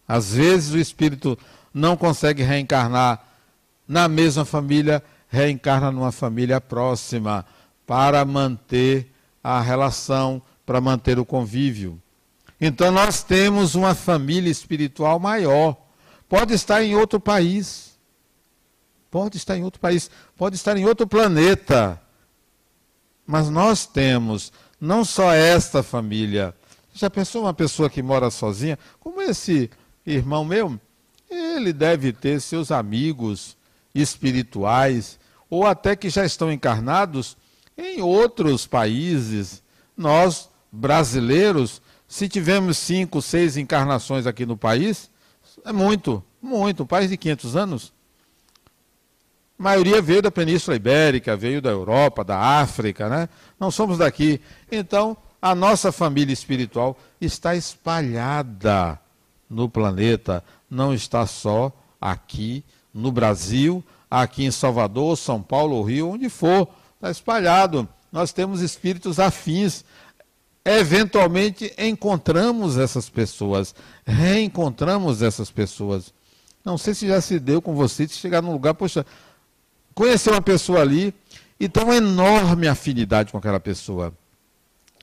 Às 0.08 0.34
vezes 0.34 0.74
o 0.74 0.78
espírito 0.78 1.38
não 1.74 1.96
consegue 1.96 2.42
reencarnar 2.42 3.24
na 3.88 4.08
mesma 4.08 4.44
família, 4.44 5.04
reencarna 5.28 5.92
numa 5.92 6.12
família 6.12 6.60
próxima 6.60 7.46
para 7.86 8.26
manter 8.26 9.12
a 9.44 9.62
relação, 9.62 10.42
para 10.66 10.82
manter 10.82 11.20
o 11.20 11.26
convívio. 11.26 12.02
Então 12.60 12.92
nós 12.92 13.22
temos 13.22 13.76
uma 13.76 13.94
família 13.94 14.50
espiritual 14.50 15.20
maior 15.20 15.78
Pode 16.28 16.54
estar 16.54 16.84
em 16.84 16.96
outro 16.96 17.20
país. 17.20 17.96
Pode 19.12 19.38
estar 19.38 19.58
em 19.58 19.64
outro 19.64 19.80
país. 19.80 20.10
Pode 20.36 20.56
estar 20.56 20.76
em 20.76 20.86
outro 20.86 21.08
planeta. 21.08 22.02
Mas 23.26 23.50
nós 23.50 23.86
temos 23.86 24.52
não 24.86 25.04
só 25.04 25.34
esta 25.34 25.82
família. 25.82 26.56
Já 26.93 27.10
pensou 27.10 27.41
uma 27.41 27.54
pessoa 27.54 27.89
que 27.89 28.02
mora 28.02 28.30
sozinha? 28.30 28.78
Como 29.00 29.21
esse 29.21 29.69
irmão 30.06 30.45
meu? 30.45 30.80
Ele 31.30 31.74
deve 31.74 32.13
ter 32.13 32.39
seus 32.39 32.71
amigos 32.71 33.58
espirituais, 33.93 35.19
ou 35.50 35.65
até 35.65 35.95
que 35.95 36.10
já 36.10 36.26
estão 36.26 36.52
encarnados 36.52 37.36
em 37.78 38.02
outros 38.02 38.67
países. 38.67 39.63
Nós, 39.98 40.50
brasileiros, 40.71 41.82
se 42.08 42.30
tivermos 42.30 42.78
cinco, 42.78 43.21
seis 43.21 43.58
encarnações 43.58 44.28
aqui 44.28 44.45
no 44.45 44.56
país, 44.56 45.10
é 45.65 45.71
muito, 45.71 46.24
muito. 46.41 46.84
Um 46.84 46.88
país 46.88 47.10
de 47.10 47.17
500 47.17 47.56
anos. 47.56 47.93
A 49.58 49.63
maioria 49.63 50.02
veio 50.02 50.22
da 50.22 50.32
Península 50.32 50.76
Ibérica, 50.76 51.36
veio 51.36 51.62
da 51.62 51.70
Europa, 51.70 52.24
da 52.24 52.38
África, 52.38 53.10
né? 53.10 53.30
Não 53.60 53.72
somos 53.72 53.98
daqui. 53.98 54.41
Então, 54.72 55.15
a 55.41 55.56
nossa 55.56 55.91
família 55.91 56.34
espiritual 56.34 56.98
está 57.22 57.56
espalhada 57.56 59.00
no 59.50 59.70
planeta, 59.70 60.44
não 60.70 60.94
está 60.94 61.26
só 61.26 61.72
aqui 62.00 62.63
no 62.94 63.12
Brasil, 63.12 63.84
aqui 64.10 64.44
em 64.46 64.52
Salvador, 64.52 65.18
São 65.18 65.41
Paulo, 65.41 65.82
Rio, 65.84 66.10
onde 66.10 66.30
for, 66.30 66.68
está 66.96 67.10
espalhado. 67.10 67.88
Nós 68.12 68.34
temos 68.34 68.62
espíritos 68.62 69.20
afins 69.20 69.86
eventualmente 70.65 71.72
encontramos 71.78 72.76
essas 72.76 73.08
pessoas, 73.08 73.76
reencontramos 74.04 75.22
essas 75.22 75.52
pessoas. 75.52 76.12
Não 76.63 76.76
sei 76.76 76.96
se 76.96 77.08
já 77.08 77.22
se 77.22 77.39
deu 77.39 77.62
com 77.62 77.76
você 77.76 78.08
de 78.08 78.13
chegar 78.13 78.41
num 78.41 78.52
lugar, 78.52 78.74
poxa, 78.74 79.06
conhecer 79.95 80.29
uma 80.29 80.41
pessoa 80.41 80.81
ali 80.81 81.13
e 81.58 81.69
ter 81.69 81.81
uma 81.81 81.95
enorme 81.95 82.67
afinidade 82.67 83.31
com 83.31 83.38
aquela 83.38 83.60
pessoa. 83.60 84.13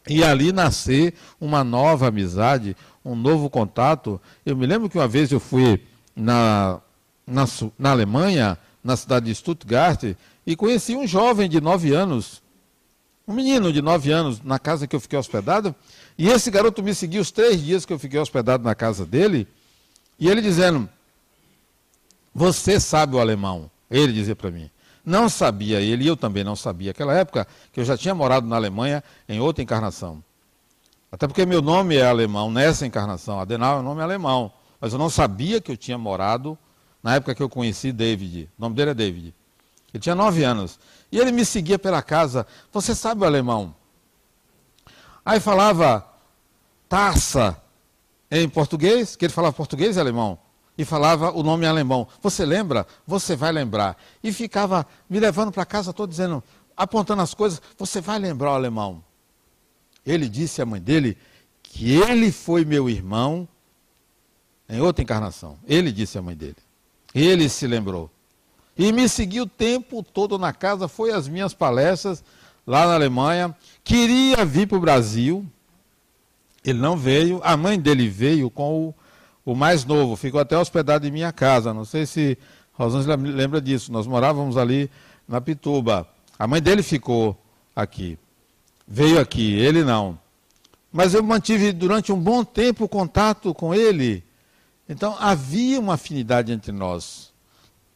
E 0.07 0.22
ali 0.22 0.52
nascer 0.52 1.14
uma 1.40 1.64
nova 1.64 2.09
amizade, 2.09 2.76
um 3.05 3.16
novo 3.16 3.48
contato. 3.48 4.20
Eu 4.44 4.57
me 4.57 4.66
lembro 4.66 4.90
que 4.90 4.98
uma 4.98 5.09
vez 5.09 5.33
eu 5.33 5.40
fui 5.40 5.83
na, 6.14 6.81
na, 7.26 7.44
na 7.78 7.90
Alemanha, 7.90 8.59
na 8.85 8.96
cidade 8.96 9.26
de 9.26 9.35
Stuttgart, 9.35 10.14
e 10.46 10.55
conheci 10.55 10.94
um 10.94 11.07
jovem 11.07 11.48
de 11.48 11.61
nove 11.61 11.94
anos, 11.94 12.42
um 13.26 13.33
menino 13.33 13.72
de 13.72 13.81
9 13.81 14.11
anos 14.11 14.42
na 14.42 14.59
casa 14.59 14.87
que 14.87 14.96
eu 14.96 15.00
fiquei 15.00 15.18
hospedado, 15.18 15.74
e 16.18 16.28
esse 16.28 16.50
garoto 16.50 16.83
me 16.83 16.92
seguiu 16.92 17.22
os 17.22 17.31
três 17.31 17.62
dias 17.62 17.87
que 17.87 17.92
eu 17.92 17.98
fiquei 17.98 18.18
hospedado 18.18 18.64
na 18.64 18.74
casa 18.74 19.07
dele, 19.07 19.46
e 20.18 20.28
ele 20.28 20.42
dizendo: 20.42 20.88
Você 22.35 22.81
sabe 22.81 23.14
o 23.14 23.20
alemão? 23.20 23.70
Ele 23.88 24.12
dizia 24.12 24.35
para 24.35 24.50
mim. 24.50 24.68
Não 25.05 25.29
sabia 25.29 25.81
ele, 25.81 26.05
e 26.05 26.07
eu 26.07 26.17
também 26.17 26.45
não 26.45 26.55
sabia. 26.55 26.93
Aquela 26.93 27.17
época 27.17 27.47
que 27.73 27.81
eu 27.81 27.85
já 27.85 27.97
tinha 27.97 28.15
morado 28.15 28.47
na 28.47 28.57
Alemanha 28.57 29.03
em 29.29 29.41
outra 29.41 29.62
encarnação. 29.62 30.23
Até 31.11 31.27
porque 31.27 31.45
meu 31.45 31.61
nome 31.61 31.97
é 31.97 32.07
alemão 32.07 32.51
nessa 32.51 32.87
encarnação. 32.87 33.38
Adenal 33.38 33.79
é 33.79 33.81
um 33.81 33.83
nome 33.83 34.01
alemão. 34.01 34.51
Mas 34.81 34.93
eu 34.93 34.99
não 34.99 35.11
sabia 35.11 35.61
que 35.61 35.71
eu 35.71 35.77
tinha 35.77 35.99
morado 35.99 36.57
na 37.03 37.17
época 37.17 37.35
que 37.35 37.43
eu 37.43 37.49
conheci 37.49 37.93
David. 37.93 38.49
O 38.59 38.62
nome 38.62 38.75
dele 38.75 38.93
é 38.93 38.95
David. 38.95 39.35
Ele 39.93 40.01
tinha 40.01 40.15
nove 40.15 40.43
anos. 40.43 40.79
E 41.11 41.19
ele 41.19 41.31
me 41.31 41.45
seguia 41.45 41.79
pela 41.79 42.01
casa. 42.01 42.47
Você 42.73 42.95
sabe 42.95 43.23
o 43.23 43.25
alemão? 43.25 43.75
Aí 45.25 45.38
falava 45.38 46.07
taça 46.88 47.57
em 48.31 48.49
português, 48.49 49.15
que 49.15 49.27
ele 49.27 49.33
falava 49.33 49.53
português 49.53 49.97
e 49.97 50.01
alemão. 50.01 50.38
E 50.77 50.85
falava 50.85 51.31
o 51.31 51.43
nome 51.43 51.67
em 51.67 51.69
alemão. 51.69 52.09
Você 52.23 52.45
lembra? 52.45 52.87
Você 53.07 53.37
vai 53.37 53.53
lembrar. 53.53 53.97
E 54.23 54.33
ficava 54.33 54.87
me 55.09 55.21
levando 55.21 55.53
para 55.53 55.67
casa 55.67 55.93
todo 55.93 56.11
dizendo, 56.11 56.43
apontando 56.77 57.23
as 57.23 57.35
coisas, 57.35 57.61
você 57.79 58.01
vai 58.01 58.19
lembrar 58.19 58.53
o 58.53 58.55
alemão. 58.55 59.05
Ele 60.05 60.29
disse 60.29 60.63
à 60.63 60.67
mãe 60.67 60.81
dele 60.81 61.17
que 61.63 61.95
ele 61.95 62.33
foi 62.33 62.65
meu 62.65 62.89
irmão 62.89 63.47
em 64.69 64.81
outra 64.81 65.03
encarnação. 65.03 65.59
Ele 65.67 65.93
disse 65.93 66.19
à 66.19 66.23
mãe 66.23 66.35
dele. 66.35 66.57
Ele 67.15 67.49
se 67.49 67.67
lembrou. 67.67 68.11
E 68.77 68.91
me 68.93 69.09
seguiu 69.09 69.45
o 69.45 69.49
tempo 69.49 70.03
todo 70.03 70.39
na 70.39 70.53
casa, 70.53 70.89
foi 70.89 71.13
às 71.13 71.29
minhas 71.29 71.53
palestras 71.53 72.25
lá 72.67 72.87
na 72.87 72.95
Alemanha. 72.95 73.55
Queria 73.85 74.45
vir 74.45 74.67
para 74.67 74.79
o 74.79 74.81
Brasil. 74.81 75.47
Ele 76.65 76.79
não 76.79 76.97
veio, 76.97 77.41
a 77.45 77.57
mãe 77.57 77.79
dele 77.79 78.09
veio 78.09 78.49
com 78.49 78.89
o, 78.89 78.95
o 79.44 79.55
mais 79.55 79.85
novo, 79.85 80.16
ficou 80.16 80.40
até 80.40 80.57
hospedado 80.57 81.07
em 81.07 81.11
minha 81.11 81.33
casa. 81.33 81.74
Não 81.74 81.85
sei 81.85 82.07
se 82.07 82.38
Rosângela 82.72 83.16
lembra 83.16 83.61
disso. 83.61 83.92
Nós 83.92 84.07
morávamos 84.07 84.57
ali 84.57 84.90
na 85.26 85.40
Pituba. 85.40 86.07
A 86.38 86.46
mãe 86.46 86.62
dele 86.62 86.83
ficou 86.83 87.40
aqui. 87.74 88.18
Veio 88.87 89.20
aqui, 89.20 89.55
ele 89.55 89.85
não. 89.85 90.18
Mas 90.92 91.14
eu 91.14 91.22
mantive 91.22 91.72
durante 91.72 92.12
um 92.12 92.20
bom 92.20 92.44
tempo 92.44 92.88
contato 92.88 93.55
com 93.55 93.74
ele. 93.74 94.22
Então 94.88 95.16
havia 95.18 95.81
uma 95.81 95.94
afinidade 95.94 96.52
entre 96.52 96.70
nós. 96.70 97.33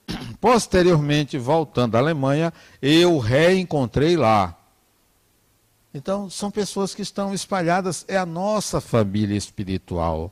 Posteriormente, 0.41 1.39
voltando 1.39 1.97
à 1.97 1.99
Alemanha, 1.99 2.53
eu 2.81 3.19
reencontrei 3.19 4.17
lá. 4.17 4.57
Então, 5.93 6.29
são 6.29 6.51
pessoas 6.51 6.95
que 6.95 7.01
estão 7.01 7.33
espalhadas, 7.33 8.05
é 8.07 8.19
a 8.19 8.27
nossa 8.27 8.83
família 8.83 9.35
espiritual. 9.35 10.31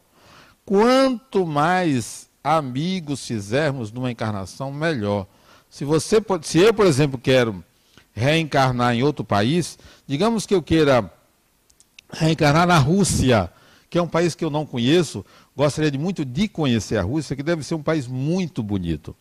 Quanto 0.64 1.46
mais 1.46 2.28
amigos 2.42 3.26
fizermos 3.26 3.90
numa 3.90 4.10
encarnação, 4.10 4.72
melhor. 4.72 5.26
Se 5.70 5.84
você, 5.84 6.22
se 6.42 6.58
eu, 6.58 6.74
por 6.74 6.86
exemplo, 6.86 7.18
quero 7.18 7.64
reencarnar 8.12 8.94
em 8.94 9.02
outro 9.02 9.24
país, 9.24 9.78
digamos 10.06 10.46
que 10.46 10.54
eu 10.54 10.62
queira 10.62 11.10
reencarnar 12.12 12.66
na 12.66 12.78
Rússia, 12.78 13.50
que 13.90 13.98
é 13.98 14.02
um 14.02 14.08
país 14.08 14.34
que 14.34 14.44
eu 14.44 14.50
não 14.50 14.64
conheço, 14.66 15.24
gostaria 15.56 15.90
de 15.90 15.98
muito 15.98 16.24
de 16.24 16.48
conhecer 16.48 16.96
a 16.96 17.02
Rússia, 17.02 17.34
que 17.34 17.42
deve 17.42 17.62
ser 17.62 17.74
um 17.74 17.82
país 17.82 18.06
muito 18.06 18.62
bonito. 18.62 19.16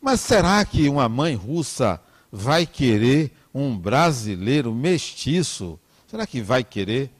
Mas 0.00 0.20
será 0.20 0.64
que 0.64 0.88
uma 0.88 1.08
mãe 1.08 1.34
russa 1.34 2.00
vai 2.30 2.66
querer 2.66 3.32
um 3.54 3.76
brasileiro 3.76 4.74
mestiço? 4.74 5.78
Será 6.06 6.26
que 6.26 6.40
vai 6.40 6.62
querer? 6.62 7.10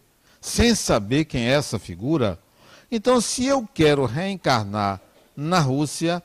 Sem 0.40 0.74
saber 0.74 1.24
quem 1.24 1.42
é 1.42 1.52
essa 1.52 1.78
figura? 1.78 2.38
Então, 2.90 3.20
se 3.20 3.44
eu 3.44 3.68
quero 3.74 4.06
reencarnar 4.06 5.00
na 5.36 5.60
Rússia, 5.60 6.22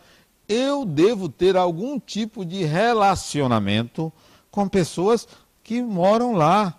eu 0.47 0.85
devo 0.85 1.27
ter 1.29 1.57
algum 1.57 1.99
tipo 1.99 2.45
de 2.45 2.63
relacionamento 2.63 4.11
com 4.49 4.67
pessoas 4.67 5.27
que 5.63 5.81
moram 5.81 6.33
lá, 6.33 6.77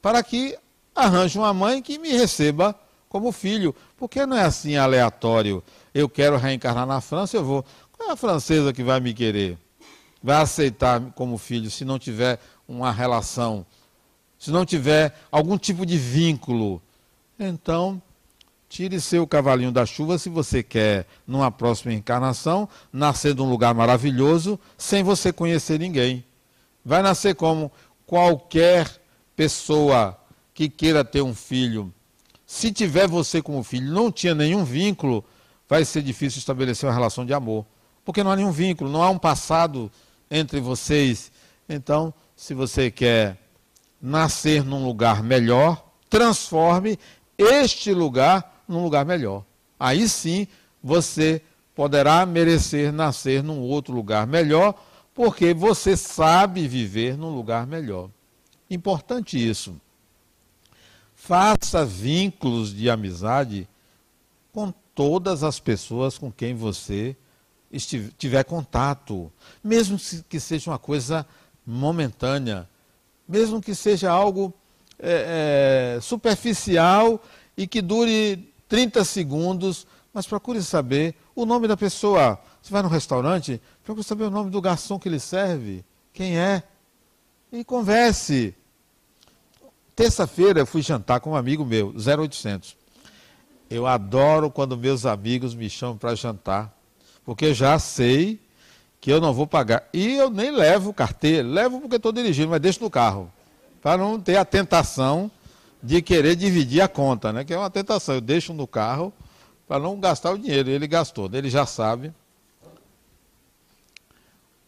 para 0.00 0.22
que 0.22 0.56
arranje 0.94 1.38
uma 1.38 1.52
mãe 1.54 1.80
que 1.82 1.98
me 1.98 2.10
receba 2.10 2.74
como 3.08 3.32
filho. 3.32 3.74
Porque 3.96 4.26
não 4.26 4.36
é 4.36 4.42
assim 4.42 4.76
aleatório. 4.76 5.62
Eu 5.94 6.08
quero 6.08 6.36
reencarnar 6.36 6.86
na 6.86 7.00
França, 7.00 7.36
eu 7.36 7.44
vou. 7.44 7.64
Qual 7.92 8.10
é 8.10 8.12
a 8.12 8.16
francesa 8.16 8.72
que 8.72 8.82
vai 8.82 9.00
me 9.00 9.14
querer? 9.14 9.56
Vai 10.22 10.36
aceitar 10.40 11.00
como 11.14 11.38
filho 11.38 11.70
se 11.70 11.84
não 11.84 11.98
tiver 11.98 12.38
uma 12.66 12.90
relação, 12.90 13.64
se 14.38 14.50
não 14.50 14.64
tiver 14.64 15.14
algum 15.30 15.56
tipo 15.56 15.84
de 15.86 15.96
vínculo. 15.96 16.82
Então, 17.38 18.02
tire 18.74 19.00
seu 19.00 19.24
cavalinho 19.24 19.70
da 19.70 19.86
chuva 19.86 20.18
se 20.18 20.28
você 20.28 20.60
quer, 20.60 21.06
numa 21.24 21.48
próxima 21.48 21.92
encarnação, 21.92 22.68
nascer 22.92 23.32
num 23.32 23.48
lugar 23.48 23.72
maravilhoso 23.72 24.58
sem 24.76 25.04
você 25.04 25.32
conhecer 25.32 25.78
ninguém. 25.78 26.24
Vai 26.84 27.00
nascer 27.00 27.36
como 27.36 27.70
qualquer 28.04 28.90
pessoa 29.36 30.18
que 30.52 30.68
queira 30.68 31.04
ter 31.04 31.22
um 31.22 31.32
filho. 31.32 31.94
Se 32.44 32.72
tiver 32.72 33.06
você 33.06 33.40
como 33.40 33.62
filho, 33.62 33.92
não 33.92 34.10
tinha 34.10 34.34
nenhum 34.34 34.64
vínculo, 34.64 35.24
vai 35.68 35.84
ser 35.84 36.02
difícil 36.02 36.40
estabelecer 36.40 36.88
uma 36.88 36.94
relação 36.94 37.24
de 37.24 37.32
amor. 37.32 37.64
Porque 38.04 38.24
não 38.24 38.32
há 38.32 38.36
nenhum 38.36 38.50
vínculo, 38.50 38.90
não 38.90 39.04
há 39.04 39.08
um 39.08 39.18
passado 39.18 39.88
entre 40.28 40.58
vocês. 40.58 41.30
Então, 41.68 42.12
se 42.34 42.54
você 42.54 42.90
quer 42.90 43.38
nascer 44.02 44.64
num 44.64 44.84
lugar 44.84 45.22
melhor, 45.22 45.92
transforme 46.10 46.98
este 47.38 47.94
lugar 47.94 48.53
num 48.66 48.82
lugar 48.82 49.04
melhor. 49.04 49.44
Aí 49.78 50.08
sim 50.08 50.46
você 50.82 51.42
poderá 51.74 52.24
merecer 52.24 52.92
nascer 52.92 53.42
num 53.42 53.60
outro 53.60 53.94
lugar 53.94 54.26
melhor, 54.26 54.74
porque 55.14 55.52
você 55.52 55.96
sabe 55.96 56.68
viver 56.68 57.16
num 57.16 57.34
lugar 57.34 57.66
melhor. 57.66 58.10
Importante 58.70 59.36
isso. 59.36 59.76
Faça 61.14 61.84
vínculos 61.84 62.74
de 62.74 62.90
amizade 62.90 63.68
com 64.52 64.72
todas 64.94 65.42
as 65.42 65.58
pessoas 65.58 66.18
com 66.18 66.30
quem 66.30 66.54
você 66.54 67.16
tiver 68.16 68.44
contato, 68.44 69.32
mesmo 69.62 69.98
que 70.28 70.38
seja 70.38 70.70
uma 70.70 70.78
coisa 70.78 71.26
momentânea, 71.66 72.68
mesmo 73.26 73.60
que 73.60 73.74
seja 73.74 74.10
algo 74.10 74.54
é, 74.98 75.96
é, 75.96 76.00
superficial 76.00 77.20
e 77.56 77.66
que 77.66 77.82
dure 77.82 78.53
30 78.68 79.04
segundos, 79.04 79.86
mas 80.12 80.26
procure 80.26 80.62
saber 80.62 81.14
o 81.34 81.44
nome 81.44 81.66
da 81.66 81.76
pessoa. 81.76 82.38
Você 82.62 82.72
vai 82.72 82.82
no 82.82 82.88
restaurante, 82.88 83.60
procure 83.82 84.04
saber 84.04 84.24
o 84.24 84.30
nome 84.30 84.50
do 84.50 84.60
garçom 84.60 84.98
que 84.98 85.08
lhe 85.08 85.20
serve, 85.20 85.84
quem 86.12 86.38
é, 86.38 86.62
e 87.52 87.64
converse. 87.64 88.54
Terça-feira 89.94 90.60
eu 90.60 90.66
fui 90.66 90.82
jantar 90.82 91.20
com 91.20 91.30
um 91.30 91.36
amigo 91.36 91.64
meu, 91.64 91.94
0800. 91.94 92.76
Eu 93.70 93.86
adoro 93.86 94.50
quando 94.50 94.76
meus 94.76 95.06
amigos 95.06 95.54
me 95.54 95.70
chamam 95.70 95.96
para 95.96 96.14
jantar, 96.14 96.72
porque 97.24 97.54
já 97.54 97.78
sei 97.78 98.40
que 99.00 99.12
eu 99.12 99.20
não 99.20 99.32
vou 99.32 99.46
pagar. 99.46 99.88
E 99.92 100.14
eu 100.14 100.30
nem 100.30 100.50
levo 100.50 100.92
carteira, 100.92 101.46
levo 101.46 101.80
porque 101.80 101.96
estou 101.96 102.12
dirigindo, 102.12 102.50
mas 102.50 102.60
deixo 102.60 102.82
no 102.82 102.90
carro. 102.90 103.30
Para 103.82 103.98
não 103.98 104.18
ter 104.18 104.36
a 104.36 104.44
tentação 104.44 105.30
de 105.84 106.00
querer 106.00 106.34
dividir 106.34 106.80
a 106.80 106.88
conta, 106.88 107.30
né? 107.30 107.44
Que 107.44 107.52
é 107.52 107.58
uma 107.58 107.68
tentação. 107.68 108.14
Eu 108.14 108.20
deixo 108.22 108.54
no 108.54 108.66
carro 108.66 109.12
para 109.68 109.78
não 109.78 110.00
gastar 110.00 110.32
o 110.32 110.38
dinheiro. 110.38 110.70
Ele 110.70 110.86
gastou, 110.86 111.28
ele 111.30 111.50
já 111.50 111.66
sabe. 111.66 112.10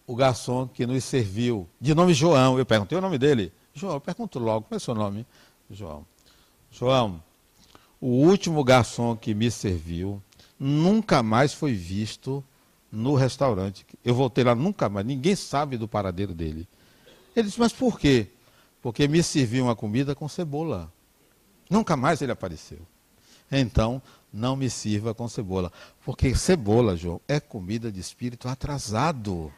O 0.07 0.15
garçom 0.15 0.69
que 0.69 0.87
nos 0.87 1.03
serviu, 1.03 1.67
de 1.81 1.95
nome 1.95 2.13
João, 2.13 2.59
eu 2.59 2.67
perguntei 2.67 2.97
o 2.97 3.01
nome 3.01 3.17
dele. 3.17 3.51
João, 3.75 3.95
eu 3.95 4.01
pergunto 4.01 4.39
logo, 4.39 4.67
qual 4.67 4.77
é 4.77 4.77
o 4.77 4.81
seu 4.81 4.95
nome? 4.95 5.27
João. 5.71 6.07
João, 6.71 7.21
o 8.01 8.09
último 8.09 8.63
garçom 8.63 9.17
que 9.17 9.35
me 9.35 9.51
serviu 9.51 10.23
nunca 10.61 11.23
mais 11.23 11.53
foi 11.53 11.73
visto 11.73 12.45
no 12.93 13.15
restaurante. 13.15 13.87
Eu 14.05 14.15
voltei 14.15 14.45
lá 14.45 14.55
nunca 14.55 14.89
mais, 14.89 15.05
ninguém 15.05 15.35
sabe 15.35 15.77
do 15.79 15.89
paradeiro 15.89 16.35
dele. 16.35 16.69
Ele 17.35 17.47
disse, 17.47 17.59
mas 17.59 17.73
por 17.73 17.99
quê? 17.99 18.29
Porque 18.81 19.09
me 19.09 19.23
serviu 19.23 19.65
uma 19.65 19.75
comida 19.75 20.15
com 20.15 20.29
cebola. 20.29 20.93
Nunca 21.69 21.97
mais 21.97 22.23
ele 22.23 22.33
apareceu. 22.33 22.79
Então, 23.51 24.01
não 24.33 24.57
me 24.57 24.69
sirva 24.69 25.15
com 25.15 25.29
cebola. 25.29 25.73
Porque 26.05 26.35
cebola, 26.35 26.97
João, 26.97 27.21
é 27.27 27.41
comida 27.41 27.91
de 27.91 28.01
espírito 28.01 28.49
atrasado. 28.49 29.53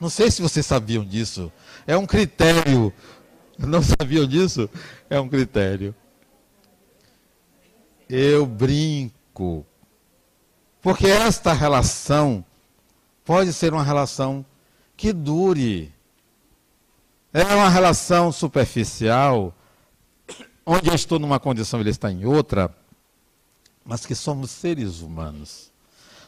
Não 0.00 0.08
sei 0.08 0.30
se 0.30 0.42
vocês 0.42 0.64
sabiam 0.64 1.04
disso. 1.04 1.52
É 1.86 1.96
um 1.96 2.06
critério. 2.06 2.92
Não 3.58 3.82
sabiam 3.82 4.26
disso? 4.26 4.68
É 5.10 5.18
um 5.20 5.28
critério. 5.28 5.94
Eu 8.08 8.46
brinco 8.46 9.66
porque 10.80 11.06
esta 11.06 11.52
relação 11.52 12.44
pode 13.24 13.52
ser 13.52 13.72
uma 13.72 13.82
relação 13.82 14.44
que 14.96 15.12
dure. 15.12 15.92
É 17.32 17.42
uma 17.42 17.68
relação 17.68 18.32
superficial, 18.32 19.54
onde 20.68 20.90
eu 20.90 20.94
estou 20.94 21.18
numa 21.18 21.40
condição 21.40 21.80
ele 21.80 21.88
está 21.88 22.12
em 22.12 22.26
outra, 22.26 22.70
mas 23.82 24.04
que 24.04 24.14
somos 24.14 24.50
seres 24.50 25.00
humanos. 25.00 25.72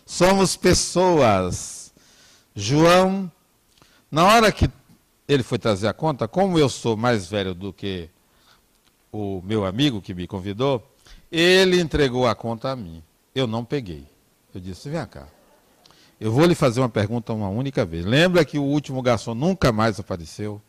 Somos 0.06 0.56
pessoas. 0.56 1.92
João, 2.56 3.30
na 4.10 4.24
hora 4.24 4.50
que 4.50 4.68
ele 5.28 5.42
foi 5.42 5.58
trazer 5.58 5.88
a 5.88 5.92
conta, 5.92 6.26
como 6.26 6.58
eu 6.58 6.70
sou 6.70 6.96
mais 6.96 7.28
velho 7.28 7.54
do 7.54 7.70
que 7.70 8.08
o 9.12 9.42
meu 9.44 9.66
amigo 9.66 10.00
que 10.00 10.14
me 10.14 10.26
convidou, 10.26 10.82
ele 11.30 11.78
entregou 11.78 12.26
a 12.26 12.34
conta 12.34 12.70
a 12.70 12.76
mim. 12.76 13.02
Eu 13.34 13.46
não 13.46 13.62
peguei. 13.62 14.06
Eu 14.54 14.60
disse: 14.60 14.88
vem 14.88 15.04
cá. 15.06 15.28
Eu 16.18 16.32
vou 16.32 16.46
lhe 16.46 16.54
fazer 16.54 16.80
uma 16.80 16.88
pergunta 16.88 17.32
uma 17.34 17.48
única 17.50 17.84
vez. 17.84 18.06
Lembra 18.06 18.44
que 18.44 18.58
o 18.58 18.62
último 18.62 19.02
garçom 19.02 19.34
nunca 19.34 19.70
mais 19.70 20.00
apareceu? 20.00 20.62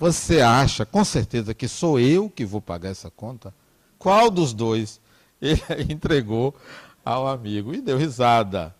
Você 0.00 0.40
acha, 0.40 0.86
com 0.86 1.04
certeza, 1.04 1.52
que 1.52 1.68
sou 1.68 2.00
eu 2.00 2.30
que 2.30 2.46
vou 2.46 2.62
pagar 2.62 2.88
essa 2.88 3.10
conta? 3.10 3.52
Qual 3.98 4.30
dos 4.30 4.54
dois 4.54 4.98
ele 5.42 5.60
entregou 5.92 6.56
ao 7.04 7.28
amigo? 7.28 7.74
E 7.74 7.82
deu 7.82 7.98
risada. 7.98 8.74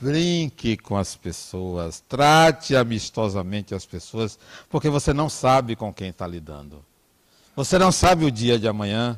Brinque 0.00 0.76
com 0.76 0.96
as 0.96 1.14
pessoas, 1.14 2.02
trate 2.08 2.74
amistosamente 2.74 3.76
as 3.76 3.86
pessoas, 3.86 4.36
porque 4.68 4.90
você 4.90 5.12
não 5.12 5.28
sabe 5.28 5.76
com 5.76 5.94
quem 5.94 6.08
está 6.08 6.26
lidando. 6.26 6.84
Você 7.54 7.78
não 7.78 7.92
sabe 7.92 8.24
o 8.24 8.30
dia 8.30 8.58
de 8.58 8.66
amanhã. 8.66 9.16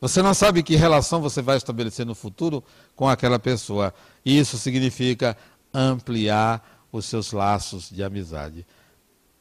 Você 0.00 0.22
não 0.22 0.32
sabe 0.32 0.62
que 0.62 0.76
relação 0.76 1.20
você 1.20 1.42
vai 1.42 1.58
estabelecer 1.58 2.06
no 2.06 2.14
futuro 2.14 2.64
com 2.96 3.06
aquela 3.06 3.38
pessoa. 3.38 3.92
Isso 4.24 4.56
significa 4.56 5.36
ampliar 5.74 6.86
os 6.90 7.04
seus 7.04 7.32
laços 7.32 7.90
de 7.90 8.02
amizade. 8.02 8.64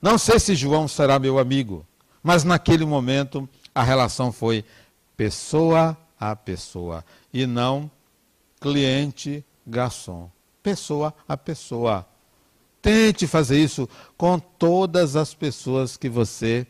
Não 0.02 0.18
sei 0.18 0.40
se 0.40 0.56
João 0.56 0.88
será 0.88 1.20
meu 1.20 1.38
amigo, 1.38 1.86
mas 2.24 2.44
naquele 2.44 2.86
momento 2.86 3.48
a 3.74 3.84
relação 3.84 4.32
foi 4.32 4.64
pessoa 5.18 5.98
a 6.20 6.36
pessoa 6.36 7.04
e 7.34 7.46
não 7.46 7.90
cliente 8.60 9.44
garçom. 9.66 10.30
Pessoa 10.62 11.14
a 11.28 11.38
pessoa. 11.38 12.06
Tente 12.82 13.28
fazer 13.28 13.62
isso 13.62 13.90
com 14.18 14.40
todas 14.40 15.16
as 15.16 15.34
pessoas 15.34 15.98
que 15.98 16.10
você 16.10 16.66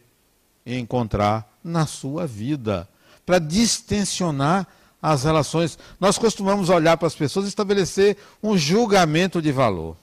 encontrar 0.66 1.48
na 1.64 1.86
sua 1.86 2.26
vida, 2.26 2.88
para 3.26 3.40
distensionar 3.40 4.68
as 5.02 5.24
relações. 5.24 5.78
Nós 6.00 6.18
costumamos 6.18 6.70
olhar 6.70 6.98
para 6.98 7.08
as 7.08 7.16
pessoas 7.16 7.46
e 7.46 7.50
estabelecer 7.50 8.18
um 8.42 8.58
julgamento 8.58 9.42
de 9.42 9.52
valor. 9.52 9.96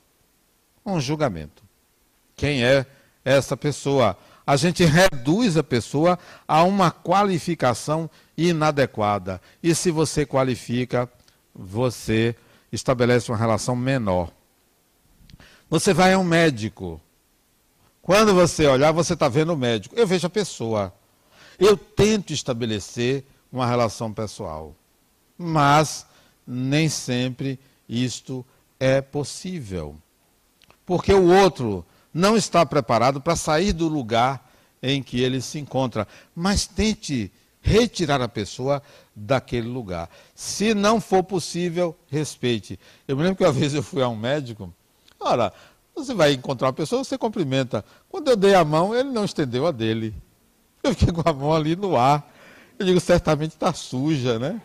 Um 0.84 1.00
julgamento. 1.00 1.62
Quem 2.36 2.64
é 2.64 2.86
essa 3.26 3.56
pessoa? 3.56 4.16
A 4.46 4.54
gente 4.54 4.84
reduz 4.84 5.56
a 5.56 5.64
pessoa 5.64 6.16
a 6.46 6.62
uma 6.62 6.92
qualificação 6.92 8.08
inadequada. 8.38 9.40
E 9.60 9.74
se 9.74 9.90
você 9.90 10.24
qualifica, 10.24 11.10
você 11.52 12.36
estabelece 12.70 13.30
uma 13.32 13.36
relação 13.36 13.74
menor. 13.74 14.30
Você 15.68 15.92
vai 15.92 16.12
a 16.12 16.18
um 16.18 16.24
médico. 16.24 17.00
Quando 18.00 18.32
você 18.32 18.64
olhar, 18.66 18.92
você 18.92 19.14
está 19.14 19.28
vendo 19.28 19.52
o 19.52 19.56
médico. 19.56 19.96
Eu 19.96 20.06
vejo 20.06 20.28
a 20.28 20.30
pessoa. 20.30 20.94
Eu 21.58 21.76
tento 21.76 22.32
estabelecer 22.32 23.24
uma 23.50 23.66
relação 23.66 24.12
pessoal. 24.12 24.76
Mas 25.36 26.06
nem 26.46 26.88
sempre 26.88 27.58
isto 27.88 28.46
é 28.78 29.00
possível. 29.00 29.96
Porque 30.84 31.12
o 31.12 31.32
outro 31.34 31.84
não 32.16 32.34
está 32.34 32.64
preparado 32.64 33.20
para 33.20 33.36
sair 33.36 33.74
do 33.74 33.88
lugar 33.88 34.50
em 34.82 35.02
que 35.02 35.20
ele 35.20 35.42
se 35.42 35.58
encontra. 35.58 36.08
Mas 36.34 36.66
tente 36.66 37.30
retirar 37.60 38.22
a 38.22 38.28
pessoa 38.28 38.82
daquele 39.14 39.68
lugar. 39.68 40.08
Se 40.34 40.72
não 40.72 40.98
for 40.98 41.22
possível, 41.22 41.94
respeite. 42.08 42.80
Eu 43.06 43.16
me 43.16 43.22
lembro 43.22 43.36
que 43.36 43.44
uma 43.44 43.52
vez 43.52 43.74
eu 43.74 43.82
fui 43.82 44.02
a 44.02 44.08
um 44.08 44.16
médico. 44.16 44.72
Ora, 45.20 45.52
você 45.94 46.14
vai 46.14 46.32
encontrar 46.32 46.68
uma 46.68 46.72
pessoa, 46.72 47.04
você 47.04 47.18
cumprimenta. 47.18 47.84
Quando 48.08 48.28
eu 48.28 48.36
dei 48.36 48.54
a 48.54 48.64
mão, 48.64 48.94
ele 48.94 49.10
não 49.10 49.26
estendeu 49.26 49.66
a 49.66 49.70
dele. 49.70 50.14
Eu 50.82 50.94
fiquei 50.94 51.12
com 51.12 51.28
a 51.28 51.34
mão 51.34 51.52
ali 51.52 51.76
no 51.76 51.98
ar. 51.98 52.26
Eu 52.78 52.86
digo, 52.86 53.00
certamente 53.00 53.52
está 53.52 53.74
suja, 53.74 54.38
né? 54.38 54.58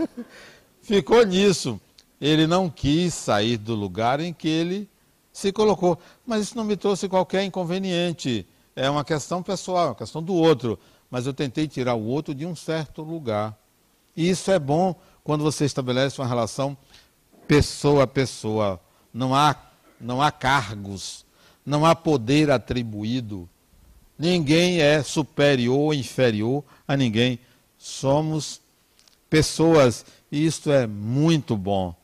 Ficou 0.82 1.24
nisso. 1.24 1.80
Ele 2.20 2.48
não 2.48 2.68
quis 2.68 3.14
sair 3.14 3.56
do 3.56 3.76
lugar 3.76 4.18
em 4.18 4.32
que 4.32 4.48
ele 4.48 4.88
se 5.32 5.52
colocou. 5.52 5.98
Mas 6.26 6.42
isso 6.42 6.56
não 6.56 6.64
me 6.64 6.76
trouxe 6.76 7.08
qualquer 7.08 7.44
inconveniente. 7.44 8.46
É 8.76 8.88
uma 8.88 9.04
questão 9.04 9.42
pessoal, 9.42 9.88
uma 9.88 9.94
questão 9.94 10.22
do 10.22 10.34
outro. 10.34 10.78
Mas 11.10 11.26
eu 11.26 11.32
tentei 11.32 11.66
tirar 11.66 11.94
o 11.94 12.04
outro 12.04 12.34
de 12.34 12.46
um 12.46 12.54
certo 12.54 13.02
lugar. 13.02 13.56
E 14.16 14.28
isso 14.28 14.50
é 14.50 14.58
bom 14.58 14.94
quando 15.24 15.42
você 15.42 15.64
estabelece 15.64 16.20
uma 16.20 16.26
relação 16.26 16.76
pessoa 17.46 18.04
a 18.04 18.06
pessoa. 18.06 18.80
Não 19.12 19.34
há, 19.34 19.56
não 20.00 20.22
há 20.22 20.30
cargos, 20.30 21.24
não 21.64 21.84
há 21.84 21.94
poder 21.94 22.50
atribuído. 22.50 23.48
Ninguém 24.18 24.80
é 24.80 25.02
superior 25.02 25.78
ou 25.78 25.94
inferior 25.94 26.64
a 26.86 26.96
ninguém. 26.96 27.38
Somos 27.78 28.60
pessoas 29.28 30.04
e 30.30 30.46
isto 30.46 30.70
é 30.70 30.86
muito 30.86 31.56
bom. 31.56 31.94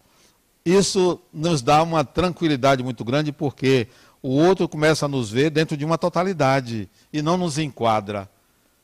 Isso 0.69 1.19
nos 1.33 1.63
dá 1.63 1.83
uma 1.83 2.05
tranquilidade 2.05 2.83
muito 2.83 3.03
grande 3.03 3.33
porque 3.33 3.89
o 4.23 4.29
outro 4.29 4.69
começa 4.69 5.07
a 5.07 5.09
nos 5.09 5.31
ver 5.31 5.49
dentro 5.49 5.79
de 5.79 5.85
uma 5.85 5.97
totalidade 5.97 6.91
e 7.11 7.23
não 7.23 7.39
nos 7.39 7.57
enquadra. 7.57 8.29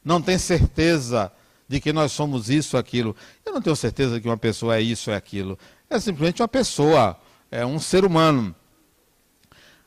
Não 0.03 0.23
tem 0.23 0.39
certeza 0.39 1.31
de 1.69 1.81
que 1.81 1.93
nós 1.93 2.13
somos 2.13 2.49
isso, 2.49 2.79
aquilo. 2.79 3.15
Eu 3.45 3.53
não 3.53 3.61
tenho 3.61 3.77
certeza 3.77 4.19
que 4.19 4.27
uma 4.27 4.39
pessoa 4.39 4.77
é 4.77 4.81
isso, 4.81 5.11
é 5.11 5.17
aquilo. 5.17 5.59
É 5.91 6.01
simplesmente 6.01 6.41
uma 6.41 6.49
pessoa, 6.49 7.19
é 7.51 7.67
um 7.67 7.79
ser 7.79 8.03
humano. 8.03 8.55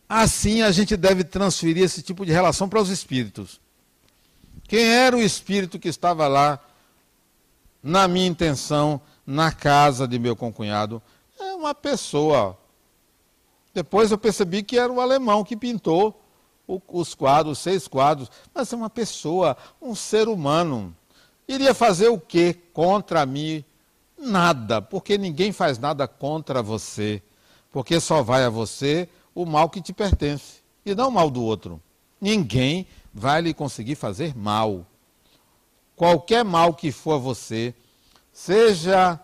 Assim 0.07 0.61
a 0.61 0.71
gente 0.71 0.95
deve 0.95 1.23
transferir 1.23 1.83
esse 1.83 2.03
tipo 2.03 2.23
de 2.27 2.31
relação 2.31 2.69
para 2.69 2.79
os 2.79 2.89
espíritos. 2.89 3.59
Quem 4.67 4.83
era 4.83 5.17
o 5.17 5.21
espírito 5.21 5.79
que 5.79 5.87
estava 5.87 6.27
lá, 6.27 6.59
na 7.81 8.07
minha 8.07 8.27
intenção, 8.27 9.01
na 9.25 9.51
casa 9.51 10.07
de 10.07 10.19
meu 10.19 10.35
concunhado? 10.35 11.01
É 11.39 11.53
uma 11.53 11.73
pessoa. 11.75 12.57
Depois 13.73 14.11
eu 14.11 14.17
percebi 14.17 14.63
que 14.63 14.77
era 14.77 14.91
o 14.91 14.99
alemão 14.99 15.43
que 15.43 15.55
pintou 15.55 16.19
os 16.87 17.13
quadros, 17.13 17.57
os 17.57 17.63
seis 17.63 17.87
quadros. 17.87 18.29
Mas 18.53 18.71
é 18.73 18.75
uma 18.75 18.89
pessoa, 18.89 19.55
um 19.81 19.93
ser 19.93 20.27
humano. 20.27 20.95
Iria 21.47 21.73
fazer 21.73 22.09
o 22.09 22.19
que 22.19 22.53
contra 22.73 23.25
mim? 23.25 23.63
Nada, 24.17 24.81
porque 24.81 25.17
ninguém 25.17 25.51
faz 25.51 25.77
nada 25.77 26.07
contra 26.07 26.63
você. 26.63 27.21
Porque 27.71 27.99
só 27.99 28.23
vai 28.23 28.43
a 28.43 28.49
você 28.49 29.07
o 29.35 29.45
mal 29.45 29.69
que 29.69 29.81
te 29.81 29.93
pertence 29.93 30.61
e 30.83 30.95
não 30.95 31.09
o 31.09 31.11
mal 31.11 31.29
do 31.29 31.43
outro. 31.43 31.81
Ninguém 32.19 32.87
vai 33.13 33.41
lhe 33.41 33.53
conseguir 33.53 33.95
fazer 33.95 34.35
mal. 34.35 34.85
Qualquer 35.95 36.43
mal 36.43 36.73
que 36.73 36.91
for 36.91 37.13
a 37.13 37.17
você, 37.17 37.73
seja 38.33 39.19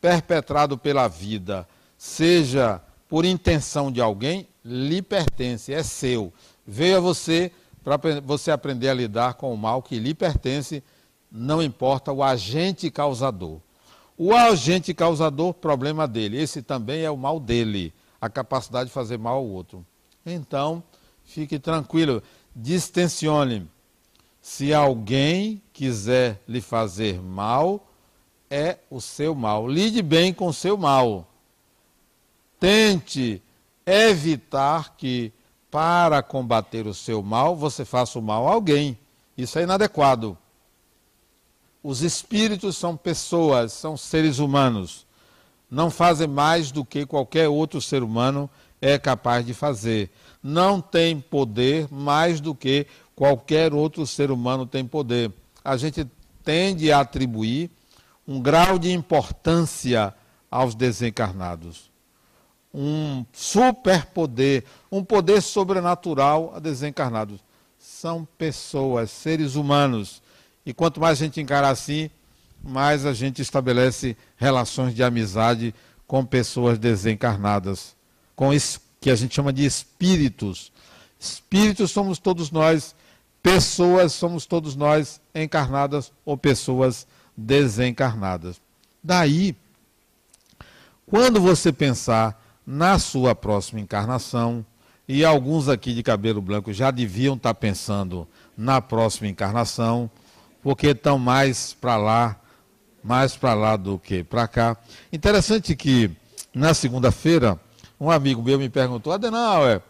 perpetrado 0.00 0.76
pela 0.76 1.08
vida, 1.08 1.66
seja 1.96 2.80
por 3.08 3.24
intenção 3.24 3.90
de 3.90 4.00
alguém, 4.00 4.48
lhe 4.64 5.00
pertence, 5.00 5.72
é 5.72 5.82
seu. 5.82 6.32
Veio 6.66 6.98
a 6.98 7.00
você 7.00 7.52
para 7.84 7.96
você 8.20 8.50
aprender 8.50 8.88
a 8.88 8.94
lidar 8.94 9.34
com 9.34 9.54
o 9.54 9.56
mal 9.56 9.80
que 9.80 9.98
lhe 9.98 10.12
pertence, 10.12 10.82
não 11.30 11.62
importa 11.62 12.12
o 12.12 12.22
agente 12.22 12.90
causador. 12.90 13.60
O 14.18 14.34
agente 14.34 14.92
causador, 14.92 15.54
problema 15.54 16.08
dele. 16.08 16.40
Esse 16.40 16.62
também 16.62 17.02
é 17.02 17.10
o 17.10 17.16
mal 17.16 17.38
dele 17.38 17.92
a 18.20 18.28
capacidade 18.28 18.88
de 18.88 18.94
fazer 18.94 19.18
mal 19.18 19.36
ao 19.36 19.46
outro. 19.46 19.84
Então, 20.24 20.82
fique 21.24 21.58
tranquilo, 21.58 22.22
distensione. 22.54 23.68
Se 24.40 24.72
alguém 24.72 25.62
quiser 25.72 26.40
lhe 26.48 26.60
fazer 26.60 27.20
mal, 27.20 27.85
é 28.50 28.78
o 28.90 29.00
seu 29.00 29.34
mal. 29.34 29.68
Lide 29.68 30.02
bem 30.02 30.32
com 30.32 30.48
o 30.48 30.54
seu 30.54 30.76
mal. 30.76 31.28
Tente 32.58 33.42
evitar 33.84 34.94
que, 34.96 35.32
para 35.70 36.22
combater 36.22 36.86
o 36.86 36.94
seu 36.94 37.22
mal, 37.22 37.54
você 37.56 37.84
faça 37.84 38.18
o 38.18 38.22
mal 38.22 38.48
a 38.48 38.52
alguém. 38.52 38.98
Isso 39.36 39.58
é 39.58 39.62
inadequado. 39.62 40.36
Os 41.82 42.02
espíritos 42.02 42.76
são 42.76 42.96
pessoas, 42.96 43.72
são 43.72 43.96
seres 43.96 44.38
humanos 44.38 45.06
não 45.70 45.90
fazem 45.90 46.28
mais 46.28 46.70
do 46.70 46.84
que 46.84 47.04
qualquer 47.04 47.48
outro 47.48 47.80
ser 47.80 48.02
humano 48.02 48.48
é 48.80 48.98
capaz 48.98 49.44
de 49.44 49.52
fazer. 49.52 50.10
Não 50.42 50.80
tem 50.80 51.20
poder 51.20 51.88
mais 51.90 52.40
do 52.40 52.54
que 52.54 52.86
qualquer 53.14 53.74
outro 53.74 54.06
ser 54.06 54.30
humano 54.30 54.66
tem 54.66 54.84
poder. 54.84 55.32
A 55.64 55.76
gente 55.76 56.06
tende 56.44 56.92
a 56.92 57.00
atribuir 57.00 57.70
um 58.26 58.40
grau 58.40 58.78
de 58.78 58.92
importância 58.92 60.14
aos 60.50 60.74
desencarnados. 60.74 61.90
Um 62.72 63.24
superpoder, 63.32 64.64
um 64.90 65.02
poder 65.02 65.40
sobrenatural 65.40 66.52
a 66.54 66.58
desencarnados. 66.58 67.40
São 67.78 68.26
pessoas, 68.36 69.10
seres 69.10 69.54
humanos. 69.54 70.22
E 70.64 70.74
quanto 70.74 71.00
mais 71.00 71.20
a 71.20 71.24
gente 71.24 71.40
encarar 71.40 71.70
assim, 71.70 72.10
mais 72.62 73.06
a 73.06 73.12
gente 73.12 73.40
estabelece 73.40 74.16
relações 74.36 74.94
de 74.94 75.02
amizade 75.02 75.74
com 76.06 76.24
pessoas 76.24 76.78
desencarnadas, 76.78 77.96
com 78.34 78.50
que 79.00 79.10
a 79.10 79.14
gente 79.14 79.34
chama 79.34 79.52
de 79.52 79.64
espíritos. 79.64 80.72
Espíritos 81.18 81.90
somos 81.90 82.18
todos 82.18 82.50
nós, 82.50 82.94
pessoas 83.42 84.12
somos 84.12 84.46
todos 84.46 84.74
nós, 84.76 85.20
encarnadas 85.34 86.12
ou 86.24 86.36
pessoas 86.36 87.06
desencarnadas. 87.36 88.60
Daí, 89.02 89.56
quando 91.06 91.40
você 91.40 91.72
pensar 91.72 92.42
na 92.66 92.98
sua 92.98 93.34
próxima 93.34 93.80
encarnação, 93.80 94.64
e 95.08 95.24
alguns 95.24 95.68
aqui 95.68 95.94
de 95.94 96.02
cabelo 96.02 96.42
branco 96.42 96.72
já 96.72 96.90
deviam 96.90 97.36
estar 97.36 97.54
pensando 97.54 98.26
na 98.56 98.80
próxima 98.80 99.28
encarnação, 99.28 100.10
porque 100.62 100.88
estão 100.88 101.18
mais 101.18 101.72
para 101.74 101.96
lá 101.96 102.40
mais 103.06 103.36
para 103.36 103.54
lá 103.54 103.76
do 103.76 103.98
que 103.98 104.24
para 104.24 104.48
cá. 104.48 104.76
Interessante 105.12 105.76
que 105.76 106.10
na 106.52 106.74
segunda-feira, 106.74 107.58
um 108.00 108.10
amigo 108.10 108.42
meu 108.42 108.58
me 108.58 108.68
perguntou, 108.68 109.12
Adenauer, 109.12 109.80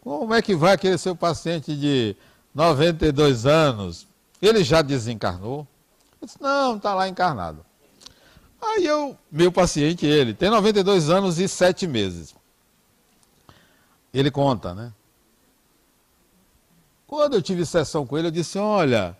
como 0.00 0.34
é 0.34 0.42
que 0.42 0.56
vai 0.56 0.74
aquele 0.74 0.98
seu 0.98 1.14
paciente 1.14 1.76
de 1.76 2.16
92 2.52 3.46
anos? 3.46 4.08
Ele 4.42 4.64
já 4.64 4.82
desencarnou? 4.82 5.66
Eu 6.24 6.26
disse, 6.26 6.40
não, 6.40 6.76
está 6.76 6.94
lá 6.94 7.06
encarnado. 7.06 7.64
Aí 8.60 8.86
eu, 8.86 9.14
meu 9.30 9.52
paciente, 9.52 10.06
ele, 10.06 10.32
tem 10.32 10.48
92 10.48 11.10
anos 11.10 11.38
e 11.38 11.46
7 11.46 11.86
meses. 11.86 12.34
Ele 14.12 14.30
conta, 14.30 14.74
né? 14.74 14.90
Quando 17.06 17.34
eu 17.34 17.42
tive 17.42 17.66
sessão 17.66 18.06
com 18.06 18.16
ele, 18.16 18.28
eu 18.28 18.32
disse, 18.32 18.56
olha, 18.56 19.14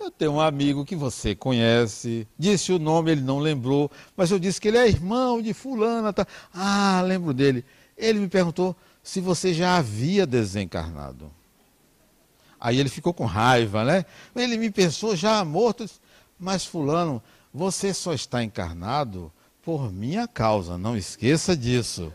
Eu 0.00 0.12
tenho 0.12 0.32
um 0.32 0.40
amigo 0.40 0.84
que 0.84 0.94
você 0.94 1.34
conhece, 1.34 2.26
disse 2.38 2.72
o 2.72 2.78
nome, 2.78 3.10
ele 3.10 3.20
não 3.20 3.40
lembrou, 3.40 3.90
mas 4.16 4.30
eu 4.30 4.38
disse 4.38 4.60
que 4.60 4.68
ele 4.68 4.78
é 4.78 4.86
irmão 4.86 5.42
de 5.42 5.52
fulana. 5.52 6.12
Tá. 6.12 6.24
Ah, 6.54 7.02
lembro 7.04 7.34
dele. 7.34 7.64
Ele 7.96 8.20
me 8.20 8.28
perguntou 8.28 8.76
se 9.02 9.20
você 9.20 9.52
já 9.52 9.76
havia 9.76 10.24
desencarnado. 10.24 11.32
Aí 12.60 12.78
ele 12.78 12.88
ficou 12.88 13.12
com 13.12 13.24
raiva, 13.24 13.84
né? 13.84 14.04
Ele 14.36 14.56
me 14.56 14.70
pensou 14.70 15.16
já 15.16 15.44
morto. 15.44 15.84
Mas 16.38 16.64
fulano, 16.64 17.22
você 17.52 17.92
só 17.92 18.12
está 18.12 18.42
encarnado 18.42 19.32
por 19.62 19.92
minha 19.92 20.28
causa, 20.28 20.78
não 20.78 20.96
esqueça 20.96 21.56
disso. 21.56 22.12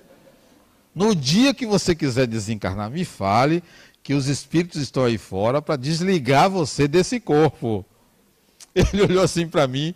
No 0.95 1.15
dia 1.15 1.53
que 1.53 1.65
você 1.65 1.95
quiser 1.95 2.27
desencarnar, 2.27 2.89
me 2.89 3.03
fale 3.03 3.63
que 4.01 4.13
os 4.13 4.27
espíritos 4.27 4.81
estão 4.81 5.05
aí 5.05 5.17
fora 5.17 5.61
para 5.61 5.75
desligar 5.75 6.49
você 6.49 6.87
desse 6.87 7.19
corpo. 7.19 7.85
Ele 8.75 9.03
olhou 9.03 9.23
assim 9.23 9.47
para 9.47 9.67
mim. 9.67 9.93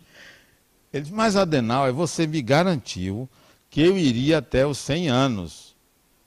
Ele 0.91 1.03
disse: 1.03 1.13
Mas 1.13 1.35
Adenal, 1.35 1.91
você 1.93 2.25
me 2.25 2.41
garantiu 2.41 3.29
que 3.69 3.81
eu 3.81 3.97
iria 3.97 4.39
até 4.39 4.65
os 4.65 4.77
100 4.77 5.09
anos. 5.09 5.75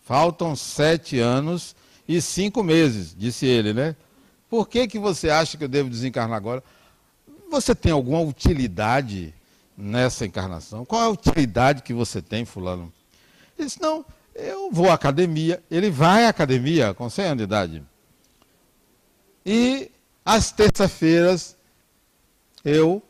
Faltam 0.02 0.56
sete 0.56 1.18
anos 1.18 1.76
e 2.08 2.20
cinco 2.20 2.64
meses, 2.64 3.14
disse 3.16 3.46
ele, 3.46 3.72
né? 3.72 3.94
Por 4.48 4.68
que, 4.68 4.88
que 4.88 4.98
você 4.98 5.30
acha 5.30 5.56
que 5.56 5.62
eu 5.62 5.68
devo 5.68 5.88
desencarnar 5.88 6.36
agora? 6.36 6.64
Você 7.50 7.74
tem 7.74 7.90
alguma 7.90 8.20
utilidade 8.20 9.34
nessa 9.76 10.24
encarnação? 10.24 10.84
Qual 10.84 11.02
é 11.02 11.06
a 11.06 11.10
utilidade 11.10 11.82
que 11.82 11.92
você 11.92 12.22
tem, 12.22 12.44
fulano? 12.44 12.92
Ele 13.58 13.66
disse, 13.66 13.80
não, 13.80 14.04
eu 14.34 14.70
vou 14.70 14.88
à 14.88 14.94
academia. 14.94 15.62
Ele 15.70 15.90
vai 15.90 16.26
à 16.26 16.28
academia 16.28 16.94
com 16.94 17.10
100 17.10 17.24
anos 17.24 17.38
de 17.38 17.44
idade. 17.44 17.82
E 19.44 19.90
às 20.24 20.52
terças-feiras 20.52 21.56
eu 22.64 23.02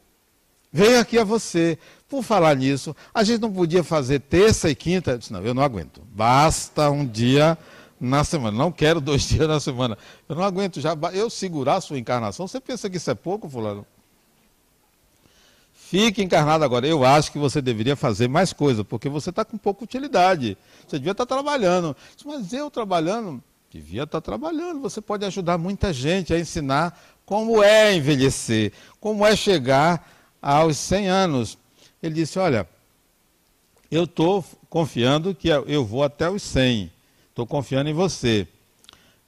venho 0.73 0.99
aqui 0.99 1.19
a 1.19 1.25
você. 1.25 1.79
Por 2.09 2.25
falar 2.25 2.57
nisso, 2.57 2.97
a 3.15 3.23
gente 3.23 3.41
não 3.41 3.53
podia 3.53 3.85
fazer 3.85 4.21
terça 4.21 4.71
e 4.71 4.75
quinta. 4.75 5.13
Eu 5.13 5.19
disse, 5.19 5.33
não, 5.33 5.43
eu 5.43 5.55
não 5.55 5.63
aguento. 5.63 6.03
Basta 6.13 6.91
um 6.91 7.07
dia 7.07 7.59
na 8.01 8.25
semana. 8.25 8.57
Não 8.57 8.73
quero 8.73 9.01
dois 9.01 9.23
dias 9.29 9.47
na 9.47 9.61
semana. 9.61 9.99
Eu 10.29 10.35
não 10.35 10.43
aguento 10.43 10.81
já. 10.81 10.97
Eu 11.13 11.29
segurar 11.29 11.77
a 11.77 11.81
sua 11.81 11.99
encarnação. 11.99 12.49
Você 12.49 12.59
pensa 12.59 12.89
que 12.89 12.97
isso 12.97 13.11
é 13.11 13.15
pouco, 13.15 13.49
fulano? 13.49 13.87
Fique 15.91 16.23
encarnado 16.23 16.63
agora. 16.63 16.87
Eu 16.87 17.05
acho 17.05 17.33
que 17.33 17.39
você 17.39 17.61
deveria 17.61 17.97
fazer 17.97 18.29
mais 18.29 18.53
coisa, 18.53 18.85
porque 18.85 19.09
você 19.09 19.31
está 19.31 19.45
com 19.45 19.59
pouca 19.59 19.83
utilidade. 19.83 20.57
Você 20.87 20.99
devia 21.01 21.11
estar 21.11 21.27
tá 21.27 21.35
trabalhando. 21.35 21.97
Mas 22.25 22.53
eu 22.53 22.71
trabalhando? 22.71 23.43
Devia 23.73 24.05
estar 24.05 24.21
tá 24.21 24.25
trabalhando. 24.25 24.79
Você 24.79 25.01
pode 25.01 25.25
ajudar 25.25 25.59
muita 25.59 25.93
gente 25.93 26.33
a 26.33 26.39
ensinar 26.39 26.97
como 27.27 27.61
é 27.61 27.93
envelhecer, 27.93 28.73
como 29.01 29.27
é 29.27 29.35
chegar 29.35 30.09
aos 30.41 30.77
100 30.77 31.09
anos. 31.09 31.59
Ele 32.01 32.15
disse: 32.15 32.39
Olha, 32.39 32.69
eu 33.91 34.05
estou 34.05 34.45
confiando 34.69 35.35
que 35.35 35.49
eu 35.49 35.85
vou 35.85 36.05
até 36.05 36.31
os 36.31 36.45
100. 36.45 36.89
Estou 37.31 37.45
confiando 37.45 37.91
em 37.91 37.95
você. 37.95 38.47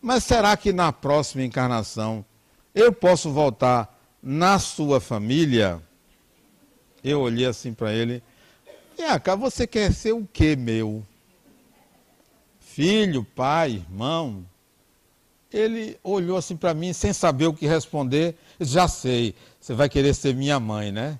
Mas 0.01 0.23
será 0.23 0.57
que 0.57 0.73
na 0.73 0.93
próxima 0.93 1.43
encarnação 1.43 2.25
eu 2.73 2.93
posso 2.93 3.33
voltar 3.33 4.01
na 4.23 4.61
sua 4.61 5.01
família? 5.01 5.83
Eu 7.03 7.21
olhei 7.21 7.47
assim 7.47 7.75
para 7.75 7.93
ele. 7.93 8.23
É, 8.97 9.19
cá, 9.19 9.35
você 9.35 9.67
quer 9.67 9.93
ser 9.93 10.13
o 10.13 10.27
que, 10.33 10.55
meu? 10.55 11.05
Filho, 12.61 13.25
pai, 13.25 13.83
irmão? 13.87 14.45
Ele 15.53 15.99
olhou 16.03 16.37
assim 16.37 16.57
para 16.57 16.73
mim 16.73 16.93
sem 16.93 17.13
saber 17.13 17.47
o 17.47 17.53
que 17.53 17.67
responder. 17.67 18.37
Já 18.61 18.89
sei, 18.89 19.35
você 19.61 19.75
vai 19.75 19.89
querer 19.89 20.15
ser 20.15 20.35
minha 20.35 20.59
mãe, 20.59 20.93
né? 20.93 21.19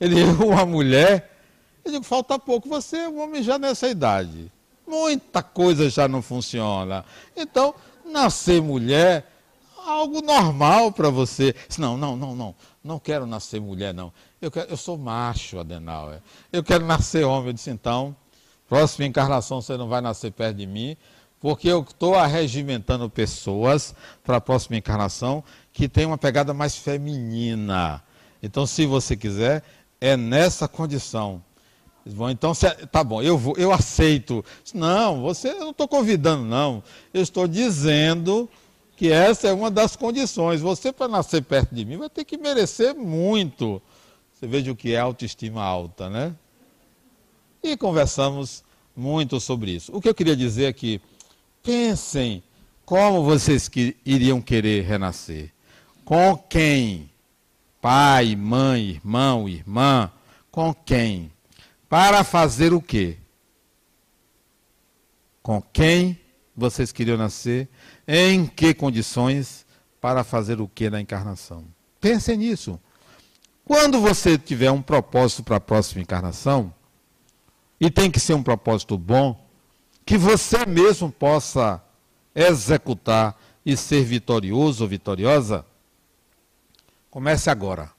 Ele, 0.00 0.22
uma 0.44 0.64
mulher. 0.64 1.36
Eu 1.84 1.92
digo, 1.92 2.04
falta 2.04 2.38
pouco, 2.38 2.68
você 2.68 2.98
é 2.98 3.08
um 3.08 3.20
homem 3.22 3.42
já 3.42 3.58
nessa 3.58 3.88
idade. 3.88 4.50
Muita 4.86 5.42
coisa 5.42 5.90
já 5.90 6.08
não 6.08 6.22
funciona. 6.22 7.04
Então, 7.36 7.74
nascer 8.04 8.62
mulher 8.62 9.26
algo 9.88 10.20
normal 10.22 10.92
para 10.92 11.10
você. 11.10 11.54
Não, 11.78 11.96
não, 11.96 12.16
não, 12.16 12.34
não. 12.34 12.54
Não 12.88 12.98
quero 12.98 13.26
nascer 13.26 13.60
mulher, 13.60 13.92
não. 13.92 14.10
Eu, 14.40 14.50
quero, 14.50 14.70
eu 14.70 14.76
sou 14.78 14.96
macho, 14.96 15.58
Adenauer. 15.58 16.22
Eu 16.50 16.64
quero 16.64 16.86
nascer 16.86 17.22
homem. 17.22 17.48
Eu 17.48 17.52
disse, 17.52 17.68
então, 17.68 18.16
próxima 18.66 19.04
encarnação 19.04 19.60
você 19.60 19.76
não 19.76 19.88
vai 19.88 20.00
nascer 20.00 20.32
perto 20.32 20.56
de 20.56 20.66
mim, 20.66 20.96
porque 21.38 21.68
eu 21.68 21.82
estou 21.82 22.14
arregimentando 22.14 23.10
pessoas 23.10 23.94
para 24.24 24.38
a 24.38 24.40
próxima 24.40 24.78
encarnação 24.78 25.44
que 25.70 25.86
tem 25.86 26.06
uma 26.06 26.16
pegada 26.16 26.54
mais 26.54 26.76
feminina. 26.76 28.02
Então, 28.42 28.66
se 28.66 28.86
você 28.86 29.14
quiser, 29.14 29.62
é 30.00 30.16
nessa 30.16 30.66
condição. 30.66 31.44
Bom, 32.06 32.30
então, 32.30 32.52
tá 32.90 33.04
bom, 33.04 33.20
eu 33.20 33.36
vou, 33.36 33.54
eu 33.58 33.70
aceito. 33.70 34.42
Não, 34.72 35.20
você 35.20 35.50
eu 35.50 35.60
não 35.60 35.70
estou 35.72 35.86
convidando, 35.86 36.42
não. 36.42 36.82
Eu 37.12 37.20
estou 37.20 37.46
dizendo 37.46 38.48
que 38.98 39.12
essa 39.12 39.46
é 39.46 39.52
uma 39.52 39.70
das 39.70 39.94
condições. 39.94 40.60
Você, 40.60 40.92
para 40.92 41.06
nascer 41.06 41.40
perto 41.44 41.72
de 41.72 41.84
mim, 41.84 41.96
vai 41.96 42.10
ter 42.10 42.24
que 42.24 42.36
merecer 42.36 42.96
muito. 42.96 43.80
Você 44.34 44.44
veja 44.44 44.72
o 44.72 44.76
que 44.76 44.92
é 44.92 44.98
autoestima 44.98 45.62
alta, 45.62 46.10
né? 46.10 46.34
E 47.62 47.76
conversamos 47.76 48.64
muito 48.96 49.38
sobre 49.38 49.70
isso. 49.70 49.94
O 49.94 50.00
que 50.00 50.08
eu 50.08 50.14
queria 50.14 50.34
dizer 50.34 50.64
é 50.64 50.72
que 50.72 51.00
pensem 51.62 52.42
como 52.84 53.22
vocês 53.22 53.68
que 53.68 53.96
iriam 54.04 54.40
querer 54.40 54.82
renascer. 54.84 55.52
Com 56.04 56.36
quem? 56.36 57.08
Pai, 57.80 58.34
mãe, 58.34 58.88
irmão, 58.90 59.48
irmã. 59.48 60.10
Com 60.50 60.74
quem? 60.74 61.30
Para 61.88 62.24
fazer 62.24 62.72
o 62.72 62.82
quê? 62.82 63.16
Com 65.40 65.62
quem 65.62 66.18
vocês 66.56 66.90
queriam 66.90 67.16
nascer? 67.16 67.68
Em 68.10 68.46
que 68.46 68.72
condições 68.72 69.66
para 70.00 70.24
fazer 70.24 70.62
o 70.62 70.66
que 70.66 70.88
na 70.88 70.98
encarnação? 70.98 71.66
Pensem 72.00 72.38
nisso. 72.38 72.80
Quando 73.66 74.00
você 74.00 74.38
tiver 74.38 74.70
um 74.70 74.80
propósito 74.80 75.42
para 75.42 75.56
a 75.56 75.60
próxima 75.60 76.00
encarnação, 76.00 76.72
e 77.78 77.90
tem 77.90 78.10
que 78.10 78.18
ser 78.18 78.32
um 78.32 78.42
propósito 78.42 78.96
bom, 78.96 79.38
que 80.06 80.16
você 80.16 80.64
mesmo 80.64 81.12
possa 81.12 81.84
executar 82.34 83.38
e 83.64 83.76
ser 83.76 84.02
vitorioso 84.04 84.84
ou 84.84 84.88
vitoriosa, 84.88 85.66
comece 87.10 87.50
agora. 87.50 87.90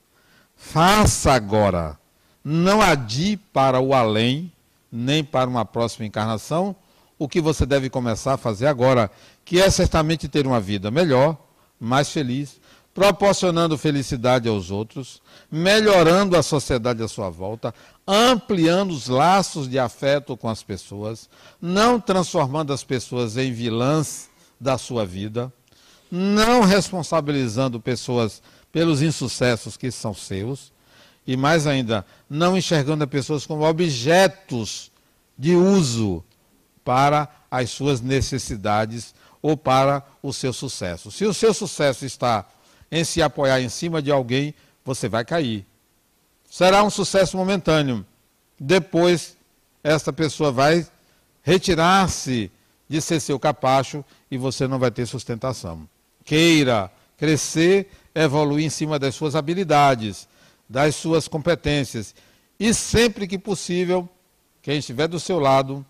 Faça 0.56 1.32
agora. 1.32 1.96
Não 2.42 2.82
adie 2.82 3.36
para 3.36 3.78
o 3.78 3.94
além, 3.94 4.52
nem 4.90 5.22
para 5.22 5.48
uma 5.48 5.64
próxima 5.64 6.04
encarnação, 6.04 6.74
o 7.18 7.28
que 7.28 7.40
você 7.40 7.64
deve 7.64 7.88
começar 7.88 8.34
a 8.34 8.38
fazer 8.38 8.66
agora, 8.66 9.10
que 9.50 9.60
é 9.60 9.68
certamente 9.68 10.28
ter 10.28 10.46
uma 10.46 10.60
vida 10.60 10.92
melhor, 10.92 11.36
mais 11.80 12.08
feliz, 12.08 12.60
proporcionando 12.94 13.76
felicidade 13.76 14.48
aos 14.48 14.70
outros, 14.70 15.20
melhorando 15.50 16.36
a 16.36 16.42
sociedade 16.42 17.02
à 17.02 17.08
sua 17.08 17.30
volta, 17.30 17.74
ampliando 18.06 18.92
os 18.92 19.08
laços 19.08 19.68
de 19.68 19.76
afeto 19.76 20.36
com 20.36 20.48
as 20.48 20.62
pessoas, 20.62 21.28
não 21.60 21.98
transformando 21.98 22.72
as 22.72 22.84
pessoas 22.84 23.36
em 23.36 23.52
vilãs 23.52 24.30
da 24.60 24.78
sua 24.78 25.04
vida, 25.04 25.52
não 26.08 26.60
responsabilizando 26.60 27.80
pessoas 27.80 28.40
pelos 28.70 29.02
insucessos 29.02 29.76
que 29.76 29.90
são 29.90 30.14
seus, 30.14 30.72
e 31.26 31.36
mais 31.36 31.66
ainda, 31.66 32.06
não 32.28 32.56
enxergando 32.56 33.02
as 33.02 33.10
pessoas 33.10 33.44
como 33.44 33.68
objetos 33.68 34.92
de 35.36 35.56
uso 35.56 36.22
para 36.84 37.28
as 37.50 37.70
suas 37.70 38.00
necessidades 38.00 39.12
ou 39.42 39.56
para 39.56 40.04
o 40.22 40.32
seu 40.32 40.52
sucesso. 40.52 41.10
Se 41.10 41.24
o 41.24 41.34
seu 41.34 41.54
sucesso 41.54 42.04
está 42.04 42.46
em 42.90 43.04
se 43.04 43.22
apoiar 43.22 43.60
em 43.60 43.68
cima 43.68 44.02
de 44.02 44.10
alguém, 44.10 44.54
você 44.84 45.08
vai 45.08 45.24
cair. 45.24 45.66
Será 46.50 46.82
um 46.82 46.90
sucesso 46.90 47.36
momentâneo. 47.36 48.04
Depois, 48.58 49.36
essa 49.82 50.12
pessoa 50.12 50.50
vai 50.50 50.86
retirar-se 51.42 52.50
de 52.88 53.00
ser 53.00 53.20
seu 53.20 53.38
capacho 53.38 54.04
e 54.30 54.36
você 54.36 54.66
não 54.66 54.78
vai 54.78 54.90
ter 54.90 55.06
sustentação. 55.06 55.88
Queira 56.24 56.90
crescer, 57.16 57.90
evoluir 58.14 58.64
em 58.64 58.70
cima 58.70 58.98
das 58.98 59.14
suas 59.14 59.36
habilidades, 59.36 60.26
das 60.68 60.96
suas 60.96 61.28
competências. 61.28 62.14
E 62.58 62.74
sempre 62.74 63.26
que 63.26 63.38
possível, 63.38 64.08
quem 64.62 64.78
estiver 64.78 65.06
do 65.06 65.20
seu 65.20 65.38
lado, 65.38 65.84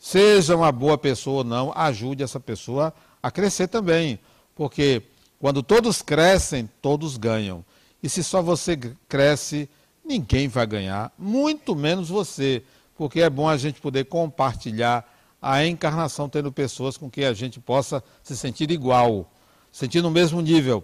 Seja 0.00 0.56
uma 0.56 0.72
boa 0.72 0.96
pessoa 0.96 1.38
ou 1.38 1.44
não, 1.44 1.72
ajude 1.76 2.22
essa 2.22 2.40
pessoa 2.40 2.92
a 3.22 3.30
crescer 3.30 3.68
também. 3.68 4.18
Porque 4.56 5.02
quando 5.38 5.62
todos 5.62 6.00
crescem, 6.00 6.68
todos 6.80 7.18
ganham. 7.18 7.62
E 8.02 8.08
se 8.08 8.24
só 8.24 8.40
você 8.40 8.78
cresce, 9.06 9.68
ninguém 10.02 10.48
vai 10.48 10.66
ganhar, 10.66 11.12
muito 11.18 11.76
menos 11.76 12.08
você. 12.08 12.62
Porque 12.96 13.20
é 13.20 13.28
bom 13.28 13.46
a 13.46 13.58
gente 13.58 13.78
poder 13.78 14.06
compartilhar 14.06 15.06
a 15.40 15.66
encarnação 15.66 16.30
tendo 16.30 16.50
pessoas 16.50 16.96
com 16.96 17.10
quem 17.10 17.26
a 17.26 17.34
gente 17.34 17.60
possa 17.60 18.02
se 18.22 18.34
sentir 18.34 18.70
igual, 18.70 19.30
sentir 19.70 20.00
no 20.00 20.10
mesmo 20.10 20.40
nível. 20.40 20.82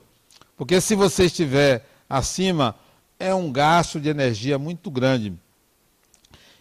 Porque 0.58 0.78
se 0.78 0.94
você 0.94 1.24
estiver 1.24 1.86
acima, 2.08 2.74
é 3.18 3.34
um 3.34 3.50
gasto 3.50 3.98
de 3.98 4.10
energia 4.10 4.58
muito 4.58 4.90
grande. 4.90 5.32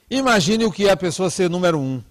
Imagine 0.10 0.66
o 0.66 0.72
que 0.72 0.88
é 0.88 0.92
a 0.92 0.98
pessoa 0.98 1.30
ser 1.30 1.50
número 1.50 1.78
um. 1.78 2.02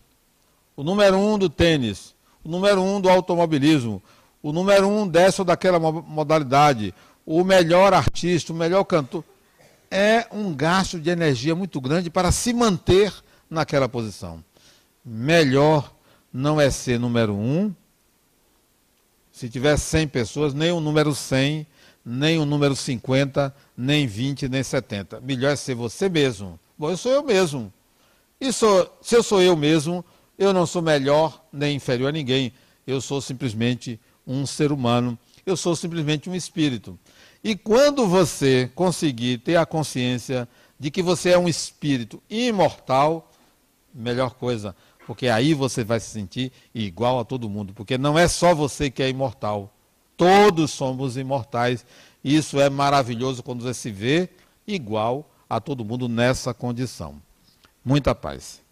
O 0.76 0.82
número 0.82 1.16
um 1.16 1.38
do 1.38 1.48
tênis, 1.48 2.14
o 2.42 2.48
número 2.48 2.82
um 2.82 3.00
do 3.00 3.08
automobilismo, 3.08 4.02
o 4.42 4.52
número 4.52 4.88
um 4.88 5.06
dessa 5.06 5.42
ou 5.42 5.46
daquela 5.46 5.78
modalidade, 5.78 6.94
o 7.24 7.42
melhor 7.44 7.94
artista, 7.94 8.52
o 8.52 8.56
melhor 8.56 8.84
cantor. 8.84 9.24
É 9.90 10.26
um 10.32 10.54
gasto 10.54 10.98
de 10.98 11.10
energia 11.10 11.54
muito 11.54 11.80
grande 11.80 12.10
para 12.10 12.32
se 12.32 12.52
manter 12.52 13.12
naquela 13.48 13.88
posição. 13.88 14.42
Melhor 15.04 15.94
não 16.32 16.60
é 16.60 16.70
ser 16.70 16.98
número 16.98 17.34
um. 17.34 17.72
Se 19.30 19.48
tiver 19.48 19.76
100 19.76 20.08
pessoas, 20.08 20.54
nem 20.54 20.72
o 20.72 20.80
número 20.80 21.14
100 21.14 21.66
nem 22.04 22.38
o 22.38 22.44
número 22.44 22.76
50, 22.76 23.54
nem 23.76 24.06
20, 24.06 24.48
nem 24.48 24.62
70. 24.62 25.20
Melhor 25.20 25.52
é 25.52 25.56
ser 25.56 25.74
você 25.74 26.08
mesmo. 26.08 26.60
Bom, 26.76 26.90
eu 26.90 26.96
sou 26.96 27.10
eu 27.10 27.22
mesmo. 27.22 27.72
E 28.40 28.52
sou, 28.52 28.98
se 29.00 29.16
eu 29.16 29.22
sou 29.22 29.40
eu 29.40 29.56
mesmo, 29.56 30.04
eu 30.38 30.52
não 30.52 30.66
sou 30.66 30.82
melhor 30.82 31.44
nem 31.52 31.76
inferior 31.76 32.08
a 32.08 32.12
ninguém. 32.12 32.52
Eu 32.86 33.00
sou 33.00 33.20
simplesmente 33.20 34.00
um 34.26 34.46
ser 34.46 34.72
humano. 34.72 35.18
Eu 35.46 35.56
sou 35.56 35.76
simplesmente 35.76 36.28
um 36.28 36.34
espírito. 36.34 36.98
E 37.42 37.54
quando 37.54 38.06
você 38.06 38.70
conseguir 38.74 39.38
ter 39.38 39.56
a 39.56 39.66
consciência 39.66 40.48
de 40.78 40.90
que 40.90 41.02
você 41.02 41.30
é 41.30 41.38
um 41.38 41.48
espírito 41.48 42.22
imortal, 42.28 43.30
melhor 43.94 44.34
coisa, 44.34 44.74
porque 45.06 45.28
aí 45.28 45.54
você 45.54 45.84
vai 45.84 46.00
se 46.00 46.10
sentir 46.10 46.50
igual 46.74 47.20
a 47.20 47.24
todo 47.24 47.48
mundo, 47.48 47.74
porque 47.74 47.98
não 47.98 48.18
é 48.18 48.26
só 48.26 48.54
você 48.54 48.90
que 48.90 49.02
é 49.02 49.08
imortal. 49.08 49.72
Todos 50.16 50.70
somos 50.70 51.16
imortais. 51.16 51.84
Isso 52.22 52.58
é 52.58 52.70
maravilhoso 52.70 53.42
quando 53.42 53.62
você 53.62 53.74
se 53.74 53.90
vê 53.90 54.30
igual 54.66 55.30
a 55.48 55.60
todo 55.60 55.84
mundo 55.84 56.08
nessa 56.08 56.54
condição. 56.54 57.20
Muita 57.84 58.14
paz. 58.14 58.63